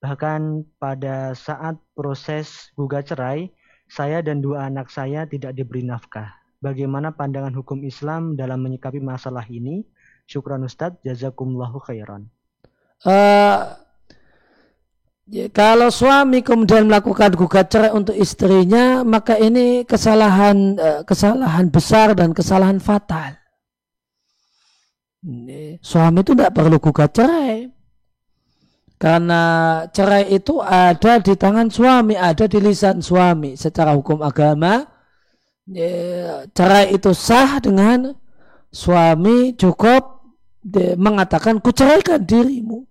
Bahkan 0.02 0.66
pada 0.82 1.38
saat 1.38 1.78
proses 1.94 2.74
gugat 2.74 3.14
cerai, 3.14 3.54
saya 3.90 4.22
dan 4.22 4.40
dua 4.40 4.70
anak 4.70 4.94
saya 4.94 5.26
tidak 5.26 5.58
diberi 5.58 5.82
nafkah. 5.82 6.30
Bagaimana 6.62 7.10
pandangan 7.10 7.56
hukum 7.58 7.82
Islam 7.82 8.38
dalam 8.38 8.62
menyikapi 8.62 9.02
masalah 9.02 9.44
ini? 9.50 9.82
Syukran 10.30 10.62
Ustadz, 10.62 11.02
jazakumullahu 11.02 11.82
khairan. 11.82 12.30
Uh, 13.02 13.74
ya, 15.26 15.50
kalau 15.50 15.90
suami 15.90 16.46
kemudian 16.46 16.86
melakukan 16.86 17.34
gugat 17.34 17.74
cerai 17.74 17.90
untuk 17.96 18.14
istrinya, 18.14 19.02
maka 19.02 19.42
ini 19.42 19.88
kesalahan 19.90 20.78
uh, 20.78 21.02
kesalahan 21.08 21.72
besar 21.74 22.14
dan 22.14 22.36
kesalahan 22.36 22.78
fatal. 22.78 23.40
Ini, 25.26 25.82
suami 25.82 26.22
itu 26.22 26.38
tidak 26.38 26.54
perlu 26.54 26.78
gugat 26.78 27.10
cerai. 27.16 27.79
Karena 29.00 29.42
cerai 29.96 30.28
itu 30.28 30.60
ada 30.60 31.24
di 31.24 31.32
tangan 31.40 31.72
suami, 31.72 32.20
ada 32.20 32.52
di 32.52 32.60
lisan 32.60 33.00
suami. 33.00 33.56
Secara 33.56 33.96
hukum 33.96 34.20
agama, 34.20 34.84
ya, 35.72 36.44
cerai 36.52 36.92
itu 36.92 37.16
sah 37.16 37.64
dengan 37.64 38.12
suami 38.76 39.56
cukup 39.56 40.20
mengatakan 41.00 41.64
kuceraikan 41.64 42.28
dirimu. 42.28 42.84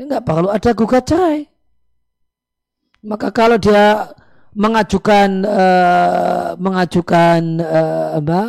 Ini 0.00 0.08
nggak 0.08 0.24
perlu 0.24 0.48
ada 0.48 0.72
gugat 0.72 1.04
cerai. 1.04 1.44
Maka 3.04 3.28
kalau 3.36 3.60
dia 3.60 4.16
mengajukan 4.56 5.44
uh, 5.44 6.56
mengajukan 6.56 7.40
uh, 7.60 8.08
apa 8.16 8.42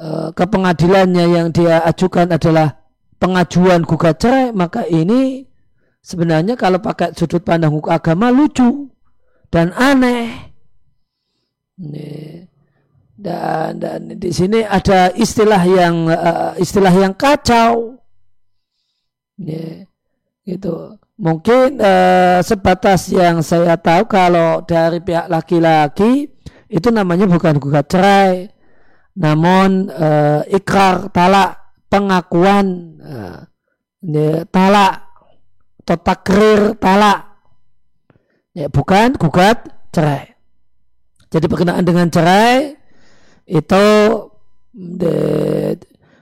uh, 0.00 0.28
ke 0.32 0.44
pengadilannya 0.48 1.24
yang 1.36 1.48
dia 1.52 1.84
ajukan 1.84 2.32
adalah 2.32 2.80
pengajuan 3.20 3.84
gugat 3.84 4.16
cerai, 4.24 4.56
maka 4.56 4.88
ini 4.88 5.49
sebenarnya 6.00 6.56
kalau 6.56 6.80
pakai 6.80 7.12
sudut 7.16 7.44
pandang 7.44 7.72
hukum 7.72 7.92
agama 7.92 8.32
lucu 8.32 8.88
dan 9.52 9.72
aneh. 9.76 10.52
Dan, 13.20 13.76
dan 13.80 14.00
di 14.16 14.32
sini 14.32 14.64
ada 14.64 15.12
istilah 15.12 15.60
yang 15.64 16.08
uh, 16.08 16.52
istilah 16.56 16.92
yang 16.92 17.12
kacau. 17.16 18.00
Gitu. 20.44 20.76
Mungkin 21.20 21.76
uh, 21.80 22.40
sebatas 22.40 23.12
yang 23.12 23.44
saya 23.44 23.76
tahu 23.76 24.08
kalau 24.08 24.64
dari 24.64 25.04
pihak 25.04 25.28
laki-laki 25.28 26.32
itu 26.72 26.88
namanya 26.88 27.28
bukan 27.28 27.60
gugat 27.60 27.92
cerai, 27.92 28.48
namun 29.20 29.92
uh, 29.92 30.40
ikrar 30.48 31.12
talak 31.12 31.60
pengakuan 31.92 32.96
uh, 33.04 33.44
talak 34.48 35.09
atau 35.90 35.98
takrir 36.06 36.78
talak 36.78 37.26
ya 38.54 38.70
bukan 38.70 39.18
gugat 39.18 39.66
cerai 39.90 40.38
jadi 41.26 41.50
berkenaan 41.50 41.82
dengan 41.82 42.06
cerai 42.06 42.78
itu 43.50 43.86
de, 44.70 45.14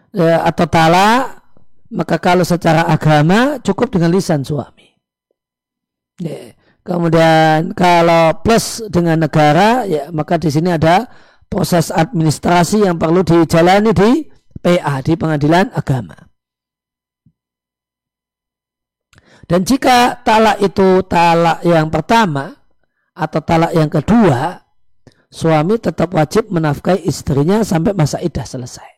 de, 0.08 0.24
atau 0.24 0.64
talak 0.72 1.44
maka 1.92 2.16
kalau 2.16 2.48
secara 2.48 2.88
agama 2.88 3.60
cukup 3.60 3.92
dengan 3.92 4.08
lisan 4.08 4.40
suami 4.40 4.88
ya. 6.16 6.56
kemudian 6.80 7.76
kalau 7.76 8.40
plus 8.40 8.80
dengan 8.88 9.20
negara 9.20 9.84
ya 9.84 10.08
maka 10.08 10.40
di 10.40 10.48
sini 10.48 10.72
ada 10.72 11.04
proses 11.48 11.92
administrasi 11.92 12.88
yang 12.88 12.96
perlu 12.96 13.20
dijalani 13.20 13.92
di 13.92 14.24
PA 14.60 15.00
di 15.00 15.16
pengadilan 15.16 15.72
agama. 15.72 16.27
Dan 19.48 19.64
jika 19.64 20.20
talak 20.20 20.60
itu 20.60 21.00
talak 21.08 21.64
yang 21.64 21.88
pertama 21.88 22.52
atau 23.16 23.40
talak 23.40 23.72
yang 23.72 23.88
kedua, 23.88 24.60
suami 25.32 25.80
tetap 25.80 26.12
wajib 26.12 26.52
menafkahi 26.52 27.08
istrinya 27.08 27.64
sampai 27.64 27.96
masa 27.96 28.20
idah 28.20 28.44
selesai. 28.44 28.90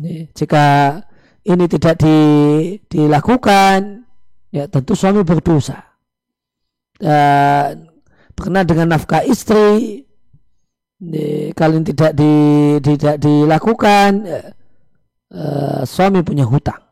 Ini, 0.00 0.32
jika 0.32 0.96
ini 1.44 1.64
tidak 1.68 2.00
di, 2.00 2.18
dilakukan, 2.88 4.00
ya 4.48 4.64
tentu 4.64 4.96
suami 4.96 5.20
berdosa. 5.28 5.76
Dan 6.96 7.92
berkenaan 8.32 8.64
dengan 8.64 8.96
nafkah 8.96 9.28
istri, 9.28 10.00
di, 10.96 11.52
kalian 11.52 11.84
tidak 11.84 12.16
di, 12.16 12.32
tidak 12.80 13.20
dilakukan 13.20 14.24
uh, 15.36 15.84
suami 15.84 16.24
punya 16.24 16.48
hutang 16.48 16.85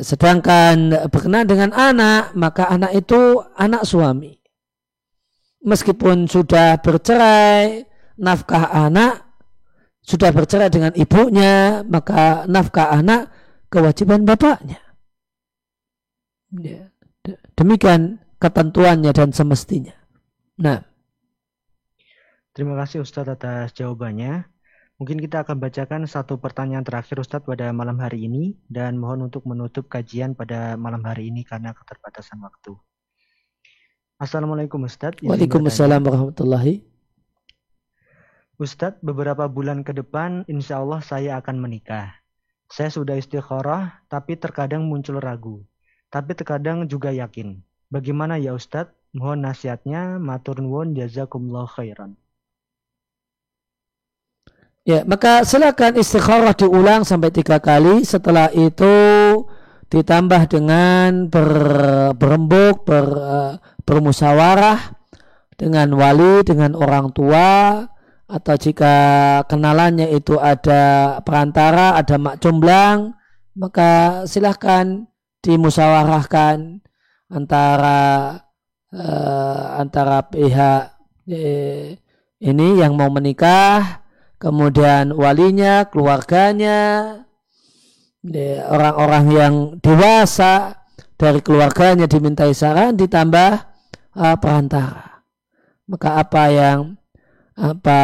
sedangkan 0.00 1.08
berkenaan 1.12 1.48
dengan 1.48 1.70
anak 1.76 2.32
maka 2.32 2.72
anak 2.72 2.96
itu 2.96 3.40
anak 3.56 3.84
suami. 3.84 4.32
Meskipun 5.62 6.26
sudah 6.26 6.80
bercerai 6.80 7.86
nafkah 8.18 8.72
anak 8.72 9.22
sudah 10.02 10.34
bercerai 10.34 10.72
dengan 10.72 10.92
ibunya 10.98 11.86
maka 11.86 12.48
nafkah 12.50 12.90
anak 12.90 13.30
kewajiban 13.70 14.26
bapaknya. 14.26 14.80
Demikian 17.54 18.18
ketentuannya 18.42 19.12
dan 19.14 19.30
semestinya. 19.30 19.94
Nah. 20.58 20.82
Terima 22.52 22.76
kasih 22.76 23.00
Ustadz 23.00 23.32
atas 23.32 23.72
jawabannya. 23.72 24.51
Mungkin 25.02 25.18
kita 25.18 25.42
akan 25.42 25.58
bacakan 25.58 26.06
satu 26.06 26.38
pertanyaan 26.38 26.86
terakhir 26.86 27.18
Ustadz 27.18 27.42
pada 27.42 27.74
malam 27.74 27.98
hari 27.98 28.30
ini 28.30 28.54
dan 28.70 28.94
mohon 28.94 29.26
untuk 29.26 29.42
menutup 29.50 29.90
kajian 29.90 30.38
pada 30.38 30.78
malam 30.78 31.02
hari 31.02 31.26
ini 31.26 31.42
karena 31.42 31.74
keterbatasan 31.74 32.38
waktu. 32.38 32.78
Assalamualaikum 34.22 34.78
Ustadz. 34.86 35.18
Waalaikumsalam 35.26 36.06
warahmatullahi. 36.06 36.86
Ustadz, 38.62 39.02
beberapa 39.02 39.50
bulan 39.50 39.82
ke 39.82 39.90
depan 39.90 40.46
insya 40.46 40.78
Allah 40.78 41.02
saya 41.02 41.34
akan 41.42 41.58
menikah. 41.58 42.22
Saya 42.70 42.94
sudah 42.94 43.18
istikharah 43.18 44.06
tapi 44.06 44.38
terkadang 44.38 44.86
muncul 44.86 45.18
ragu. 45.18 45.66
Tapi 46.14 46.38
terkadang 46.38 46.86
juga 46.86 47.10
yakin. 47.10 47.58
Bagaimana 47.90 48.38
ya 48.38 48.54
Ustadz? 48.54 48.94
Mohon 49.10 49.50
nasihatnya. 49.50 50.22
Matur 50.22 50.62
nuwun 50.62 50.94
jazakumullah 50.94 51.66
khairan. 51.66 52.21
Ya, 54.82 55.06
maka 55.06 55.46
silakan 55.46 55.94
istikharah 55.94 56.58
diulang 56.58 57.06
sampai 57.06 57.30
tiga 57.30 57.62
kali. 57.62 58.02
Setelah 58.02 58.50
itu 58.50 58.90
ditambah 59.94 60.50
dengan 60.50 61.30
ber, 61.30 61.50
berembuk, 62.18 62.82
ber, 62.82 63.06
uh, 63.14 63.52
bermusyawarah 63.86 64.98
dengan 65.54 65.86
wali, 65.94 66.42
dengan 66.42 66.74
orang 66.74 67.14
tua, 67.14 67.78
atau 68.26 68.54
jika 68.58 68.94
kenalannya 69.46 70.10
itu 70.18 70.34
ada 70.42 71.14
perantara, 71.22 71.94
ada 71.94 72.18
mak 72.18 72.42
comblang, 72.42 73.14
maka 73.54 74.24
silahkan 74.26 75.06
dimusyawarahkan 75.46 76.82
antara 77.30 78.00
uh, 78.90 79.78
antara 79.78 80.26
pihak 80.26 80.90
eh, 81.30 82.02
ini 82.42 82.82
yang 82.82 82.98
mau 82.98 83.14
menikah 83.14 84.01
kemudian 84.42 85.14
walinya, 85.14 85.86
keluarganya, 85.86 87.22
orang-orang 88.66 89.24
yang 89.30 89.54
dewasa 89.78 90.82
dari 91.14 91.38
keluarganya 91.38 92.10
dimintai 92.10 92.50
saran 92.50 92.98
ditambah 92.98 93.50
uh, 94.18 94.36
perantara. 94.42 95.22
Maka 95.86 96.18
apa 96.18 96.44
yang 96.50 96.98
apa 97.54 98.00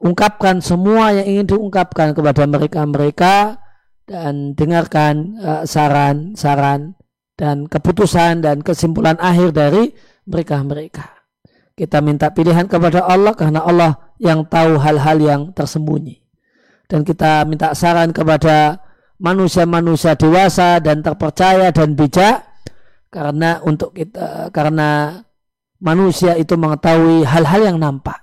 ungkapkan 0.00 0.64
semua 0.64 1.12
yang 1.12 1.26
ingin 1.28 1.46
diungkapkan 1.52 2.16
kepada 2.16 2.48
mereka-mereka 2.48 3.60
dan 4.06 4.54
dengarkan 4.54 5.36
saran-saran 5.66 6.94
uh, 6.94 6.96
dan 7.36 7.66
keputusan 7.66 8.46
dan 8.46 8.62
kesimpulan 8.62 9.18
akhir 9.18 9.52
dari 9.52 9.90
mereka-mereka. 10.24 11.12
Kita 11.76 12.00
minta 12.00 12.32
pilihan 12.32 12.70
kepada 12.70 13.04
Allah 13.04 13.34
karena 13.36 13.60
Allah 13.66 14.05
yang 14.22 14.44
tahu 14.48 14.80
hal-hal 14.80 15.18
yang 15.20 15.42
tersembunyi. 15.52 16.22
Dan 16.86 17.02
kita 17.02 17.42
minta 17.44 17.74
saran 17.74 18.14
kepada 18.14 18.78
manusia-manusia 19.18 20.14
dewasa 20.14 20.78
dan 20.78 21.02
terpercaya 21.02 21.72
dan 21.72 21.96
bijak 21.96 22.46
karena 23.08 23.58
untuk 23.64 23.96
kita 23.96 24.52
karena 24.52 25.20
manusia 25.80 26.36
itu 26.36 26.54
mengetahui 26.54 27.24
hal-hal 27.26 27.74
yang 27.74 27.78
nampak. 27.80 28.22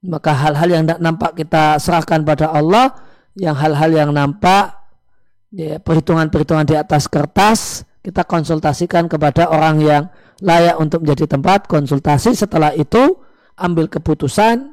Maka 0.00 0.32
hal-hal 0.32 0.68
yang 0.70 0.82
tidak 0.88 1.00
nampak 1.04 1.32
kita 1.36 1.76
serahkan 1.76 2.24
pada 2.24 2.56
Allah, 2.56 2.88
yang 3.36 3.52
hal-hal 3.52 3.92
yang 3.92 4.10
nampak 4.16 4.72
ya, 5.52 5.76
perhitungan-perhitungan 5.76 6.64
di 6.64 6.76
atas 6.78 7.04
kertas 7.04 7.84
kita 8.00 8.24
konsultasikan 8.24 9.12
kepada 9.12 9.52
orang 9.52 9.76
yang 9.84 10.02
layak 10.40 10.80
untuk 10.80 11.04
menjadi 11.04 11.36
tempat 11.36 11.68
konsultasi. 11.68 12.32
Setelah 12.32 12.72
itu 12.72 13.20
ambil 13.60 13.86
keputusan 13.86 14.72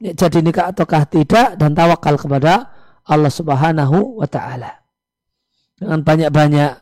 ya, 0.00 0.12
jadi 0.16 0.40
nikah 0.40 0.72
ataukah 0.72 1.04
tidak 1.04 1.60
dan 1.60 1.76
tawakal 1.76 2.16
kepada 2.16 2.72
Allah 3.04 3.32
Subhanahu 3.32 4.18
wa 4.18 4.26
taala. 4.26 4.82
Dengan 5.76 6.00
banyak-banyak 6.00 6.72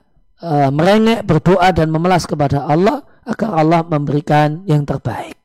uh, 0.45 0.71
merengek, 0.71 1.25
berdoa 1.25 1.73
dan 1.75 1.89
memelas 1.91 2.29
kepada 2.29 2.65
Allah 2.65 3.05
agar 3.25 3.51
Allah 3.59 3.81
memberikan 3.85 4.65
yang 4.65 4.85
terbaik. 4.85 5.37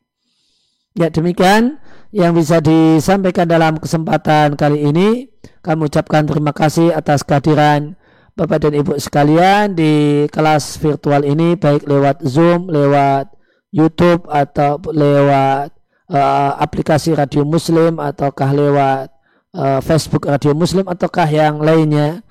Ya 0.96 1.12
demikian 1.12 1.84
yang 2.16 2.32
bisa 2.32 2.64
disampaikan 2.64 3.44
dalam 3.48 3.76
kesempatan 3.76 4.56
kali 4.56 4.88
ini. 4.88 5.28
Kami 5.60 5.92
ucapkan 5.92 6.24
terima 6.24 6.56
kasih 6.56 6.96
atas 6.96 7.26
kehadiran 7.26 8.00
Bapak 8.36 8.68
dan 8.68 8.76
Ibu 8.76 9.00
sekalian 9.00 9.76
di 9.76 10.24
kelas 10.28 10.80
virtual 10.80 11.24
ini 11.24 11.56
baik 11.56 11.88
lewat 11.88 12.24
Zoom, 12.24 12.68
lewat 12.68 13.35
YouTube 13.76 14.24
atau 14.32 14.80
lewat 14.88 15.76
uh, 16.08 16.52
aplikasi 16.64 17.12
Radio 17.12 17.44
Muslim 17.44 18.00
ataukah 18.00 18.56
lewat 18.56 19.12
uh, 19.52 19.84
Facebook 19.84 20.32
Radio 20.32 20.56
Muslim 20.56 20.88
ataukah 20.88 21.28
yang 21.28 21.60
lainnya. 21.60 22.24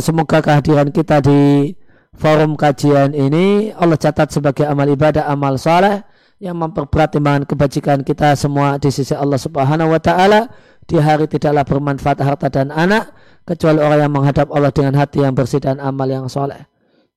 Semoga 0.00 0.40
kehadiran 0.40 0.88
kita 0.88 1.20
di 1.20 1.76
forum 2.16 2.56
kajian 2.56 3.12
ini 3.12 3.76
Allah 3.76 4.00
catat 4.00 4.32
sebagai 4.32 4.64
amal 4.64 4.88
ibadah, 4.88 5.28
amal 5.28 5.60
soleh 5.60 6.00
yang 6.40 6.56
memperberat 6.56 7.12
timbangan 7.12 7.44
kebajikan 7.44 8.00
kita 8.00 8.32
semua 8.40 8.80
di 8.80 8.88
sisi 8.88 9.12
Allah 9.12 9.36
Subhanahu 9.36 9.92
wa 9.92 10.00
taala 10.00 10.48
di 10.88 10.96
hari 10.96 11.28
tidaklah 11.28 11.68
bermanfaat 11.68 12.24
harta 12.24 12.48
dan 12.48 12.72
anak 12.72 13.12
kecuali 13.44 13.84
orang 13.84 14.08
yang 14.08 14.14
menghadap 14.16 14.48
Allah 14.48 14.72
dengan 14.72 14.96
hati 14.96 15.20
yang 15.20 15.36
bersih 15.36 15.60
dan 15.60 15.76
amal 15.76 16.08
yang 16.08 16.24
soleh. 16.24 16.64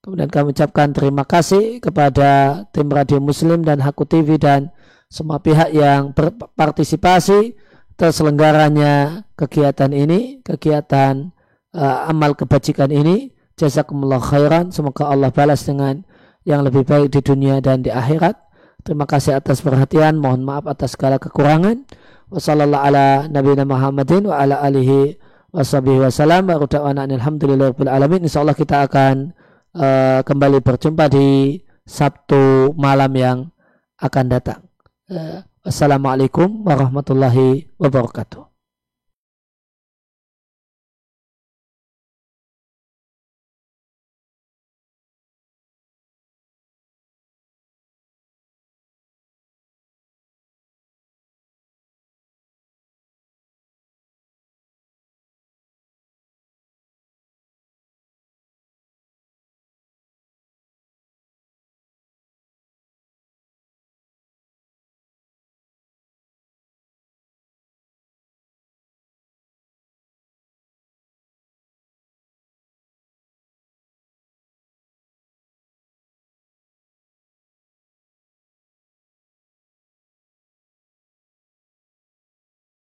Kemudian 0.01 0.33
kami 0.33 0.57
ucapkan 0.57 0.89
terima 0.97 1.21
kasih 1.29 1.77
kepada 1.77 2.65
tim 2.73 2.89
Radio 2.89 3.21
Muslim 3.21 3.61
dan 3.61 3.77
Haku 3.85 4.09
TV 4.09 4.41
dan 4.41 4.73
semua 5.13 5.37
pihak 5.37 5.69
yang 5.77 6.09
berpartisipasi 6.17 7.53
terselenggaranya 8.01 9.21
kegiatan 9.37 9.93
ini, 9.93 10.41
kegiatan 10.41 11.29
uh, 11.77 12.09
amal 12.09 12.33
kebajikan 12.33 12.89
ini. 12.89 13.29
Jazakumullah 13.61 14.17
khairan. 14.17 14.73
Semoga 14.73 15.05
Allah 15.05 15.29
balas 15.29 15.69
dengan 15.69 16.01
yang 16.49 16.65
lebih 16.65 16.81
baik 16.81 17.13
di 17.13 17.21
dunia 17.21 17.61
dan 17.61 17.85
di 17.85 17.93
akhirat. 17.93 18.33
Terima 18.81 19.05
kasih 19.05 19.37
atas 19.37 19.61
perhatian. 19.61 20.17
Mohon 20.17 20.41
maaf 20.49 20.65
atas 20.65 20.97
segala 20.97 21.21
kekurangan. 21.21 21.85
Wassalamualaikum 22.33 22.89
ala 22.89 23.07
nabiyina 23.29 23.69
Muhammadin 23.69 24.25
wa 24.25 24.41
ala 24.41 24.65
alihi 24.65 25.13
wasallam 25.53 26.47
wa 26.47 26.63
da'wana 26.63 27.03
alhamdulillahirabbil 27.05 27.91
alamin 27.91 28.23
insyaallah 28.23 28.55
kita 28.55 28.87
akan 28.87 29.35
uh, 29.75 30.19
kembali 30.23 30.59
berjumpa 30.59 31.07
di 31.11 31.59
Sabtu 31.87 32.71
malam 32.75 33.11
yang 33.15 33.37
akan 33.99 34.25
datang. 34.27 34.61
Uh, 35.11 35.43
Assalamualaikum 35.61 36.65
warahmatullahi 36.65 37.69
wabarakatuh 37.77 38.50